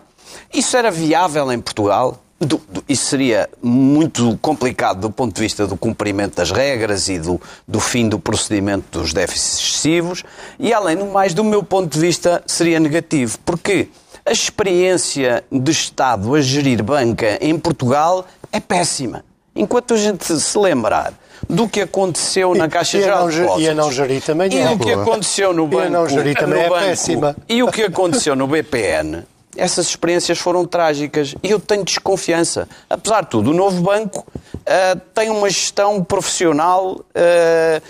Isso 0.54 0.76
era 0.78 0.92
viável 0.92 1.52
em 1.52 1.60
Portugal? 1.60 2.18
Do- 2.40 2.62
do- 2.70 2.84
isso 2.88 3.06
seria 3.06 3.50
muito 3.62 4.38
complicado 4.42 5.02
do 5.02 5.12
ponto 5.12 5.36
de 5.36 5.42
vista 5.42 5.68
do 5.68 5.76
cumprimento 5.76 6.38
das 6.38 6.52
regras 6.52 7.10
e 7.10 7.20
do, 7.20 7.40
do 7.68 7.80
fim 7.82 8.08
do 8.08 8.18
procedimento 8.18 9.00
dos 9.00 9.12
déficits 9.12 9.60
excessivos. 9.60 10.24
E, 10.58 10.74
além 10.74 10.96
do 10.96 11.06
mais, 11.08 11.34
do 11.34 11.44
meu 11.44 11.62
ponto 11.62 11.92
de 11.94 12.00
vista, 12.00 12.42
seria 12.48 12.80
negativo. 12.80 13.38
Porque 13.44 13.90
a 14.26 14.32
experiência 14.32 15.44
de 15.52 15.72
Estado 15.72 16.34
a 16.34 16.42
gerir 16.42 16.82
banca 16.82 17.38
em 17.42 17.60
Portugal 17.60 18.26
é 18.54 18.60
péssima. 18.62 19.24
Enquanto 19.54 19.94
a 19.94 19.98
gente 19.98 20.24
se 20.40 20.58
lembrar 20.58 21.14
do 21.50 21.68
que 21.68 21.82
aconteceu 21.82 22.56
na 22.56 22.70
Caixa 22.70 22.98
e 22.98 23.02
Geral 23.02 23.30
de 23.30 23.38
Depósitos... 23.40 23.64
e 23.64 23.70
a 23.70 23.74
não 23.76 23.92
gerir 23.92 24.22
também 24.22 24.54
E 24.54 24.60
é. 24.60 24.70
o 24.70 24.80
que 24.80 24.92
aconteceu 24.92 25.54
no 25.54 25.64
E 25.64 25.66
a 25.66 25.70
banco... 25.80 25.90
não 25.92 26.08
gerir 26.08 26.38
também 26.38 26.62
é 26.62 26.70
banco, 26.70 26.86
péssima. 26.86 27.36
E 27.50 27.62
o 27.64 27.68
que 27.72 27.82
aconteceu 27.84 28.36
no 28.36 28.48
BPN, 28.48 29.24
essas 29.60 29.88
experiências 29.88 30.38
foram 30.40 30.66
trágicas 30.66 31.36
e 31.44 31.50
eu 31.52 31.60
tenho 31.60 31.84
desconfiança. 31.84 32.68
Apesar 32.90 33.22
de 33.24 33.30
tudo, 33.30 33.52
o 33.52 33.54
novo 33.54 33.82
banco 33.82 34.26
ah, 34.66 34.98
tem 35.14 35.30
uma 35.30 35.50
gestão 35.50 36.04
profissional 36.04 37.00
ah, 37.16 37.82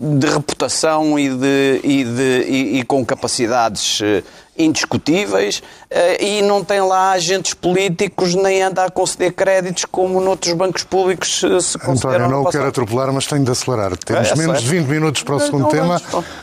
de 0.00 0.26
reputação 0.26 1.18
e, 1.18 1.28
de, 1.30 1.80
e, 1.84 2.04
de- 2.04 2.44
e- 2.48 2.78
e 2.80 2.82
com 2.84 3.04
capacidades 3.06 4.00
eh, 4.02 4.22
indiscutíveis 4.58 5.62
e 6.20 6.42
não 6.42 6.62
tem 6.62 6.80
lá 6.80 7.12
agentes 7.12 7.54
políticos 7.54 8.34
nem 8.34 8.62
anda 8.62 8.84
a 8.84 8.90
conceder 8.90 9.32
créditos 9.32 9.84
como 9.86 10.20
noutros 10.20 10.52
bancos 10.52 10.84
públicos 10.84 11.40
se, 11.40 11.46
António, 11.88 12.28
não 12.28 12.42
o 12.42 12.50
quero 12.50 12.66
atropelar, 12.68 13.10
mas 13.12 13.26
tenho 13.26 13.42
de 13.44 13.50
acelerar. 13.50 13.96
Temos 13.96 14.28
É, 14.28 14.32
é 14.32 14.36
menos 14.36 14.58
certo. 14.58 14.64
de 14.70 14.78
20 14.80 14.86
minutos 14.88 15.22
para 15.22 15.36
o 15.36 15.40
segundo 15.40 15.68
tema. 15.68 16.00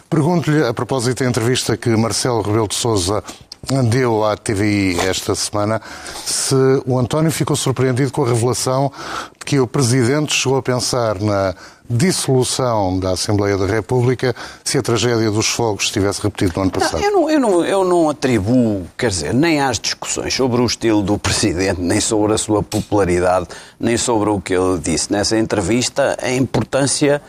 Pergunto-lhe, 0.10 0.65
a 0.65 0.74
propósito 0.74 1.24
da 1.24 1.30
entrevista 1.30 1.78
que 1.78 1.89
Marcelo 1.91 2.41
Rebelo 2.41 2.67
de 2.67 2.76
Sousa 2.76 3.24
deu 3.89 4.24
à 4.26 4.36
TVI 4.36 5.00
esta 5.02 5.36
semana, 5.36 5.82
se 6.26 6.56
o 6.86 6.97
António 6.97 7.32
ficou 7.32 7.56
surpreendido 7.56 8.12
com 8.12 8.24
a 8.24 8.28
revelação 8.28 8.91
de 9.39 9.45
que 9.45 9.60
o 9.60 9.67
Presidente 9.67 10.34
chegou 10.34 10.58
a 10.58 10.63
pensar 10.63 11.19
na 11.19 11.54
dissolução 11.89 12.97
da 13.00 13.12
Assembleia 13.12 13.58
da 13.58 13.65
República 13.65 14.34
se 14.63 14.78
a 14.78 14.82
tragédia 14.82 15.30
dos 15.30 15.47
fogos 15.50 15.88
se 15.88 15.93
tivesse 15.93 16.21
repetido 16.21 16.54
no 16.56 16.62
ano 16.63 16.71
Não, 16.74 16.80
passado. 16.80 17.04
eu, 17.04 17.12
não, 17.12 17.30
eu, 17.30 17.39
não, 17.39 17.65
eu 17.65 17.84
não 17.84 18.10
atribuo, 18.10 18.88
quer 18.97 19.10
dizer, 19.10 19.34
nem 19.34 19.62
às 19.62 19.78
discussões 19.78 20.34
sobre 20.34 20.62
o 20.62 20.65
estilo 20.65 21.02
do 21.04 21.17
Presidente, 21.17 21.82
nem 21.82 22.00
sobre 22.00 22.34
a 22.34 22.38
sua 22.38 22.63
popularidade, 22.63 23.47
nem 23.80 23.97
sobre 23.97 24.30
o 24.30 24.39
que 24.39 24.54
ele 24.54 24.80
disse 24.80 25.12
nessa 25.12 25.38
entrevista, 25.38 26.17
a 26.21 26.32
importância 26.32 27.21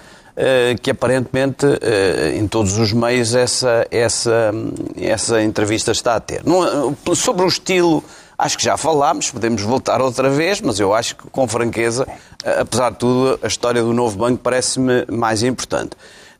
que 0.80 0.90
aparentemente 0.90 1.66
eh, 1.80 2.34
em 2.36 2.48
todos 2.48 2.78
os 2.78 2.92
meios 2.92 3.34
essa, 3.34 3.86
essa, 3.90 4.50
essa 4.96 5.42
entrevista 5.42 5.92
está 5.92 6.16
a 6.16 6.20
ter. 6.20 6.42
Não, 6.44 6.96
sobre 7.14 7.44
o 7.44 7.48
estilo, 7.48 8.02
acho 8.38 8.56
que 8.56 8.64
já 8.64 8.76
falámos, 8.76 9.30
podemos 9.30 9.62
voltar 9.62 10.00
outra 10.00 10.30
vez, 10.30 10.60
mas 10.60 10.80
eu 10.80 10.94
acho 10.94 11.16
que, 11.16 11.28
com 11.28 11.46
franqueza, 11.46 12.06
eh, 12.44 12.60
apesar 12.60 12.90
de 12.90 12.98
tudo, 12.98 13.38
a 13.42 13.46
história 13.46 13.82
do 13.82 13.92
novo 13.92 14.16
banco 14.16 14.38
parece-me 14.42 15.04
mais 15.06 15.42
importante. 15.42 15.90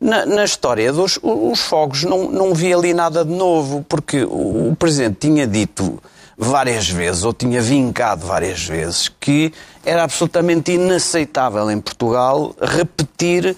Na, 0.01 0.27
na 0.27 0.45
história 0.45 0.93
dos 0.93 1.21
os 1.23 1.61
fogos 1.61 2.03
não, 2.03 2.29
não 2.29 2.55
vi 2.55 2.75
ali 2.75 2.93
nada 2.93 3.25
de 3.25 3.33
novo, 3.33 3.85
porque 3.89 4.25
o, 4.25 4.71
o 4.71 4.77
Presidente 4.77 5.19
tinha 5.21 5.47
dito 5.47 6.03
várias 6.37 6.89
vezes, 6.89 7.25
ou 7.25 7.33
tinha 7.33 7.61
vincado 7.61 8.27
várias 8.27 8.65
vezes, 8.65 9.09
que 9.21 9.53
era 9.85 10.03
absolutamente 10.03 10.73
inaceitável 10.73 11.71
em 11.71 11.81
Portugal 11.81 12.55
repetir 12.61 13.57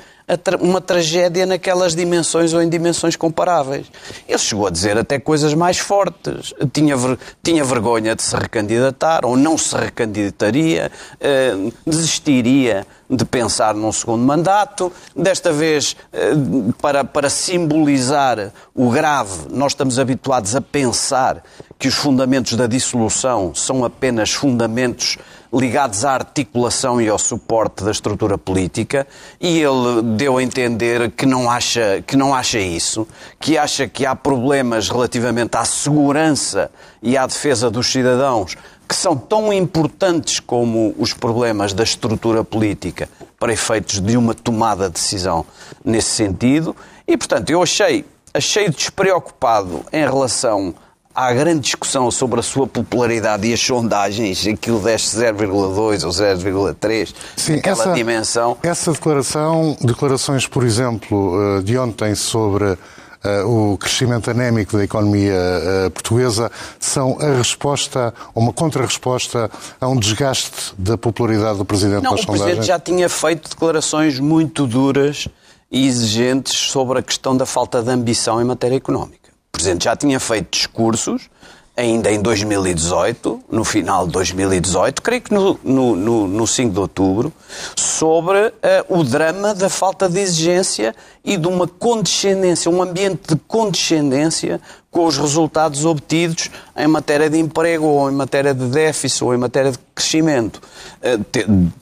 uma 0.60 0.80
tragédia 0.80 1.44
naquelas 1.44 1.94
dimensões 1.94 2.54
ou 2.54 2.62
em 2.62 2.68
dimensões 2.68 3.14
comparáveis. 3.14 3.86
Ele 4.26 4.38
chegou 4.38 4.66
a 4.66 4.70
dizer 4.70 4.96
até 4.96 5.18
coisas 5.18 5.52
mais 5.52 5.78
fortes. 5.78 6.54
Tinha, 6.72 6.96
tinha 7.42 7.62
vergonha 7.62 8.14
de 8.16 8.22
se 8.22 8.34
recandidatar 8.34 9.26
ou 9.26 9.36
não 9.36 9.58
se 9.58 9.76
recandidataria, 9.76 10.90
eh, 11.20 11.54
desistiria 11.86 12.86
de 13.08 13.24
pensar 13.26 13.74
num 13.74 13.92
segundo 13.92 14.24
mandato. 14.24 14.90
Desta 15.14 15.52
vez, 15.52 15.94
eh, 16.10 16.32
para, 16.80 17.04
para 17.04 17.28
simbolizar 17.28 18.50
o 18.74 18.90
grave, 18.90 19.48
nós 19.50 19.72
estamos 19.72 19.98
habituados 19.98 20.56
a 20.56 20.60
pensar 20.60 21.42
que 21.78 21.86
os 21.86 21.94
fundamentos 21.94 22.54
da 22.54 22.66
dissolução 22.66 23.54
são 23.54 23.84
apenas 23.84 24.32
fundamentos 24.32 25.18
ligados 25.54 26.04
à 26.04 26.14
articulação 26.14 27.00
e 27.00 27.08
ao 27.08 27.18
suporte 27.18 27.84
da 27.84 27.92
estrutura 27.92 28.36
política 28.36 29.06
e 29.40 29.60
ele 29.60 30.02
deu 30.16 30.38
a 30.38 30.42
entender 30.42 31.12
que 31.12 31.24
não 31.24 31.48
acha, 31.48 32.02
que 32.04 32.16
não 32.16 32.34
acha 32.34 32.58
isso, 32.58 33.06
que 33.38 33.56
acha 33.56 33.86
que 33.86 34.04
há 34.04 34.16
problemas 34.16 34.88
relativamente 34.88 35.56
à 35.56 35.64
segurança 35.64 36.70
e 37.00 37.16
à 37.16 37.24
defesa 37.24 37.70
dos 37.70 37.86
cidadãos 37.86 38.56
que 38.88 38.94
são 38.94 39.16
tão 39.16 39.52
importantes 39.52 40.38
como 40.40 40.94
os 40.98 41.12
problemas 41.14 41.72
da 41.72 41.82
estrutura 41.82 42.44
política 42.44 43.08
para 43.38 43.52
efeitos 43.52 44.00
de 44.00 44.16
uma 44.16 44.34
tomada 44.34 44.88
de 44.88 44.94
decisão 44.94 45.44
nesse 45.84 46.10
sentido. 46.10 46.76
E, 47.06 47.16
portanto, 47.16 47.48
eu 47.50 47.62
achei, 47.62 48.04
achei 48.32 48.68
despreocupado 48.68 49.84
em 49.92 50.04
relação 50.04 50.74
à 51.14 51.32
grande 51.32 51.60
discussão 51.60 52.10
sobre 52.10 52.40
a 52.40 52.42
sua 52.42 52.66
popularidade 52.66 53.46
e 53.46 53.52
as 53.52 53.60
sondagens, 53.60 54.46
aquilo 54.46 54.80
desce 54.80 55.16
0,2 55.16 56.04
ou 56.04 56.10
0,3, 56.10 57.14
aquela 57.56 57.82
essa, 57.82 57.92
dimensão. 57.92 58.56
Essa 58.62 58.92
declaração, 58.92 59.76
declarações, 59.80 60.46
por 60.46 60.64
exemplo, 60.64 61.58
eh, 61.58 61.62
de 61.62 61.78
ontem 61.78 62.16
sobre 62.16 62.76
eh, 63.22 63.42
o 63.44 63.78
crescimento 63.78 64.28
anémico 64.28 64.76
da 64.76 64.82
economia 64.82 65.32
eh, 65.32 65.90
portuguesa, 65.90 66.50
são 66.80 67.16
a 67.20 67.36
resposta, 67.36 68.12
uma 68.34 68.52
contra-resposta 68.52 69.48
a 69.80 69.88
um 69.88 69.96
desgaste 69.96 70.74
da 70.76 70.98
popularidade 70.98 71.58
do 71.58 71.64
Presidente 71.64 72.02
Não, 72.02 72.10
o 72.10 72.14
Presidente 72.14 72.38
sondagens? 72.38 72.66
já 72.66 72.80
tinha 72.80 73.08
feito 73.08 73.50
declarações 73.50 74.18
muito 74.18 74.66
duras 74.66 75.28
e 75.70 75.86
exigentes 75.86 76.54
sobre 76.54 76.98
a 76.98 77.02
questão 77.02 77.36
da 77.36 77.46
falta 77.46 77.82
de 77.82 77.90
ambição 77.90 78.40
em 78.40 78.44
matéria 78.44 78.76
económica. 78.76 79.23
O 79.54 79.56
Presidente 79.56 79.84
já 79.84 79.94
tinha 79.94 80.18
feito 80.18 80.50
discursos, 80.50 81.30
ainda 81.76 82.10
em 82.10 82.20
2018, 82.20 83.44
no 83.48 83.62
final 83.62 84.04
de 84.04 84.12
2018, 84.12 85.00
creio 85.00 85.22
que 85.22 85.32
no, 85.32 85.58
no, 85.62 85.94
no, 85.94 86.26
no 86.26 86.44
5 86.44 86.72
de 86.72 86.80
outubro, 86.80 87.32
sobre 87.76 88.52
eh, 88.60 88.84
o 88.88 89.04
drama 89.04 89.54
da 89.54 89.68
falta 89.68 90.08
de 90.08 90.18
exigência 90.18 90.92
e 91.24 91.36
de 91.36 91.46
uma 91.46 91.68
condescendência, 91.68 92.68
um 92.68 92.82
ambiente 92.82 93.28
de 93.28 93.36
condescendência 93.46 94.60
com 94.94 95.06
os 95.06 95.18
resultados 95.18 95.84
obtidos 95.84 96.48
em 96.76 96.86
matéria 96.86 97.28
de 97.28 97.36
emprego, 97.36 97.84
ou 97.84 98.08
em 98.08 98.14
matéria 98.14 98.54
de 98.54 98.64
déficit, 98.66 99.24
ou 99.24 99.34
em 99.34 99.36
matéria 99.36 99.72
de 99.72 99.78
crescimento. 99.92 100.62
Eh, 101.02 101.18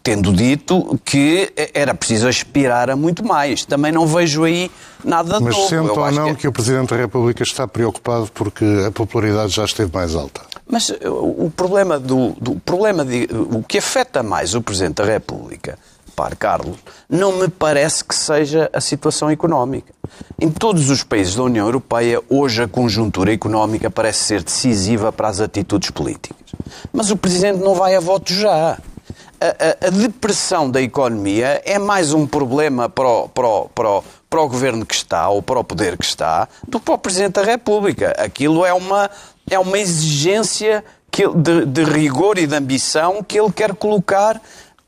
tendo 0.02 0.32
dito 0.32 0.98
que 1.04 1.52
era 1.74 1.94
preciso 1.94 2.26
aspirar 2.26 2.88
a 2.88 2.96
muito 2.96 3.22
mais. 3.22 3.66
Também 3.66 3.92
não 3.92 4.06
vejo 4.06 4.44
aí 4.44 4.70
nada 5.04 5.38
Mas 5.38 5.54
novo. 5.54 5.68
sente 5.68 5.90
ou 5.90 6.10
não 6.10 6.24
que... 6.24 6.30
É- 6.30 6.34
que 6.36 6.48
o 6.48 6.52
Presidente 6.52 6.88
da 6.88 6.96
República 6.96 7.42
está 7.42 7.68
preocupado 7.68 8.30
porque 8.32 8.64
a 8.88 8.90
popularidade 8.90 9.52
já 9.52 9.66
esteve 9.66 9.92
mais 9.92 10.14
alta? 10.14 10.40
Mas 10.66 10.88
eh, 10.88 11.06
o 11.06 11.52
problema 11.54 12.00
do, 12.00 12.30
do 12.40 12.54
problema 12.60 13.04
de, 13.04 13.28
o 13.30 13.62
que 13.62 13.76
afeta 13.76 14.22
mais 14.22 14.54
o 14.54 14.62
Presidente 14.62 14.94
da 14.94 15.04
República 15.04 15.78
Repare, 16.12 16.36
Carlos, 16.36 16.76
não 17.08 17.38
me 17.38 17.48
parece 17.48 18.04
que 18.04 18.14
seja 18.14 18.68
a 18.70 18.82
situação 18.82 19.30
económica. 19.30 19.94
Em 20.38 20.50
todos 20.50 20.90
os 20.90 21.02
países 21.02 21.34
da 21.34 21.42
União 21.42 21.64
Europeia, 21.64 22.20
hoje 22.28 22.62
a 22.62 22.68
conjuntura 22.68 23.32
económica 23.32 23.90
parece 23.90 24.24
ser 24.24 24.42
decisiva 24.42 25.10
para 25.10 25.28
as 25.28 25.40
atitudes 25.40 25.88
políticas. 25.88 26.36
Mas 26.92 27.10
o 27.10 27.16
Presidente 27.16 27.60
não 27.60 27.74
vai 27.74 27.96
a 27.96 28.00
voto 28.00 28.30
já. 28.30 28.78
A, 29.40 29.46
a, 29.46 29.86
a 29.86 29.90
depressão 29.90 30.70
da 30.70 30.82
economia 30.82 31.62
é 31.64 31.78
mais 31.78 32.12
um 32.12 32.26
problema 32.26 32.90
para 32.90 33.08
o, 33.08 33.28
para, 33.30 33.48
o, 33.48 33.68
para, 33.70 33.90
o, 33.90 34.04
para 34.28 34.40
o 34.42 34.48
governo 34.48 34.84
que 34.84 34.94
está, 34.94 35.30
ou 35.30 35.42
para 35.42 35.58
o 35.58 35.64
poder 35.64 35.96
que 35.96 36.04
está, 36.04 36.46
do 36.68 36.78
que 36.78 36.84
para 36.84 36.94
o 36.94 36.98
Presidente 36.98 37.32
da 37.32 37.42
República. 37.42 38.10
Aquilo 38.18 38.66
é 38.66 38.72
uma, 38.74 39.10
é 39.50 39.58
uma 39.58 39.78
exigência 39.78 40.84
que, 41.12 41.28
de, 41.28 41.66
de 41.66 41.84
rigor 41.84 42.38
e 42.38 42.46
de 42.46 42.56
ambição 42.56 43.22
que 43.22 43.38
ele 43.38 43.52
quer 43.52 43.74
colocar 43.74 44.40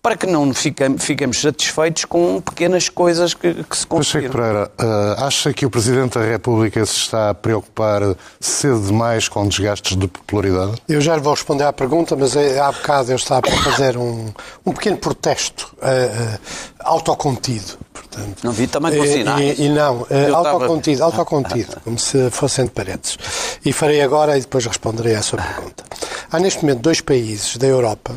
para 0.05 0.19
que 0.19 0.27
não 0.27 0.53
fiquemos 0.53 1.41
satisfeitos 1.41 2.05
com 2.05 2.39
pequenas 2.39 2.91
coisas 2.91 3.33
que, 3.33 3.65
que 3.65 3.75
se 3.75 3.87
conseguiram. 3.87 4.35
Pacheco 4.35 4.77
Pereira, 4.77 5.17
uh, 5.19 5.25
acha 5.25 5.51
que 5.55 5.65
o 5.65 5.71
Presidente 5.71 6.19
da 6.19 6.25
República 6.27 6.85
se 6.85 6.97
está 6.97 7.31
a 7.31 7.35
preocupar 7.35 8.03
cedo 8.39 8.83
demais 8.83 9.29
com 9.31 9.49
desgastes 9.49 9.97
de 9.97 10.07
popularidade? 10.07 10.75
Eu 10.87 11.01
já 11.01 11.17
lhe 11.17 11.23
vou 11.23 11.33
responder 11.33 11.65
à 11.65 11.73
pergunta, 11.73 12.15
mas 12.17 12.37
é, 12.37 12.61
há 12.61 12.71
bocado 12.71 13.13
eu 13.13 13.17
estava 13.17 13.49
a 13.49 13.63
fazer 13.63 13.97
um, 13.97 14.31
um 14.67 14.73
pequeno 14.73 14.99
protesto 14.99 15.75
uh, 15.79 15.87
uh, 15.87 16.39
autocontido. 16.81 17.79
Portanto, 17.95 18.45
não 18.45 18.53
vi 18.53 18.67
também 18.67 18.99
com 18.99 19.07
sinais. 19.07 19.59
E, 19.59 19.63
e 19.63 19.69
não, 19.71 20.03
uh, 20.03 20.35
autocontido, 20.35 21.03
estava... 21.03 21.17
autocontido, 21.17 21.81
como 21.83 21.99
se 21.99 22.29
fossem 22.29 22.67
de 22.67 22.73
parentes. 22.73 23.17
E 23.65 23.73
farei 23.73 24.03
agora 24.03 24.37
e 24.37 24.43
depois 24.43 24.67
responderei 24.67 25.15
à 25.15 25.23
sua 25.23 25.39
pergunta. 25.41 25.83
Há 26.31 26.39
neste 26.39 26.63
momento 26.63 26.81
dois 26.81 27.01
países 27.01 27.57
da 27.57 27.67
Europa 27.67 28.13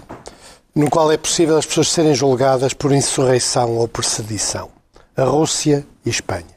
no 0.78 0.92
qual 0.92 1.12
é 1.12 1.18
possível 1.18 1.58
as 1.58 1.66
pessoas 1.66 1.90
serem 1.90 2.14
julgadas 2.14 2.72
por 2.72 2.92
insurreição 2.92 3.78
ou 3.78 3.88
por 3.88 4.06
sedição. 4.06 4.70
A 5.16 5.24
Rússia 5.24 5.84
e 6.06 6.10
a 6.10 6.12
Espanha. 6.12 6.57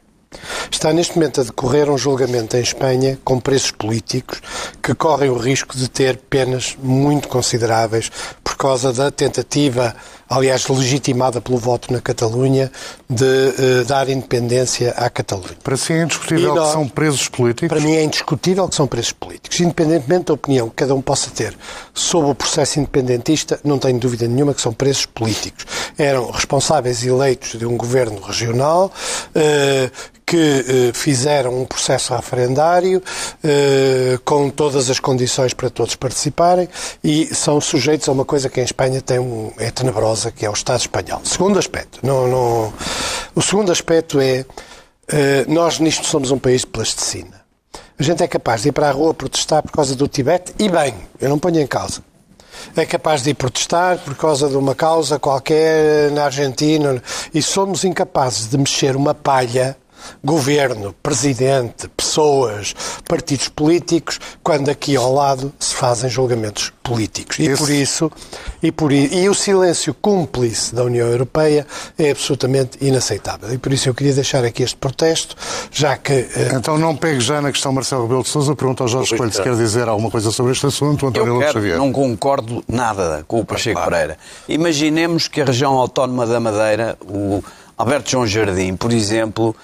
Está 0.71 0.93
neste 0.93 1.17
momento 1.17 1.41
a 1.41 1.45
decorrer 1.45 1.91
um 1.91 1.99
julgamento 1.99 2.57
em 2.57 2.61
Espanha 2.61 3.19
com 3.25 3.41
presos 3.41 3.73
políticos 3.73 4.41
que 4.81 4.95
correm 4.95 5.29
o 5.29 5.37
risco 5.37 5.77
de 5.77 5.91
ter 5.91 6.17
penas 6.17 6.77
muito 6.81 7.29
consideráveis 7.29 8.11
por 8.43 8.57
causa 8.57 8.93
da 8.93 9.11
tentativa, 9.11 9.95
aliás 10.29 10.69
legitimada 10.69 11.41
pelo 11.41 11.59
voto 11.59 11.93
na 11.93 12.01
Catalunha, 12.01 12.71
de 13.09 13.25
uh, 13.25 13.85
dar 13.87 14.09
independência 14.09 14.93
à 14.93 15.11
Catalunha. 15.11 15.57
Para 15.65 15.77
si 15.77 15.93
é 15.93 16.03
indiscutível 16.03 16.55
nós, 16.55 16.69
que 16.69 16.73
são 16.75 16.89
presos 16.89 17.29
políticos? 17.29 17.69
Para 17.69 17.81
mim 17.81 17.97
é 17.97 18.05
indiscutível 18.05 18.69
que 18.69 18.77
são 18.77 18.87
presos 18.87 19.13
políticos. 19.13 19.59
Independentemente 19.61 20.27
da 20.27 20.35
opinião 20.35 20.69
que 20.69 20.77
cada 20.77 20.95
um 20.95 21.03
possa 21.03 21.31
ter 21.31 21.57
sobre 21.93 22.31
o 22.31 22.35
processo 22.35 22.79
independentista, 22.79 23.59
não 23.65 23.79
tenho 23.79 23.99
dúvida 23.99 24.29
nenhuma 24.29 24.55
que 24.55 24.61
são 24.61 24.73
presos 24.73 25.07
políticos. 25.07 25.67
Eram 25.99 26.31
responsáveis 26.31 27.05
eleitos 27.05 27.59
de 27.59 27.67
um 27.67 27.77
governo 27.77 28.21
regional, 28.21 28.93
uh, 29.35 30.20
que 30.31 30.37
eh, 30.37 30.93
fizeram 30.95 31.61
um 31.61 31.65
processo 31.65 32.15
referendário 32.15 33.03
eh, 33.43 34.17
com 34.25 34.49
todas 34.49 34.89
as 34.89 35.01
condições 35.01 35.53
para 35.53 35.69
todos 35.69 35.97
participarem 35.97 36.69
e 37.03 37.35
são 37.35 37.61
sujeitos 37.61 38.09
a 38.09 38.13
uma 38.13 38.25
coisa 38.25 38.49
que 38.49 38.61
em 38.61 38.63
Espanha 38.63 39.01
tem 39.01 39.19
um, 39.19 39.51
é 39.59 39.73
tenebrosa, 39.73 40.31
que 40.31 40.47
é 40.47 40.49
o 40.49 40.53
Estado 40.53 40.79
espanhol. 40.79 41.21
Segundo 41.25 41.59
aspecto, 41.59 41.99
não, 42.05 42.29
não, 42.29 42.73
o 43.35 43.43
segundo 43.43 43.73
aspecto 43.73 44.21
é 44.21 44.45
eh, 45.09 45.45
nós 45.49 45.81
nisto 45.81 46.07
somos 46.07 46.31
um 46.31 46.39
país 46.39 46.61
de 46.61 46.69
plasticina. 46.69 47.41
A 47.99 48.03
gente 48.05 48.23
é 48.23 48.29
capaz 48.29 48.63
de 48.63 48.69
ir 48.69 48.73
para 48.73 48.89
a 48.89 48.93
rua 48.93 49.13
protestar 49.13 49.65
por 49.65 49.73
causa 49.73 49.97
do 49.97 50.07
Tibete 50.07 50.55
e 50.61 50.69
bem, 50.69 50.95
eu 51.21 51.29
não 51.29 51.41
ponho 51.41 51.59
em 51.59 51.67
causa 51.67 52.09
é 52.77 52.85
capaz 52.85 53.23
de 53.23 53.31
ir 53.31 53.35
protestar 53.35 53.99
por 53.99 54.15
causa 54.15 54.47
de 54.49 54.57
uma 54.57 54.75
causa 54.75 55.19
qualquer 55.19 56.11
na 56.11 56.27
Argentina 56.27 57.03
e 57.33 57.41
somos 57.41 57.85
incapazes 57.85 58.49
de 58.49 58.59
mexer 58.59 58.95
uma 58.97 59.15
palha 59.15 59.77
governo, 60.25 60.95
presidente, 61.03 61.89
pessoas, 61.97 62.75
partidos 63.09 63.49
políticos, 63.49 64.19
quando 64.43 64.69
aqui 64.69 64.97
ao 64.97 65.13
lado 65.13 65.53
se 65.59 65.75
fazem 65.75 66.11
julgamentos 66.11 66.73
políticos. 66.83 67.39
E 67.39 67.47
Esse... 67.47 67.63
por 67.63 67.71
isso, 67.71 68.13
e, 68.63 68.73
por, 68.73 68.93
e 68.93 69.29
o 69.29 69.35
silêncio 69.35 69.95
cúmplice 69.95 70.75
da 70.75 70.83
União 70.83 71.07
Europeia 71.07 71.67
é 71.99 72.11
absolutamente 72.11 72.79
inaceitável. 72.81 73.53
E 73.53 73.59
por 73.59 73.73
isso 73.73 73.89
eu 73.89 73.95
queria 73.95 74.13
deixar 74.13 74.45
aqui 74.45 74.63
este 74.63 74.77
protesto, 74.77 75.37
já 75.71 75.97
que... 75.97 76.13
Uh... 76.13 76.57
Então 76.57 76.77
não 76.79 76.97
pegue 76.97 77.21
já 77.21 77.41
na 77.41 77.53
questão 77.53 77.73
Marcelo 77.73 78.03
Rebelo 78.03 78.23
de 78.23 78.29
Sousa, 78.29 78.57
pergunta 78.57 78.83
ao 78.83 78.89
Jorge 78.89 79.17
Coelho 79.17 79.33
se 79.33 79.43
quer 79.43 79.55
dizer 79.55 79.89
alguma 79.89 80.11
coisa 80.11 80.31
sobre 80.31 80.53
este 80.53 80.67
assunto, 80.67 81.07
António 81.07 81.35
eu 81.35 81.39
quero, 81.39 81.53
Xavier. 81.53 81.79
não 81.79 81.93
concordo 81.93 82.65
nada 82.67 83.25
com 83.27 83.41
o 83.41 83.45
Pacheco 83.45 83.77
claro. 83.77 83.91
Pereira. 83.91 84.19
Imaginemos 84.49 85.29
que 85.29 85.41
a 85.41 85.45
região 85.45 85.75
autónoma 85.75 86.27
da 86.27 86.41
Madeira, 86.41 86.99
o 87.03 87.43
Alberto 87.77 88.11
João 88.11 88.27
Jardim, 88.27 88.77
por 88.77 88.93
exemplo, 88.93 89.55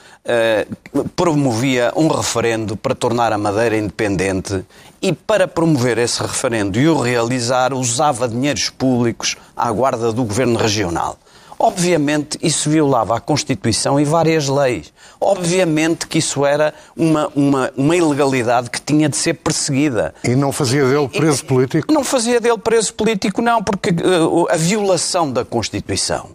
promovia 1.14 1.92
um 1.96 2.08
referendo 2.08 2.76
para 2.76 2.94
tornar 2.94 3.32
a 3.32 3.38
Madeira 3.38 3.76
independente 3.76 4.64
e 5.00 5.12
para 5.12 5.46
promover 5.46 5.98
esse 5.98 6.20
referendo 6.20 6.78
e 6.78 6.88
o 6.88 6.98
realizar 6.98 7.72
usava 7.72 8.28
dinheiros 8.28 8.70
públicos 8.70 9.36
à 9.56 9.70
guarda 9.70 10.12
do 10.12 10.24
governo 10.24 10.58
regional. 10.58 11.18
Obviamente 11.58 12.38
isso 12.42 12.68
violava 12.68 13.16
a 13.16 13.20
Constituição 13.20 13.98
e 13.98 14.04
várias 14.04 14.46
leis. 14.46 14.92
Obviamente 15.18 16.06
que 16.06 16.18
isso 16.18 16.44
era 16.44 16.74
uma, 16.94 17.30
uma, 17.34 17.72
uma 17.76 17.96
ilegalidade 17.96 18.68
que 18.68 18.80
tinha 18.80 19.08
de 19.08 19.16
ser 19.16 19.34
perseguida. 19.34 20.14
E 20.22 20.36
não 20.36 20.52
fazia 20.52 20.84
dele 20.84 21.08
preso 21.08 21.44
político? 21.46 21.92
Não 21.92 22.04
fazia 22.04 22.40
dele 22.40 22.58
preso 22.58 22.92
político, 22.92 23.40
não, 23.40 23.62
porque 23.62 23.90
uh, 23.90 24.46
a 24.50 24.56
violação 24.56 25.32
da 25.32 25.44
Constituição 25.44 26.30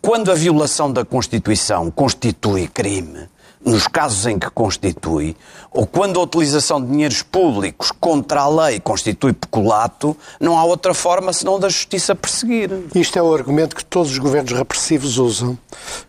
quando 0.00 0.30
a 0.30 0.34
violação 0.34 0.92
da 0.92 1.04
Constituição 1.04 1.90
constitui 1.90 2.66
crime, 2.68 3.28
nos 3.64 3.86
casos 3.86 4.26
em 4.26 4.38
que 4.38 4.50
constitui, 4.50 5.36
ou 5.70 5.86
quando 5.86 6.18
a 6.18 6.22
utilização 6.22 6.80
de 6.80 6.90
dinheiros 6.90 7.22
públicos 7.22 7.92
contra 7.92 8.40
a 8.40 8.48
lei 8.48 8.80
constitui 8.80 9.32
peculato, 9.32 10.16
não 10.40 10.58
há 10.58 10.64
outra 10.64 10.94
forma 10.94 11.32
senão 11.32 11.60
da 11.60 11.68
justiça 11.68 12.14
perseguir. 12.14 12.70
Isto 12.94 13.18
é 13.18 13.22
o 13.22 13.32
argumento 13.32 13.76
que 13.76 13.84
todos 13.84 14.10
os 14.10 14.18
governos 14.18 14.52
repressivos 14.52 15.18
usam. 15.18 15.56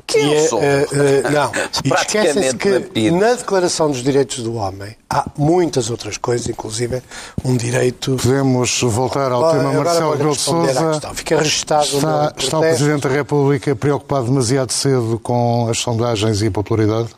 Que, 0.08 0.18
que 0.18 0.36
é, 0.36 0.50
uh, 0.52 0.56
uh, 0.56 1.32
não, 1.32 1.52
esquecem-se 1.98 2.56
que 2.56 3.12
na 3.12 3.34
Declaração 3.34 3.90
dos 3.92 4.02
Direitos 4.02 4.40
do 4.40 4.56
Homem 4.56 4.96
há 5.10 5.26
muitas 5.38 5.90
outras 5.90 6.18
coisas, 6.18 6.48
inclusive 6.48 7.04
um 7.44 7.56
direito... 7.56 8.16
Podemos 8.16 8.82
voltar 8.82 9.32
ao 9.32 9.52
tema 9.52 9.74
Marcelo 9.74 10.12
Rebelo 10.12 10.36
de 10.36 10.42
Sousa. 10.42 11.02
Fica 11.14 11.38
registado 11.38 11.84
está, 11.84 12.34
está 12.38 12.58
o 12.58 12.62
Presidente 12.62 13.08
da 13.08 13.14
República 13.14 13.76
preocupado 13.76 14.26
demasiado 14.26 14.72
cedo 14.72 15.20
com 15.22 15.68
as 15.70 15.78
sondagens 15.78 16.42
e 16.42 16.48
a 16.48 16.52
popularidade? 16.52 17.10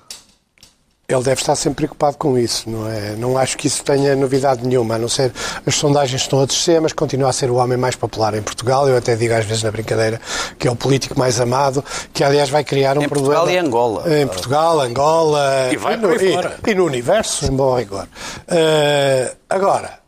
Ele 1.06 1.22
deve 1.22 1.42
estar 1.42 1.56
sempre 1.58 1.86
preocupado 1.86 2.18
com 2.18 2.38
isso, 2.38 2.70
não 2.70 2.90
é? 2.90 3.16
Não 3.18 3.38
acho 3.38 3.58
que 3.58 3.68
isso 3.68 3.84
tenha 3.84 4.16
novidade 4.16 4.66
nenhuma, 4.66 4.96
a 4.96 4.98
não 4.98 5.10
ser 5.10 5.34
as 5.66 5.76
sondagens 5.76 6.22
estão 6.22 6.42
a 6.42 6.46
descer, 6.46 6.80
mas 6.80 6.94
continua 6.94 7.30
a 7.30 7.34
ser 7.34 7.52
o 7.52 7.56
homem 7.56 7.78
mais 7.78 7.94
popular 7.94 8.34
em 8.36 8.42
Portugal. 8.42 8.88
Eu 8.88 8.96
até 8.96 9.14
digo 9.14 9.34
às 9.34 9.44
vezes 9.44 9.64
na 9.64 9.72
brincadeira 9.72 10.22
que 10.58 10.66
é 10.66 10.72
o 10.72 10.78
político 10.78 11.20
mais 11.20 11.42
amado, 11.42 11.84
que 12.14 12.24
aliás 12.24 12.50
vai 12.50 12.64
criar 12.64 12.98
um 12.98 13.04
em 13.04 13.10
problema. 13.10 13.36
Portugal 13.42 13.54
e 13.54 13.58
Angola. 13.58 14.22
Em 14.22 14.28
Portugal, 14.28 14.80
Angola 14.80 15.70
e, 15.74 15.76
vai 15.76 15.96
e, 15.96 15.98
no, 15.98 16.14
e, 16.14 16.72
e 16.72 16.76
no 16.76 16.86
universo, 16.86 17.46
em 17.46 17.52
bom 17.52 17.78
rigor. 17.78 18.08
Uh, 18.48 19.36
agora, 19.50 20.04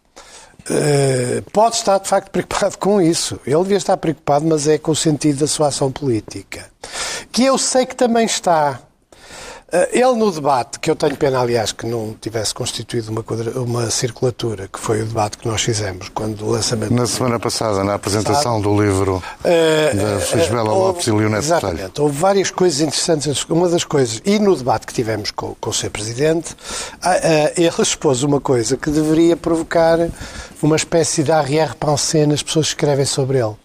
Uh, 0.67 1.43
pode 1.51 1.75
estar 1.75 1.99
de 1.99 2.07
facto 2.07 2.31
preocupado 2.31 2.77
com 2.79 2.99
isso. 2.99 3.39
Ele 3.45 3.61
devia 3.61 3.77
estar 3.77 3.95
preocupado, 3.97 4.45
mas 4.45 4.67
é 4.67 4.79
com 4.79 4.91
o 4.91 4.95
sentido 4.95 5.41
da 5.41 5.47
sua 5.47 5.67
ação 5.67 5.91
política. 5.91 6.65
Que 7.31 7.43
eu 7.43 7.57
sei 7.57 7.85
que 7.85 7.95
também 7.95 8.25
está. 8.25 8.79
Eh, 9.71 9.99
ele, 9.99 10.13
no 10.13 10.31
debate, 10.31 10.79
que 10.79 10.91
eu 10.91 10.95
tenho 10.95 11.17
pena, 11.17 11.39
aliás, 11.39 11.71
que 11.71 11.87
não 11.87 12.15
tivesse 12.21 12.53
constituído 12.53 13.11
uma, 13.11 13.23
quadra, 13.23 13.59
uma 13.59 13.89
circulatura, 13.89 14.67
que 14.71 14.79
foi 14.79 15.01
o 15.01 15.05
debate 15.05 15.39
que 15.39 15.47
nós 15.47 15.61
fizemos 15.61 16.09
quando 16.09 16.45
o 16.45 16.51
lançamento. 16.51 16.93
Na 16.93 17.07
semana 17.07 17.39
passada, 17.39 17.83
na 17.83 17.95
apresentação 17.95 18.61
do 18.61 18.79
livro 18.79 19.15
uh, 19.17 19.97
da 19.97 20.19
Fisbela 20.19 20.71
uh, 20.71 20.77
Lopes 20.77 21.07
e 21.07 21.11
Leonete 21.11 21.45
Exatamente. 21.45 21.99
Houve 21.99 22.15
várias 22.15 22.51
coisas 22.51 22.79
interessantes. 22.79 23.43
Uma 23.45 23.67
das 23.67 23.83
coisas, 23.83 24.21
e 24.23 24.37
no 24.37 24.55
debate 24.55 24.85
que 24.85 24.93
tivemos 24.93 25.31
com, 25.31 25.55
com 25.55 25.69
o 25.71 25.73
seu 25.73 25.89
Presidente, 25.89 26.53
uh, 26.53 27.51
ele 27.57 27.81
expôs 27.81 28.21
uma 28.21 28.39
coisa 28.39 28.77
que 28.77 28.91
deveria 28.91 29.35
provocar 29.35 29.97
uma 30.61 30.75
espécie 30.75 31.23
de 31.23 31.31
arrière-pensée 31.31 32.27
nas 32.27 32.43
pessoas 32.43 32.67
que 32.67 32.73
escrevem 32.73 33.05
sobre 33.05 33.39
ele. 33.39 33.55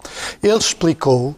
Ele 0.41 0.57
explicou 0.57 1.35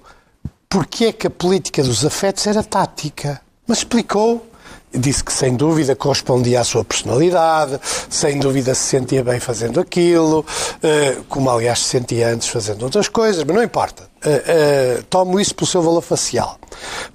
porque 0.70 1.06
é 1.06 1.12
que 1.12 1.28
a 1.28 1.30
política 1.30 1.84
dos 1.84 2.06
afetos 2.06 2.48
era 2.48 2.64
tática. 2.64 3.42
Mas 3.68 3.80
explicou 3.80 4.46
disse 4.94 5.24
que 5.24 5.34
sem 5.34 5.56
dúvida 5.56 5.96
correspondia 5.96 6.62
à 6.62 6.64
sua 6.64 6.84
personalidade, 6.84 7.80
sem 8.10 8.40
dúvida 8.40 8.76
se 8.76 8.84
sentia 8.84 9.24
bem 9.24 9.40
fazendo 9.40 9.80
aquilo, 9.80 10.46
eh, 10.82 11.18
como 11.28 11.50
aliás 11.50 11.80
se 11.80 11.86
sentia 11.86 12.30
antes 12.30 12.48
fazendo 12.48 12.84
outras 12.84 13.08
coisas, 13.08 13.44
mas 13.44 13.56
não 13.56 13.64
importa. 13.64 14.04
Eh, 14.26 14.44
eh, 14.48 15.04
tomo 15.10 15.40
isso 15.40 15.54
pelo 15.54 15.68
seu 15.68 15.82
valor 15.82 16.02
facial. 16.02 16.58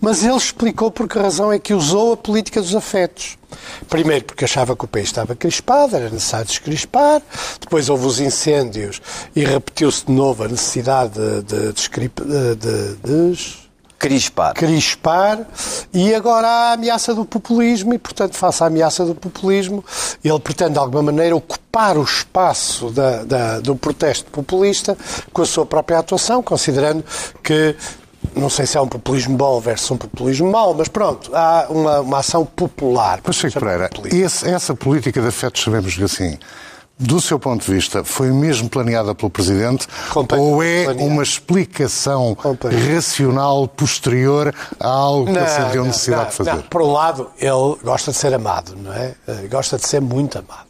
Mas 0.00 0.22
ele 0.22 0.36
explicou 0.36 0.90
por 0.90 1.08
que 1.08 1.18
razão 1.18 1.50
é 1.50 1.58
que 1.58 1.72
usou 1.72 2.12
a 2.12 2.16
política 2.16 2.60
dos 2.60 2.74
afetos. 2.74 3.38
Primeiro, 3.88 4.26
porque 4.26 4.44
achava 4.44 4.76
que 4.76 4.84
o 4.84 4.88
país 4.88 5.06
estava 5.06 5.34
crispado, 5.34 5.96
era 5.96 6.10
necessário 6.10 6.46
descrispar. 6.46 7.22
Depois 7.60 7.88
houve 7.88 8.06
os 8.06 8.20
incêndios 8.20 9.00
e 9.34 9.44
repetiu-se 9.44 10.04
de 10.04 10.12
novo 10.12 10.44
a 10.44 10.48
necessidade 10.48 11.14
de, 11.14 11.42
de, 11.42 11.72
de, 11.72 12.96
de, 12.96 13.67
Crispar. 13.99 14.55
Crispar. 14.55 15.40
E 15.92 16.14
agora 16.14 16.46
há 16.46 16.70
a 16.70 16.72
ameaça 16.74 17.14
do 17.14 17.24
populismo 17.24 17.92
e, 17.92 17.99
portanto, 17.99 18.36
face 18.36 18.62
à 18.62 18.66
ameaça 18.66 19.05
do 19.05 19.14
populismo, 19.14 19.84
ele 20.22 20.38
pretende, 20.38 20.72
de 20.72 20.78
alguma 20.78 21.03
maneira, 21.03 21.34
ocupar 21.34 21.99
o 21.99 22.03
espaço 22.03 22.90
da, 22.90 23.24
da, 23.24 23.61
do 23.61 23.74
protesto 23.74 24.30
populista 24.30 24.96
com 25.32 25.42
a 25.42 25.46
sua 25.46 25.66
própria 25.66 25.99
atuação, 25.99 26.42
considerando 26.42 27.05
que 27.42 27.74
não 28.34 28.49
sei 28.49 28.66
se 28.66 28.76
é 28.76 28.80
um 28.80 28.88
populismo 28.88 29.36
bom 29.36 29.61
versus 29.61 29.90
um 29.90 29.96
populismo 29.96 30.51
mau, 30.51 30.74
mas 30.74 30.88
pronto, 30.88 31.30
há 31.34 31.66
uma, 31.68 32.01
uma 32.01 32.18
ação 32.18 32.44
popular. 32.44 33.20
Mas, 33.24 33.36
Chico 33.36 33.59
Pereira, 33.59 33.90
esse, 34.12 34.49
essa 34.49 34.74
política 34.74 35.20
de 35.20 35.28
afetos, 35.28 35.62
sabemos 35.62 36.01
assim, 36.01 36.38
do 36.99 37.20
seu 37.20 37.38
ponto 37.38 37.64
de 37.64 37.72
vista, 37.72 38.03
foi 38.03 38.32
mesmo 38.32 38.68
planeada 38.68 39.14
pelo 39.14 39.30
Presidente 39.30 39.86
ou 40.14 40.62
é 40.62 40.84
planeado. 40.84 41.05
uma 41.05 41.22
explicação 41.22 42.36
racional 42.92 43.68
posterior 43.68 44.53
a 44.80 44.88
algo 44.88 45.32
que 45.32 45.38
ele 45.38 45.49
sentiu 45.49 45.84
necessidade 45.84 46.22
não, 46.22 46.30
de 46.30 46.36
fazer? 46.36 46.55
Não. 46.55 46.62
Por 46.62 46.82
um 46.82 46.92
lado, 46.92 47.30
ele 47.38 47.76
gosta 47.84 48.11
de 48.11 48.16
ser 48.16 48.34
amado, 48.34 48.76
não 48.76 48.92
é? 48.92 49.14
Eh, 49.28 49.46
gosta 49.49 49.78
de 49.78 49.86
ser 49.86 50.01
muito 50.01 50.38
amado. 50.38 50.68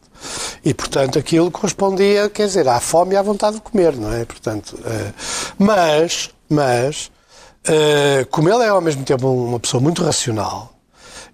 E, 0.64 0.74
portanto, 0.74 1.18
aquilo 1.18 1.50
correspondia, 1.50 2.28
quer 2.28 2.46
dizer, 2.46 2.68
à 2.68 2.80
fome 2.80 3.14
e 3.14 3.16
à 3.16 3.22
vontade 3.22 3.56
de 3.56 3.62
comer, 3.62 3.96
não 3.96 4.12
é? 4.12 4.24
Portanto, 4.24 4.78
eh, 4.84 5.12
mas, 5.58 6.30
mas, 6.48 7.10
eh, 7.64 8.26
como 8.30 8.48
ele 8.48 8.64
é 8.64 8.68
ao 8.68 8.80
mesmo 8.80 9.04
tempo 9.04 9.28
uma 9.28 9.60
pessoa 9.60 9.80
muito 9.80 10.04
racional, 10.04 10.77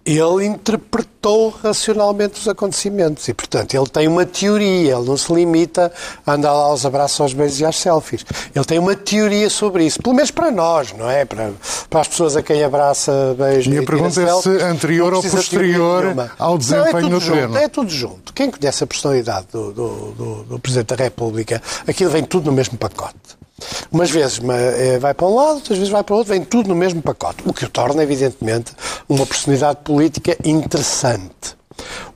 ele 0.04 0.44
interpretou 0.44 1.48
racionalmente 1.48 2.38
os 2.38 2.46
acontecimentos 2.46 3.26
e, 3.26 3.32
portanto, 3.32 3.74
ele 3.74 3.86
tem 3.86 4.06
uma 4.06 4.26
teoria, 4.26 4.96
ele 4.96 5.06
não 5.06 5.16
se 5.16 5.32
limita 5.32 5.90
a 6.26 6.32
andar 6.34 6.52
lá 6.52 6.64
aos 6.64 6.84
abraços, 6.84 7.20
aos 7.20 7.32
beijos 7.32 7.60
e 7.60 7.64
às 7.64 7.76
selfies. 7.76 8.24
Ele 8.54 8.64
tem 8.66 8.78
uma 8.78 8.94
teoria 8.94 9.48
sobre 9.48 9.86
isso, 9.86 10.02
pelo 10.02 10.14
menos 10.14 10.30
para 10.30 10.50
nós, 10.50 10.92
não 10.92 11.10
é? 11.10 11.24
Para, 11.24 11.52
para 11.88 12.00
as 12.00 12.08
pessoas 12.08 12.36
a 12.36 12.42
quem 12.42 12.62
abraça, 12.62 13.34
beija 13.38 13.70
e 13.70 13.78
a 13.78 13.82
pergunta 13.82 14.20
é 14.20 14.42
se 14.42 14.48
anterior 14.62 15.14
ou 15.14 15.22
posterior 15.22 16.30
ao 16.38 16.58
desempenho 16.58 17.08
não, 17.08 17.08
é 17.08 17.10
do 17.10 17.20
junto, 17.20 17.56
É 17.56 17.68
tudo 17.68 17.90
junto. 17.90 18.32
Quem 18.34 18.50
conhece 18.50 18.84
a 18.84 18.86
personalidade 18.86 19.46
do, 19.50 19.72
do, 19.72 20.12
do, 20.12 20.44
do 20.44 20.58
Presidente 20.58 20.94
da 20.94 21.02
República, 21.02 21.62
aquilo 21.86 22.10
vem 22.10 22.24
tudo 22.24 22.46
no 22.46 22.52
mesmo 22.52 22.76
pacote. 22.76 23.43
Umas 23.90 24.10
vezes 24.10 24.40
eh, 24.40 24.98
vai 24.98 25.14
para 25.14 25.26
um 25.26 25.34
lado, 25.34 25.54
outras 25.56 25.78
vezes 25.78 25.92
vai 25.92 26.02
para 26.02 26.14
o 26.14 26.18
outro, 26.18 26.32
vem 26.32 26.44
tudo 26.44 26.68
no 26.68 26.74
mesmo 26.74 27.00
pacote. 27.00 27.42
O 27.46 27.52
que 27.52 27.64
o 27.64 27.68
torna, 27.68 28.02
evidentemente, 28.02 28.72
uma 29.08 29.24
personalidade 29.24 29.80
política 29.84 30.36
interessante. 30.44 31.56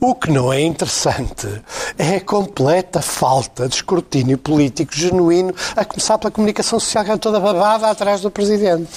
O 0.01 0.15
que 0.15 0.31
não 0.31 0.53
é 0.53 0.61
interessante 0.61 1.49
é 1.99 2.17
a 2.17 2.21
completa 2.21 3.03
falta 3.03 3.69
de 3.69 3.75
escrutínio 3.75 4.39
político 4.39 4.95
genuíno, 4.95 5.53
a 5.75 5.85
começar 5.85 6.17
pela 6.19 6.31
comunicação 6.31 6.79
social 6.79 7.05
que 7.05 7.11
é 7.11 7.17
toda 7.17 7.41
babada 7.41 7.89
atrás 7.89 8.21
do 8.21 8.31
Presidente. 8.31 8.89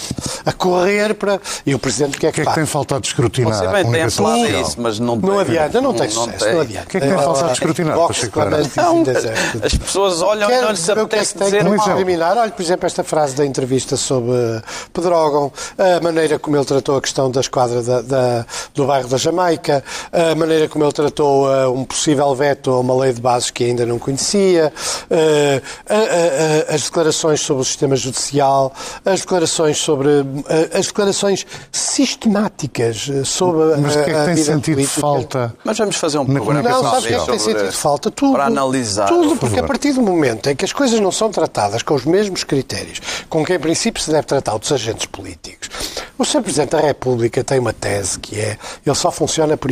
A 0.45 0.53
correr 0.53 1.15
para. 1.15 1.39
E 1.65 1.73
o 1.73 1.79
Presidente 1.79 2.17
o 2.17 2.19
que 2.19 2.27
é 2.27 2.31
que, 2.31 2.41
que, 2.41 2.47
é 2.47 2.51
que 2.51 2.55
tem 2.55 2.65
faltado 2.65 3.01
de 3.01 3.07
escrutinar? 3.07 3.53
Você 3.53 3.67
bem 3.67 3.91
tem 3.91 4.09
falado 4.09 4.45
isso, 4.45 4.79
mas 4.79 4.99
não, 4.99 5.15
não 5.15 5.39
adianta, 5.39 5.81
não 5.81 5.93
tem 5.93 6.07
não, 6.07 6.25
sucesso, 6.25 6.45
não, 6.45 6.53
não 6.53 6.61
adianta. 6.61 6.85
O 6.85 6.89
que 6.89 6.97
é 6.97 6.99
que 6.99 7.07
tem 7.07 7.17
faltado 7.17 7.47
de 7.47 7.53
escrutinar? 7.53 7.97
Não, 7.97 8.07
as 9.63 9.75
pessoas 9.75 10.21
olham 10.21 10.51
e 10.51 10.61
não 10.61 10.71
lhes 10.71 10.89
apetece 10.89 11.33
que 11.33 11.43
dizer 11.43 11.63
mal. 11.63 11.91
Eliminar. 11.91 12.37
Olha, 12.37 12.51
por 12.51 12.61
exemplo, 12.61 12.85
esta 12.85 13.03
frase 13.03 13.35
da 13.35 13.45
entrevista 13.45 13.97
sobre 13.97 14.61
Pedrógão, 14.93 15.51
a 15.77 16.01
maneira 16.03 16.37
como 16.37 16.57
ele 16.57 16.65
tratou 16.65 16.97
a 16.97 17.01
questão 17.01 17.31
da 17.31 17.41
esquadra 17.41 17.81
da, 17.81 18.01
da, 18.01 18.45
do 18.73 18.85
bairro 18.85 19.07
da 19.07 19.17
Jamaica, 19.17 19.83
a 20.11 20.35
maneira 20.35 20.50
como 20.69 20.83
ele 20.83 20.91
tratou 20.91 21.47
uh, 21.47 21.71
um 21.71 21.83
possível 21.83 22.33
veto 22.35 22.71
a 22.71 22.79
uma 22.79 22.95
lei 22.95 23.13
de 23.13 23.21
bases 23.21 23.51
que 23.51 23.63
ainda 23.63 23.85
não 23.85 23.99
conhecia, 23.99 24.71
uh, 25.09 25.13
uh, 25.13 26.73
as 26.73 26.83
declarações 26.83 27.41
sobre 27.41 27.61
o 27.61 27.65
sistema 27.65 27.95
judicial, 27.95 28.73
as 29.05 29.21
declarações 29.21 29.77
sobre 29.77 30.09
as 30.73 30.87
declarações 30.87 31.45
sistemáticas 31.71 33.09
sobre 33.25 33.75
Mas 33.81 33.97
a, 33.97 34.03
que 34.03 34.11
é 34.11 34.13
que 34.13 34.25
tem 34.25 34.37
sentido 34.37 34.75
política. 34.75 35.01
falta? 35.01 35.55
Mas 35.63 35.77
vamos 35.77 35.95
fazer 35.95 36.17
um 36.17 36.25
programa 36.25 36.69
Não, 36.69 36.81
sabe 36.81 36.97
o 36.97 37.01
que 37.01 37.13
é 37.13 37.19
que 37.19 37.25
tem 37.25 37.39
sentido 37.39 37.71
falta? 37.71 38.11
Tudo. 38.11 38.33
Para 38.33 38.45
analisar. 38.45 39.07
Tudo, 39.07 39.35
porque 39.35 39.59
a 39.59 39.63
partir 39.63 39.93
do 39.93 40.01
momento 40.01 40.49
em 40.49 40.55
que 40.55 40.65
as 40.65 40.73
coisas 40.73 40.99
não 40.99 41.11
são 41.11 41.31
tratadas 41.31 41.83
com 41.83 41.93
os 41.93 42.05
mesmos 42.05 42.43
critérios 42.43 42.99
com 43.29 43.45
que, 43.45 43.53
em 43.53 43.59
princípio, 43.59 44.01
se 44.01 44.11
deve 44.11 44.23
tratar 44.23 44.55
os 44.55 44.71
agentes 44.71 45.05
políticos, 45.05 45.69
o 46.17 46.25
Sr. 46.25 46.41
Presidente 46.41 46.71
da 46.71 46.79
República 46.79 47.43
tem 47.43 47.59
uma 47.59 47.73
tese 47.73 48.19
que 48.19 48.39
é 48.39 48.57
ele 48.85 48.95
só 48.95 49.11
funciona 49.11 49.57
por 49.57 49.71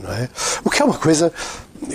não 0.00 0.12
é? 0.12 0.28
O 0.64 0.70
que 0.70 0.82
é 0.82 0.84
uma 0.84 0.96
coisa 0.98 1.32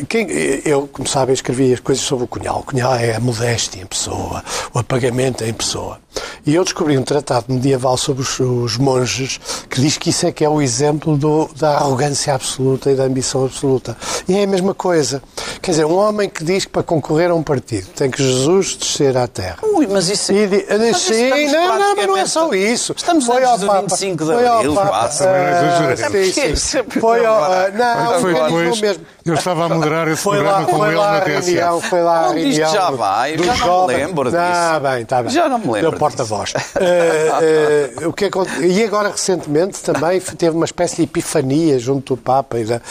quem, 0.08 0.28
eu, 0.66 0.88
como 0.88 1.08
sabem, 1.08 1.34
escrevi 1.34 1.74
as 1.74 1.80
coisas 1.80 2.04
sobre 2.04 2.26
o 2.26 2.28
Cunhal. 2.28 2.60
O 2.60 2.64
Cunhal 2.64 2.96
é 2.96 3.16
a 3.16 3.20
modéstia 3.20 3.82
em 3.82 3.86
pessoa, 3.86 4.44
o 4.74 4.80
apagamento 4.80 5.44
em 5.44 5.54
pessoa. 5.54 6.00
E 6.46 6.56
eu 6.56 6.64
descobri 6.64 6.98
um 6.98 7.04
tratado 7.04 7.46
medieval 7.50 7.98
sobre 7.98 8.22
os, 8.22 8.39
os, 8.39 8.78
monges 8.78 9.39
que 9.70 9.82
diz 9.82 9.98
que 9.98 10.10
isso 10.10 10.26
é 10.28 10.32
que 10.32 10.44
é 10.44 10.50
o 10.50 10.62
exemplo 10.62 11.18
do, 11.18 11.50
da 11.56 11.78
arrogância 11.78 12.34
absoluta 12.34 12.91
e 12.91 12.96
da 12.96 13.04
ambição 13.04 13.46
absoluta. 13.46 13.98
E 14.28 14.36
é 14.36 14.44
a 14.44 14.48
mesma 14.48 14.74
coisa. 14.74 15.22
Quer 15.64 15.72
dizer, 15.72 15.86
um 15.86 15.95
homem 15.95 16.28
que 16.28 16.43
diz 16.43 16.66
que 16.66 16.72
para 16.72 16.84
concorrer 16.84 17.32
a 17.32 17.34
um 17.34 17.41
partido 17.41 17.88
tem 17.95 18.11
que 18.11 18.22
Jesus 18.22 18.76
descer 18.76 19.16
à 19.16 19.26
terra. 19.30 19.59
Ui, 19.64 19.88
mas 19.88 20.09
isso... 20.09 20.34
E, 20.34 20.45
de, 20.45 20.93
sim, 20.93 21.47
não, 21.53 21.80
não, 21.80 21.95
mas 21.95 22.05
não 22.05 22.18
é 22.18 22.26
só 22.26 22.53
isso. 22.53 22.93
Estamos 22.93 23.26
foi 23.26 23.45
ao 23.45 23.57
Papa, 23.57 23.80
25 23.95 24.26
de 24.26 24.32
Abril, 24.34 24.45
foi 24.45 24.47
ao 24.49 24.74
Papa, 24.76 25.05
uh, 25.07 26.34
sim, 26.34 26.55
sim. 26.57 26.84
Foi 26.99 27.26
ao... 27.26 27.43
Uh, 27.43 27.78
não, 27.78 28.20
foi 28.20 28.34
depois, 28.34 28.82
mesmo. 28.82 29.05
Eu 29.26 29.36
estava 29.36 29.66
a 29.66 29.70
moderar 29.70 30.06
esse 30.10 30.22
foi 30.22 30.38
programa 30.38 30.60
lá, 30.60 30.66
com 30.66 30.86
ele 30.86 30.96
na 30.96 31.20
reunião, 31.20 31.82
Foi 31.82 32.02
lá 32.02 32.20
a 32.26 32.34
reunião. 32.34 32.74
já 32.74 32.92
vai, 32.92 33.38
já 33.38 33.56
não 33.56 33.88
me 33.88 33.94
lembro 33.94 34.24
disso. 34.26 34.38
Ah, 34.38 34.80
bem, 34.84 35.02
está 35.04 35.24
bem. 35.24 35.32
Já 35.32 35.48
não 35.48 35.60
me 35.60 35.72
lembro 35.72 35.98
porta-voz. 35.98 36.52
uh, 36.52 38.04
uh, 38.04 38.10
o 38.10 38.14
que 38.14 38.26
é, 38.26 38.30
e 38.66 38.84
agora, 38.84 39.10
recentemente, 39.10 39.82
também 39.82 40.20
teve 40.20 40.58
uma 40.58 40.66
espécie 40.66 40.98
de 40.98 41.04
epifania 41.04 41.80
junto 41.80 42.16
do 42.16 42.22
Papa. 42.22 42.60
E 42.60 42.66
da, 42.66 42.82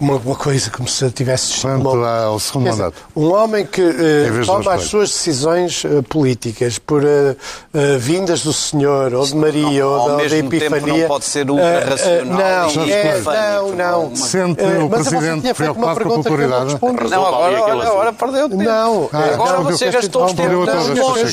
uma, 0.00 0.16
uma, 0.16 0.34
coisa 0.34 0.70
como 0.70 0.88
se 0.88 1.08
tivesse... 1.12 1.60
Quanto 1.60 1.88
uma, 1.88 2.24
ao 2.24 2.40
segundo 2.40 2.70
mandato. 2.70 2.96
Um 3.14 3.32
homem 3.32 3.64
que 3.64 3.80
uh, 3.80 4.44
toma 4.44 4.74
as 4.74 4.84
suas 4.84 5.08
decisões 5.10 5.84
políticas 6.08 6.80
por 6.80 7.02
vindas 8.00 8.42
do 8.42 8.52
Senhor, 8.52 9.14
ou 9.14 9.24
de 9.24 9.36
Maria, 9.36 9.82
não, 9.82 9.88
ou, 9.88 9.98
da, 9.98 10.12
ou 10.14 10.28
da 10.28 10.36
Epifania... 10.36 11.02
não 11.02 11.08
pode 11.08 11.24
ser 11.26 11.48
ultra-racional. 11.48 12.72
não, 12.74 12.84
é, 12.84 13.20
não, 13.74 14.08
não. 14.08 14.16
Sente 14.16 14.64
o 14.64 14.88
Presidente 14.88 15.27
preocupado 15.54 16.00
com 16.04 16.12
a 16.12 16.16
popularidade? 16.16 16.78
Não, 17.10 17.26
agora, 17.26 17.86
agora 17.86 18.12
perdeu 18.12 18.48
tempo. 18.48 18.62
Não. 18.62 19.10
Agora 19.12 19.60
você 19.60 19.90
gastou 19.90 20.26
os 20.26 20.32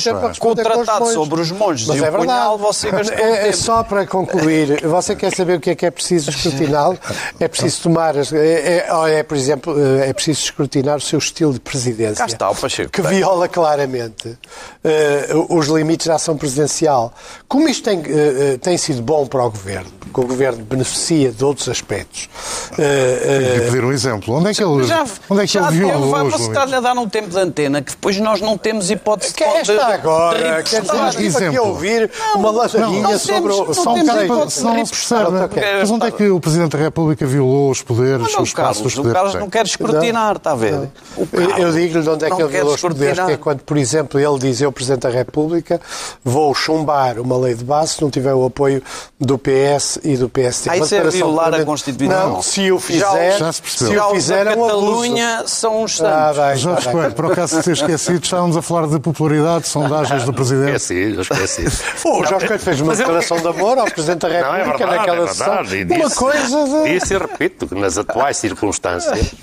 tempos 0.03 0.39
contratado 0.39 1.05
sobre 1.07 1.41
os 1.41 1.51
monges 1.51 1.87
Mas 1.87 1.99
e 1.99 2.03
é 2.03 2.09
o 2.09 2.13
punhal, 2.13 2.57
você 2.57 2.91
gastou 2.91 3.17
é, 3.17 3.49
é 3.49 3.51
Só 3.51 3.83
para 3.83 4.05
concluir, 4.05 4.85
você 4.85 5.15
quer 5.15 5.33
saber 5.33 5.57
o 5.57 5.59
que 5.59 5.71
é 5.71 5.75
que 5.75 5.85
é 5.85 5.91
preciso 5.91 6.29
escrutinar? 6.29 6.97
É 7.39 7.47
preciso 7.47 7.83
tomar, 7.83 8.15
é, 8.15 8.21
é, 8.33 9.19
é, 9.19 9.23
por 9.23 9.37
exemplo, 9.37 9.75
é 9.99 10.11
preciso 10.13 10.43
escrutinar 10.43 10.97
o 10.97 11.01
seu 11.01 11.19
estilo 11.19 11.53
de 11.53 11.59
presidência. 11.59 12.15
Cá 12.15 12.25
está 12.25 12.49
o 12.49 12.55
Pacheco. 12.55 12.91
Que 12.91 13.01
viola 13.01 13.47
claramente 13.47 14.29
uh, 14.29 15.55
os 15.57 15.67
limites 15.67 16.07
da 16.07 16.15
ação 16.15 16.37
presidencial. 16.37 17.13
Como 17.47 17.67
isto 17.67 17.83
tem, 17.83 17.99
uh, 17.99 18.57
tem 18.59 18.77
sido 18.77 19.01
bom 19.01 19.25
para 19.25 19.43
o 19.43 19.49
Governo, 19.49 19.91
porque 19.99 20.21
o 20.21 20.27
Governo 20.27 20.63
beneficia 20.63 21.31
de 21.31 21.43
outros 21.43 21.69
aspectos. 21.69 22.29
Uh, 22.71 22.81
uh, 22.81 23.71
um 23.85 23.91
exemplo. 23.91 24.35
Onde 24.35 24.49
é 24.49 24.53
que 24.53 24.63
ele, 24.63 24.83
já, 24.83 25.05
onde 25.29 25.43
é 25.43 25.47
que 25.47 25.57
ele 25.57 25.67
violou 25.71 26.29
Você 26.31 26.49
está-lhe 26.49 26.75
a 26.75 26.79
dar 26.79 26.93
um 26.93 27.07
tempo 27.07 27.29
de 27.29 27.37
antena 27.39 27.81
que 27.81 27.91
depois 27.91 28.17
nós 28.19 28.41
não 28.41 28.57
temos 28.57 28.89
hipótese 28.91 29.31
de... 29.31 29.35
Que 29.37 29.43
é 29.43 29.61
esta 29.61 29.85
agora? 29.87 30.63
Quer 30.63 30.81
dizer, 30.81 31.47
aqui 31.47 31.57
a 31.57 31.61
ouvir 31.61 32.11
não, 32.33 32.39
uma 32.39 32.51
ladainha 32.51 33.17
sobre 33.17 33.51
o... 33.51 33.73
Só 33.73 33.93
um 33.93 34.03
bocado, 34.03 34.49
se 34.49 34.63
não 34.63 34.85
se 34.85 34.91
percebe. 34.91 35.31
Mas 35.79 35.91
onde 35.91 36.07
é 36.07 36.11
que 36.11 36.29
o 36.29 36.39
Presidente 36.39 36.71
da 36.77 36.83
República 36.83 37.25
violou 37.25 37.71
os 37.71 37.81
poderes, 37.81 38.27
o 38.27 38.43
espaço 38.43 38.55
Carlos, 38.55 38.81
dos 38.81 38.95
poderes? 38.95 39.11
O 39.11 39.23
Carlos 39.23 39.35
não 39.35 39.49
quer 39.49 39.65
escrutinar 39.65 40.35
está 40.37 40.51
a 40.51 40.55
ver? 40.55 40.89
O 41.17 41.27
Eu, 41.57 41.71
digo-lhe 41.71 42.03
de 42.03 42.09
onde 42.09 42.25
é 42.25 42.29
que 42.29 42.41
ele 42.41 42.51
virou 42.51 42.73
os 42.73 42.81
poderes, 42.81 43.19
que 43.25 43.31
é 43.31 43.37
quando, 43.37 43.61
por 43.61 43.77
exemplo, 43.77 44.19
ele 44.19 44.39
diz, 44.39 44.61
eu, 44.61 44.71
Presidente 44.71 45.01
da 45.01 45.09
República, 45.09 45.79
vou 46.23 46.53
chumbar 46.53 47.19
uma 47.19 47.37
lei 47.37 47.55
de 47.55 47.63
base 47.63 47.93
se 47.93 48.01
não 48.01 48.09
tiver 48.09 48.33
o 48.33 48.45
apoio 48.45 48.81
do 49.19 49.37
PS 49.37 49.99
e 50.03 50.17
do 50.17 50.29
PST. 50.29 50.69
Ah, 50.69 50.77
isso 50.77 50.95
é 50.95 51.03
violar 51.09 51.53
a. 51.53 51.65
Constituição. 51.65 52.29
Não, 52.29 52.41
se 52.41 52.71
o 52.71 52.77
Já 52.77 52.81
fizer, 52.85 53.33
os- 53.33 53.39
Já 53.39 53.53
percebeu. 53.77 54.01
se 54.01 54.07
os 54.07 54.13
fizer 54.13 54.45
da 54.45 54.51
é 54.51 54.55
um. 54.55 54.61
Catalunha 54.61 55.43
são 55.47 55.83
uns 55.83 56.01
Ah, 56.01 56.33
santos. 56.33 56.37
bem, 56.45 56.55
Jorge 56.57 56.83
tá 56.85 56.91
bem. 56.91 56.91
Coelho, 57.01 57.15
por 57.15 57.31
acaso 57.31 57.57
de 57.57 57.63
ter 57.63 57.71
esquecido, 57.71 58.23
estávamos 58.23 58.57
a 58.57 58.61
falar 58.61 58.87
de 58.87 58.99
popularidade, 58.99 59.67
sondagens 59.67 60.23
do 60.23 60.33
Presidente. 60.33 60.75
Esqueci, 60.75 61.13
eu 61.15 61.21
esqueci. 61.21 61.83
Pô, 62.01 62.21
o 62.21 62.25
Jorge 62.25 62.47
Coelho 62.47 62.59
fez 62.61 62.81
uma 62.81 62.93
eu- 62.93 62.97
declaração 62.97 63.37
de 63.37 63.47
amor 63.47 63.77
ao 63.77 63.85
Presidente 63.85 64.19
da 64.21 64.29
Não, 64.29 64.35
é 64.35 64.39
República 64.63 64.77
verdade, 64.77 64.97
naquela 64.97 65.17
é 65.17 65.25
verdade. 65.25 65.37
sessão. 65.69 65.77
E 65.77 65.83
Uma 65.83 66.05
disse- 66.05 66.15
coisa 66.19 66.63
de... 66.85 66.99
Disse 66.99 67.13
e 67.13 67.17
repito 67.17 67.67
que 67.67 67.75
nas 67.75 67.97
atuais 67.97 68.37
circunstâncias, 68.37 69.33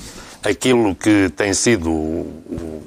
aquilo 0.43 0.95
que 0.95 1.31
tem 1.37 1.53
sido 1.55 1.91
o, 1.91 2.43
o- 2.51 2.83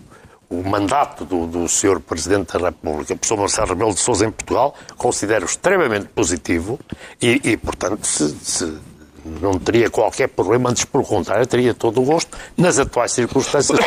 o 0.48 0.64
mandato 0.70 1.26
do, 1.26 1.48
do 1.48 1.68
Sr. 1.68 2.00
Presidente 2.00 2.54
da 2.58 2.68
República, 2.68 3.14
o 3.14 3.18
professor 3.18 3.38
Marcelo 3.38 3.68
Rebelo 3.70 3.93
de 3.93 4.00
Sousa 4.00 4.26
em 4.26 4.32
Portugal, 4.32 4.76
considero 4.96 5.43
extremamente 5.46 6.06
positivo 6.10 6.80
e, 7.22 7.41
e, 7.43 7.58
portanto, 7.58 8.06
se- 8.06 8.36
se 8.43 8.74
não 9.42 9.58
teria 9.58 9.90
qualquer 9.90 10.28
problema, 10.28 10.70
antes 10.70 10.86
pelo 10.86 11.04
contrário, 11.04 11.46
teria 11.48 11.74
todo 11.74 12.02
o 12.02 12.06
gosto, 12.06 12.38
nas 12.56 12.78
atuais 12.78 13.12
circunstâncias, 13.12 13.78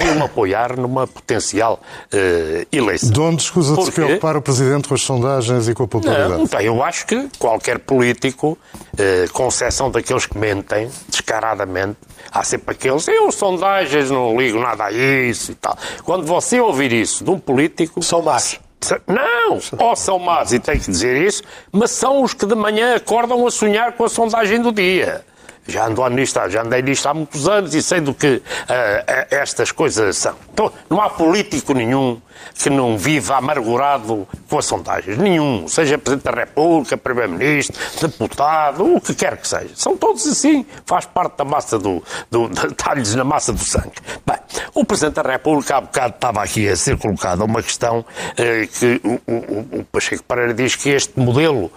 em 0.00 0.14
me 0.14 0.22
apoiar 0.22 0.76
numa 0.76 1.06
potencial 1.06 1.80
eh, 2.12 2.66
eleição. 2.72 3.10
De 3.10 3.20
onde 3.20 3.42
escusa 3.42 3.76
de 3.76 3.84
se 3.84 3.92
preocupar 3.92 4.36
o 4.36 4.42
Presidente 4.42 4.88
com 4.88 4.94
as 4.94 5.02
sondagens 5.02 5.68
e 5.68 5.74
com 5.74 5.82
a 5.84 5.88
popularidade? 5.88 6.30
Não, 6.30 6.42
então, 6.44 6.60
eu 6.60 6.82
acho 6.82 7.06
que 7.06 7.28
qualquer 7.38 7.78
político, 7.78 8.56
eh, 8.96 9.26
com 9.32 9.48
exceção 9.48 9.90
daqueles 9.90 10.26
que 10.26 10.38
mentem 10.38 10.90
descaradamente, 11.08 11.98
há 12.32 12.42
sempre 12.42 12.74
aqueles, 12.74 13.06
eu 13.08 13.30
sondagens 13.30 14.10
não 14.10 14.38
ligo 14.38 14.58
nada 14.58 14.84
a 14.84 14.92
isso 14.92 15.52
e 15.52 15.54
tal. 15.54 15.76
Quando 16.04 16.24
você 16.24 16.60
ouvir 16.60 16.92
isso 16.92 17.24
de 17.24 17.30
um 17.30 17.38
político... 17.38 18.02
São 18.02 18.22
más. 18.22 18.58
Não, 19.06 19.58
ou 19.78 19.96
são 19.96 20.18
más 20.18 20.52
e 20.52 20.58
tem 20.58 20.78
que 20.78 20.90
dizer 20.90 21.26
isso, 21.26 21.42
mas 21.72 21.90
são 21.90 22.22
os 22.22 22.32
que 22.32 22.46
de 22.46 22.54
manhã 22.54 22.94
acordam 22.94 23.46
a 23.46 23.50
sonhar 23.50 23.92
com 23.92 24.04
a 24.04 24.08
sondagem 24.08 24.62
do 24.62 24.72
dia. 24.72 25.24
Já 25.68 25.86
ando 25.86 26.06
nisto, 26.08 26.40
já 26.48 26.62
andei 26.62 26.80
nisto 26.80 27.06
há 27.06 27.12
muitos 27.14 27.46
anos 27.46 27.74
e 27.74 27.82
sei 27.82 28.00
do 28.00 28.14
que 28.14 28.42
ah, 28.68 29.26
estas 29.30 29.70
coisas 29.70 30.16
são. 30.16 30.34
Então, 30.52 30.72
não 30.88 31.00
há 31.00 31.10
político 31.10 31.74
nenhum 31.74 32.20
que 32.54 32.70
não 32.70 32.96
viva 32.96 33.36
amargurado 33.36 34.26
com 34.48 34.58
as 34.58 34.64
sondagens. 34.64 35.18
Nenhum. 35.18 35.66
Seja 35.68 35.98
Presidente 35.98 36.24
da 36.32 36.40
República, 36.40 36.96
Primeiro-Ministro, 36.96 37.76
deputado, 38.00 38.94
o 38.96 39.00
que 39.00 39.12
quer 39.14 39.36
que 39.36 39.46
seja. 39.46 39.70
São 39.74 39.96
todos 39.96 40.26
assim. 40.26 40.64
Faz 40.86 41.04
parte 41.04 41.36
da 41.36 41.44
massa 41.44 41.78
do... 41.78 42.02
do 42.30 42.48
de- 42.48 42.68
Está-lhes 42.68 43.14
na 43.14 43.24
massa 43.24 43.52
do 43.52 43.58
sangue. 43.62 43.92
Bem, 44.26 44.36
o 44.72 44.84
Presidente 44.84 45.16
da 45.16 45.30
República 45.32 45.76
há 45.76 45.80
bocado 45.80 46.14
estava 46.14 46.42
aqui 46.42 46.68
a 46.68 46.76
ser 46.76 46.96
colocada 46.96 47.44
uma 47.44 47.62
questão 47.62 48.04
eh, 48.36 48.66
que 48.66 49.00
o, 49.04 49.20
o- 49.30 49.80
o 49.80 49.84
Pacheco 49.90 50.22
Pereira 50.22 50.54
diz 50.54 50.74
que 50.76 50.88
este 50.90 51.18
modelo 51.18 51.70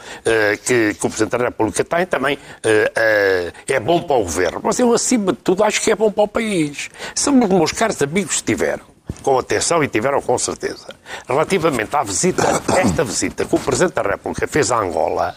que, 0.64 0.94
que 0.94 1.06
o 1.06 1.10
Presidente 1.10 1.38
da 1.38 1.46
República 1.46 1.84
tem 1.84 2.06
também 2.06 2.38
é 2.64 3.80
bom 3.82 4.02
para 4.02 4.16
o 4.16 4.24
Governo. 4.24 4.62
Mas 4.64 4.80
eu, 4.80 4.94
acima 4.94 5.34
de 5.34 5.40
tudo, 5.40 5.64
acho 5.64 5.82
que 5.82 5.92
é 5.92 5.96
bom 5.96 6.12
para 6.12 6.24
o 6.24 6.28
país. 6.28 6.90
São 7.16 7.38
os 7.40 7.50
meus 7.50 7.72
caros 7.72 8.02
amigos 8.02 8.38
que 8.38 8.44
tiveram 8.44 8.91
com 9.22 9.38
atenção 9.38 9.84
e 9.84 9.88
tiveram 9.88 10.22
com 10.22 10.38
certeza. 10.38 10.88
Relativamente 11.28 11.96
à 11.96 12.04
visita, 12.04 12.44
esta 12.78 13.04
visita 13.04 13.46
que 13.46 13.56
o 13.56 13.60
Presidente 13.60 13.94
da 13.96 14.02
República 14.02 14.48
fez 14.48 14.72
a 14.72 14.78
Angola, 14.80 15.36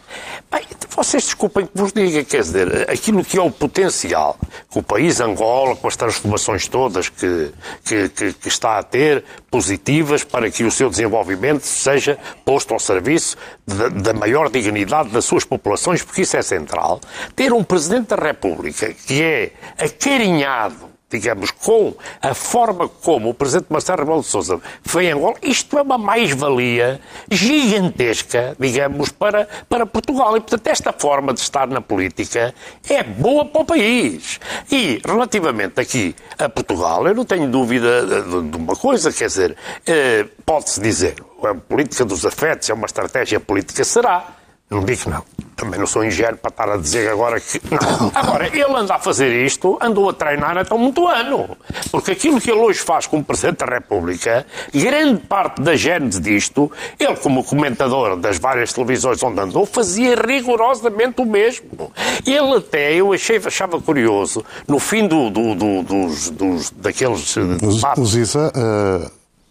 bem, 0.51 0.63
vocês 0.91 1.25
desculpem 1.25 1.67
que 1.67 1.73
vos 1.75 1.93
diga, 1.93 2.23
quer 2.25 2.41
dizer, 2.43 2.89
aquilo 2.91 3.25
que 3.25 3.37
é 3.37 3.43
o 3.43 3.51
potencial 3.51 4.37
que 4.71 4.79
o 4.79 4.83
país 4.83 5.21
Angola, 5.21 5.75
com 5.77 5.89
as 5.89 5.97
transformações 5.97 6.69
todas 6.69 7.09
que, 7.09 7.51
que, 7.85 8.09
que- 8.11 8.33
que 8.33 8.49
está 8.49 8.79
a 8.79 8.83
ter, 8.83 9.25
positivas 9.51 10.23
para 10.25 10.51
que 10.51 10.65
o 10.65 10.71
seu 10.71 10.89
desenvolvimento 10.91 11.63
seja 11.63 12.19
posto 12.45 12.73
ao 12.75 12.81
serviço 12.81 13.37
da, 13.67 13.89
da 13.89 14.13
maior 14.13 14.49
dignidade 14.51 15.11
das 15.11 15.25
suas 15.25 15.45
populações, 15.45 16.03
porque 16.03 16.23
isso 16.23 16.37
é 16.37 16.43
central. 16.43 17.01
Ter 17.35 17.53
um 17.53 17.63
Presidente 17.65 18.09
da 18.09 18.17
República 18.17 18.93
que 18.93 19.23
é 19.23 19.53
acarinhado 19.79 20.94
digamos, 21.15 21.53
com 21.53 21.95
a 22.21 22.35
forma 22.35 22.89
como 22.89 23.31
o 23.31 23.35
Presidente 23.35 23.67
Marcelo 23.71 24.01
Rebelo 24.01 24.21
de 24.21 24.27
Sousa 24.27 24.61
foi 24.83 25.07
em 25.07 25.13
Angola, 25.13 25.37
isto 25.43 25.79
é 25.79 25.83
uma 25.83 25.97
mais-valia 25.97 27.01
gigantesca, 27.31 28.57
digamos, 28.59 29.11
para, 29.11 29.49
para 29.69 29.87
Portugal. 29.87 30.37
E, 30.37 30.41
portanto, 30.41 30.67
esta 30.67 30.93
forma 30.93 31.33
de 31.33 31.41
estar 31.41 31.69
na 31.69 31.81
política 31.81 32.53
é 32.89 33.03
boa 33.05 33.45
para 33.45 33.63
o 33.63 33.65
país. 33.65 34.41
E, 34.71 35.01
relativamente 35.05 35.81
aqui 35.81 36.17
a 36.37 36.49
Portugal, 36.49 37.07
eu 37.07 37.15
não 37.15 37.25
tenho 37.25 37.49
dúvida 37.49 38.23
de, 38.23 38.57
uma 38.57 38.75
coisa, 38.75 39.13
quer 39.13 39.27
dizer, 39.27 39.57
eh, 39.87 40.27
pode-se 40.45 40.81
dizer, 40.81 41.15
a 41.45 41.55
política 41.55 42.05
dos 42.05 42.27
afetos 42.27 42.69
é 42.69 42.75
uma 42.75 42.87
estratégia 42.87 43.39
política, 43.39 43.85
será. 43.85 44.44
Não 44.71 44.83
digo 44.85 45.03
que 45.03 45.09
não. 45.11 45.23
Também 45.57 45.79
não 45.79 45.87
sou 45.87 46.05
ingênuo 46.05 46.37
para 46.37 46.49
estar 46.49 46.69
a 46.69 46.77
dizer 46.77 47.09
agora 47.09 47.39
que. 47.39 47.61
Não. 47.71 48.11
Agora, 48.13 48.49
ele 48.49 48.65
anda 48.77 48.97
a 48.97 48.99
fazer 48.99 49.45
isto, 49.45 49.79
andou 49.81 50.09
a 50.09 50.13
treinar 50.13 50.59
até 50.59 50.75
muito 50.75 51.07
ano. 51.07 51.57
Porque 51.93 52.11
aquilo 52.11 52.41
que 52.41 52.51
ele 52.51 52.59
hoje 52.61 52.81
faz 52.81 53.07
como 53.07 53.23
Presidente 53.23 53.59
da 53.59 53.67
República, 53.67 54.45
grande 54.75 55.21
parte 55.21 55.61
da 55.63 55.77
gênese 55.77 56.21
disto, 56.21 56.73
ele, 56.99 57.15
como 57.17 57.45
comentador 57.45 58.17
das 58.17 58.37
várias 58.39 58.73
televisões 58.73 59.23
onde 59.23 59.39
andou, 59.41 59.65
fazia 59.65 60.17
rigorosamente 60.17 61.23
o 61.23 61.25
mesmo. 61.27 61.93
Ele 62.27 62.57
até, 62.57 62.95
eu 62.95 63.13
achei, 63.13 63.37
achava 63.37 63.81
curioso, 63.81 64.45
no 64.67 64.81
fim 64.81 65.07
do, 65.07 65.31
do- 65.31 65.55
do- 65.55 65.83
dos, 65.85 66.31
dos- 66.31 66.71
daqueles 66.71 67.37
Os, 67.37 67.77
debates 67.77 68.03
os 68.03 68.17
ISA, 68.17 68.53
eh, 68.57 69.11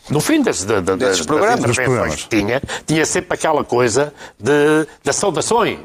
no 0.09 0.19
fim 0.19 0.41
das, 0.41 0.63
da- 0.63 0.79
da- 0.81 0.95
das, 0.95 1.17
das 1.17 1.25
programas. 1.25 1.59
Intervenções 1.59 1.85
programas. 1.87 2.23
que 2.23 2.29
tinha, 2.37 2.61
tinha 2.85 3.05
sempre 3.05 3.33
aquela 3.35 3.63
coisa 3.63 4.13
de, 4.39 4.87
das 5.03 5.15
saudações. 5.15 5.77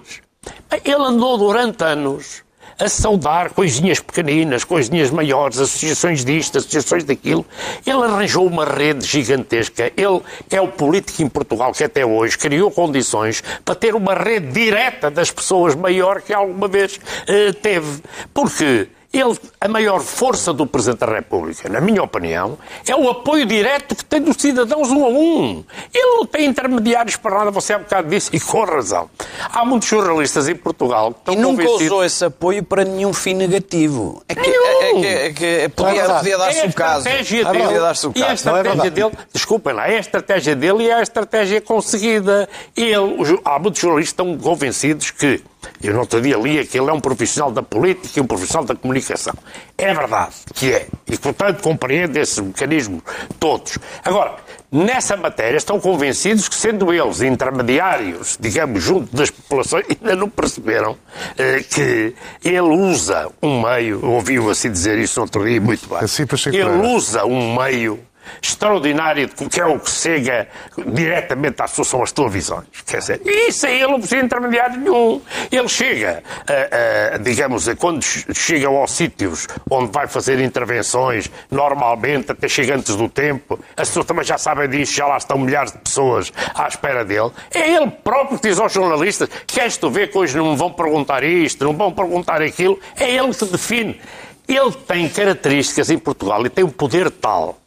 Ele 0.84 0.94
andou 1.02 1.36
durante 1.38 1.82
anos 1.84 2.42
a 2.80 2.88
saudar 2.88 3.50
coisinhas 3.50 3.98
pequeninas, 3.98 4.62
coisinhas 4.62 5.10
maiores, 5.10 5.58
associações 5.58 6.24
disto, 6.24 6.58
associações 6.58 7.02
daquilo. 7.02 7.44
Ele 7.84 8.02
arranjou 8.04 8.46
uma 8.46 8.64
rede 8.64 9.04
gigantesca. 9.04 9.90
Ele 9.96 10.20
é 10.48 10.60
o 10.60 10.68
político 10.68 11.20
em 11.22 11.28
Portugal 11.28 11.72
que 11.72 11.82
até 11.82 12.06
hoje 12.06 12.38
criou 12.38 12.70
condições 12.70 13.42
para 13.64 13.74
ter 13.74 13.96
uma 13.96 14.14
rede 14.14 14.52
direta 14.52 15.10
das 15.10 15.28
pessoas 15.30 15.74
maior 15.74 16.22
que 16.22 16.32
alguma 16.32 16.68
vez 16.68 17.00
eh, 17.26 17.52
teve. 17.52 18.00
Porque 18.32 18.86
ele, 19.12 19.38
a 19.60 19.66
maior 19.68 20.00
força 20.00 20.52
do 20.52 20.66
Presidente 20.66 21.00
da 21.00 21.06
República, 21.06 21.68
na 21.68 21.80
minha 21.80 22.02
opinião, 22.02 22.58
é 22.86 22.94
o 22.94 23.08
apoio 23.08 23.46
direto 23.46 23.94
que 23.96 24.04
tem 24.04 24.20
dos 24.20 24.36
cidadãos 24.36 24.90
um 24.90 25.04
a 25.04 25.08
um. 25.08 25.64
Ele 25.94 26.06
não 26.16 26.26
tem 26.26 26.44
intermediários 26.46 27.16
para 27.16 27.38
nada, 27.38 27.50
você 27.50 27.72
há 27.72 27.78
bocado 27.78 28.08
disse, 28.08 28.28
e 28.34 28.38
com 28.40 28.64
razão. 28.64 29.08
Há 29.50 29.64
muitos 29.64 29.88
jornalistas 29.88 30.46
em 30.48 30.54
Portugal 30.54 31.12
que 31.14 31.18
estão 31.20 31.34
E 31.34 31.36
nunca 31.38 31.62
convencidos... 31.62 31.86
usou 31.92 32.04
esse 32.04 32.24
apoio 32.24 32.62
para 32.62 32.84
nenhum 32.84 33.12
fim 33.14 33.34
negativo. 33.34 34.22
É 34.28 34.34
que, 34.34 34.40
Nenhum. 34.50 34.64
é, 34.66 35.32
que, 35.32 35.44
é 35.46 35.62
que 35.68 35.68
podia, 35.70 35.94
verdade. 35.94 36.18
podia 36.18 36.38
dar-se 36.38 36.58
É 36.58 36.62
a 36.62 36.66
o 36.66 36.72
caso. 36.74 36.98
estratégia 37.08 37.46
Podia 37.46 37.66
dele. 37.66 37.80
dar-se 37.80 38.06
o 38.06 38.12
E 38.14 38.22
a 38.22 38.26
caso. 38.26 38.46
Não 38.46 38.56
é 38.56 38.60
estratégia 38.60 38.90
dele, 38.90 39.12
desculpem 39.32 39.72
lá, 39.74 39.88
é 39.88 39.96
a 39.96 40.00
estratégia 40.00 40.54
dele 40.56 40.82
e 40.84 40.90
é 40.90 40.94
a 40.94 41.02
estratégia 41.02 41.60
conseguida. 41.62 42.48
Ele, 42.76 42.96
os- 42.98 43.40
há 43.44 43.58
muitos 43.58 43.80
jornalistas 43.80 44.14
que 44.14 44.22
estão 44.22 44.38
convencidos 44.38 45.10
que, 45.10 45.42
eu 45.82 45.92
no 45.94 46.00
outro 46.00 46.20
dia 46.20 46.36
li 46.36 46.66
que 46.66 46.78
ele 46.78 46.90
é 46.90 46.92
um 46.92 47.00
profissional 47.00 47.50
da 47.50 47.62
política 47.62 48.18
e 48.18 48.22
um 48.22 48.26
profissional 48.26 48.64
da 48.64 48.74
comunicação. 48.74 49.34
É 49.76 49.94
verdade 49.94 50.34
que 50.54 50.72
é. 50.72 50.86
E, 51.06 51.16
portanto, 51.16 51.62
compreende 51.62 52.18
esses 52.18 52.38
mecanismos 52.38 53.02
todos. 53.38 53.78
Agora, 54.04 54.36
nessa 54.70 55.16
matéria 55.16 55.56
estão 55.56 55.80
convencidos 55.80 56.48
que, 56.48 56.54
sendo 56.54 56.92
eles 56.92 57.20
intermediários, 57.20 58.36
digamos, 58.40 58.82
junto 58.82 59.14
das 59.14 59.30
populações, 59.30 59.86
ainda 59.88 60.16
não 60.16 60.28
perceberam 60.28 60.96
eh, 61.36 61.62
que 61.68 62.14
ele 62.44 62.60
usa 62.60 63.30
um 63.42 63.62
meio, 63.62 64.04
ouviu 64.04 64.50
assim 64.50 64.70
dizer 64.70 64.98
isso 64.98 65.20
outro 65.20 65.44
dia, 65.44 65.60
muito 65.60 65.88
bem. 65.88 65.98
Assim, 65.98 66.24
ele 66.52 66.88
usa 66.94 67.24
um 67.24 67.56
meio 67.56 68.00
extraordinário, 68.42 69.28
que 69.28 69.60
é 69.60 69.66
o 69.66 69.78
que 69.78 69.90
chega 69.90 70.48
diretamente 70.86 71.62
às 71.62 71.70
pessoas, 71.70 71.88
são 71.88 72.02
as 72.02 72.12
televisões. 72.12 72.66
Quer 72.86 72.98
dizer, 72.98 73.20
isso 73.24 73.66
aí 73.66 73.76
ele 73.82 73.92
não 73.92 73.98
precisa 74.00 74.20
de 74.20 74.26
intermediário 74.26 74.76
nenhum. 74.80 75.20
Ele 75.50 75.68
chega, 75.68 76.22
a- 76.46 77.14
a, 77.14 77.18
digamos, 77.18 77.68
a 77.68 77.76
quando 77.76 78.02
chega 78.02 78.66
aos 78.68 78.90
sítios 78.92 79.46
onde 79.70 79.90
vai 79.92 80.06
fazer 80.06 80.40
intervenções, 80.40 81.30
normalmente, 81.50 82.32
até 82.32 82.48
chega 82.48 82.74
antes 82.76 82.94
do 82.96 83.08
tempo, 83.08 83.58
as 83.76 83.88
pessoas 83.88 84.06
também 84.06 84.24
já 84.24 84.38
sabem 84.38 84.68
disso, 84.68 84.92
já 84.94 85.06
lá 85.06 85.16
estão 85.16 85.38
milhares 85.38 85.72
de 85.72 85.78
pessoas 85.78 86.32
à 86.54 86.66
espera 86.68 87.04
dele. 87.04 87.30
É 87.52 87.70
ele 87.74 87.90
próprio 87.90 88.38
que 88.38 88.48
diz 88.48 88.58
aos 88.58 88.72
jornalistas: 88.72 89.28
queres 89.46 89.76
tu 89.76 89.90
ver 89.90 90.10
que 90.10 90.18
hoje 90.18 90.36
não 90.36 90.50
me 90.50 90.56
vão 90.56 90.72
perguntar 90.72 91.22
isto, 91.24 91.64
não 91.64 91.72
vão 91.76 91.92
perguntar 91.92 92.42
aquilo? 92.42 92.78
É 92.96 93.10
ele 93.10 93.34
que 93.34 93.44
define. 93.46 94.00
Ele 94.46 94.72
tem 94.72 95.08
características 95.08 95.90
em 95.90 95.98
Portugal 95.98 96.44
e 96.46 96.48
tem 96.48 96.64
um 96.64 96.70
poder 96.70 97.10
tal 97.10 97.58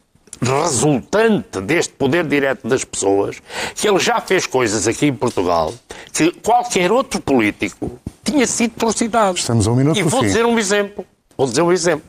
resultante 0.42 1.62
deste 1.62 1.94
poder 1.94 2.26
direto 2.26 2.68
das 2.68 2.84
pessoas, 2.84 3.42
que 3.76 3.88
ele 3.88 4.00
já 4.00 4.20
fez 4.22 4.46
coisas 4.46 4.88
aqui 4.88 5.08
em 5.08 5.14
Portugal 5.14 5.74
que 6.14 6.32
qualquer 6.32 6.92
outro 6.92 7.22
político 7.22 8.00
tinha 8.24 8.48
sido 8.48 8.74
trucidado. 8.76 9.38
Estamos 9.38 9.68
a 9.68 9.72
um 9.72 9.76
minuto 9.76 9.98
E 9.98 10.04
vou 10.04 10.22
dizer 10.22 10.46
um 10.46 10.58
exemplo. 10.58 11.06
Vou 11.38 11.48
dizer 11.48 11.62
um 11.62 11.72
exemplo. 11.72 12.06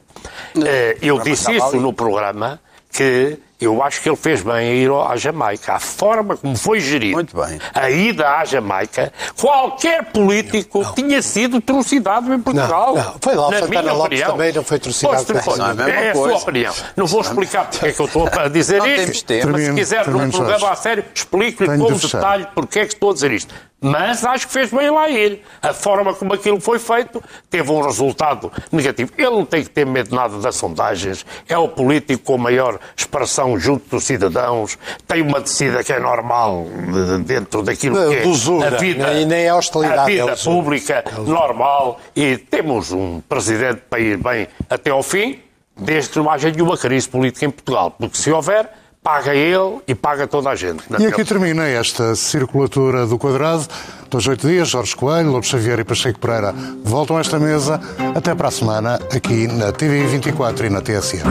Eh, 0.65 0.99
eu 1.03 1.19
disse 1.21 1.53
isso 1.53 1.67
ali. 1.67 1.79
no 1.79 1.93
programa 1.93 2.61
que 2.93 3.39
eu 3.65 3.83
acho 3.83 4.01
que 4.03 4.09
ele 4.09 4.17
fez 4.17 4.43
bem 4.43 4.55
a 4.55 4.63
ir 4.63 4.91
à 4.91 5.17
Jamaica. 5.17 5.75
A 5.75 5.79
forma 5.81 6.37
como 6.37 6.57
foi 6.57 6.81
gerido 6.81 7.15
Muito 7.15 7.37
bem. 7.37 7.59
a 7.75 7.91
ida 7.91 8.29
à 8.39 8.45
Jamaica, 8.45 9.13
qualquer 9.41 10.05
político 10.13 10.85
tinha 10.95 11.21
sido 11.23 11.61
trucidado 11.61 12.33
em 12.33 12.41
Portugal. 12.41 12.95
não. 12.95 13.15
Foi 13.21 13.35
lá, 13.35 13.51
Na 13.51 13.59
Santana 13.61 13.93
Lopes 13.93 14.05
opinião. 14.07 14.31
também 14.33 14.53
não 14.53 14.65
foi 14.65 14.79
trucidado 14.79 15.25
Pois, 15.25 15.45
com 15.45 15.51
foi. 15.51 15.59
Não 15.59 15.67
é 15.67 15.71
a 15.71 15.75
mesma 15.75 15.93
É 15.93 16.11
a 16.11 16.15
sua 16.15 16.37
opinião. 16.37 16.75
Não 16.97 17.07
vou 17.07 17.21
explicar 17.21 17.67
porque 17.71 17.87
é 17.87 17.93
que 17.93 18.01
eu 18.01 18.07
estou 18.07 18.29
a 18.29 18.49
dizer 18.49 18.79
Não 18.79 18.87
temos 18.87 19.11
isto, 19.11 19.27
tempo. 19.27 19.49
mas 19.51 19.63
se 19.65 19.75
quiser 19.75 20.09
num 20.09 20.31
programa 20.31 20.71
a 20.71 20.77
sério, 20.77 21.05
explico-lhe 21.15 21.79
com 21.79 21.93
detalhe 21.93 22.47
porque 22.55 22.79
é 22.81 22.87
que 22.87 22.95
estou 22.95 23.11
a 23.11 23.15
dizer 23.15 23.31
isto. 23.33 23.55
Mas 23.83 24.25
acho 24.25 24.47
que 24.47 24.53
fez 24.53 24.71
bem 24.71 24.89
lá 24.91 25.09
ir. 25.09 25.43
A 25.61 25.73
forma 25.75 26.15
como 26.15 26.33
aquilo 26.33 26.61
foi 26.61 26.79
feito 26.79 27.23
teve 27.51 27.71
um 27.71 27.81
resultado 27.83 28.51
negativo. 28.71 29.11
Ele 29.19 29.31
não 29.31 29.45
tem 29.45 29.65
que 29.65 29.71
ter 29.71 29.85
medo 29.85 30.11
de 30.11 30.15
nada 30.15 30.39
das 30.39 30.55
sondagens. 30.55 31.27
É 31.49 31.59
o 31.59 31.67
político 31.69 32.23
com 32.23 32.39
maior 32.39 32.79
expressão 32.97 33.59
junto 33.59 33.91
dos 33.91 34.05
cidadãos. 34.05 34.79
Tem 35.07 35.21
uma 35.21 35.41
descida 35.41 35.83
que 35.83 35.93
é 35.93 35.99
normal 35.99 36.65
de- 36.93 37.25
dentro 37.25 37.63
daquilo 37.63 37.97
Não, 37.99 38.11
que 38.11 38.19
é 38.19 38.27
usura. 38.27 38.69
a 38.77 38.79
vida, 38.79 39.13
Nem- 39.13 39.27
nem 39.27 39.45
é 39.47 39.53
hostilidade, 39.55 39.99
a 40.01 40.05
vida 40.05 40.31
é 40.33 40.37
pública 40.37 41.05
normal. 41.27 41.99
E 42.15 42.37
temos 42.37 42.93
um 42.93 43.21
presidente 43.29 43.83
para 43.91 43.99
ir 43.99 44.17
bem 44.17 44.47
até 44.71 44.91
ao 44.91 45.03
fim, 45.03 45.41
desde 45.77 46.11
que 46.11 46.19
não 46.19 46.31
haja 46.31 46.51
nenhuma 46.51 46.79
crise 46.79 47.09
política 47.09 47.47
em 47.47 47.51
Portugal. 47.51 47.91
Porque 47.99 48.17
se 48.17 48.31
houver, 48.31 48.71
paga 49.03 49.35
ele 49.35 49.81
e 49.87 49.95
paga 49.95 50.27
toda 50.27 50.51
a 50.51 50.55
gente. 50.55 50.85
E 50.99 51.07
aqui 51.07 51.25
termina 51.25 51.67
esta 51.67 52.15
circulatura 52.15 53.07
do 53.07 53.19
quadrado. 53.19 53.67
Dois, 54.09 54.27
oito 54.27 54.47
dias, 54.47 54.69
Jorge 54.69 54.95
Coelho, 54.95 55.31
Lobo 55.31 55.45
Xavier 55.45 55.81
e 55.81 55.85
Pacheco 55.85 56.19
Pereira 56.19 56.55
voltam 56.85 57.17
a 57.17 57.21
esta 57.21 57.39
mesa. 57.39 57.81
Até 58.15 58.35
para 58.35 58.49
a 58.49 58.51
semana, 58.51 58.95
aqui 59.15 59.47
na 59.47 59.73
TV 59.73 60.07
24 60.07 60.67
e 60.67 60.71
na 60.71 60.81
TSF. 60.81 61.23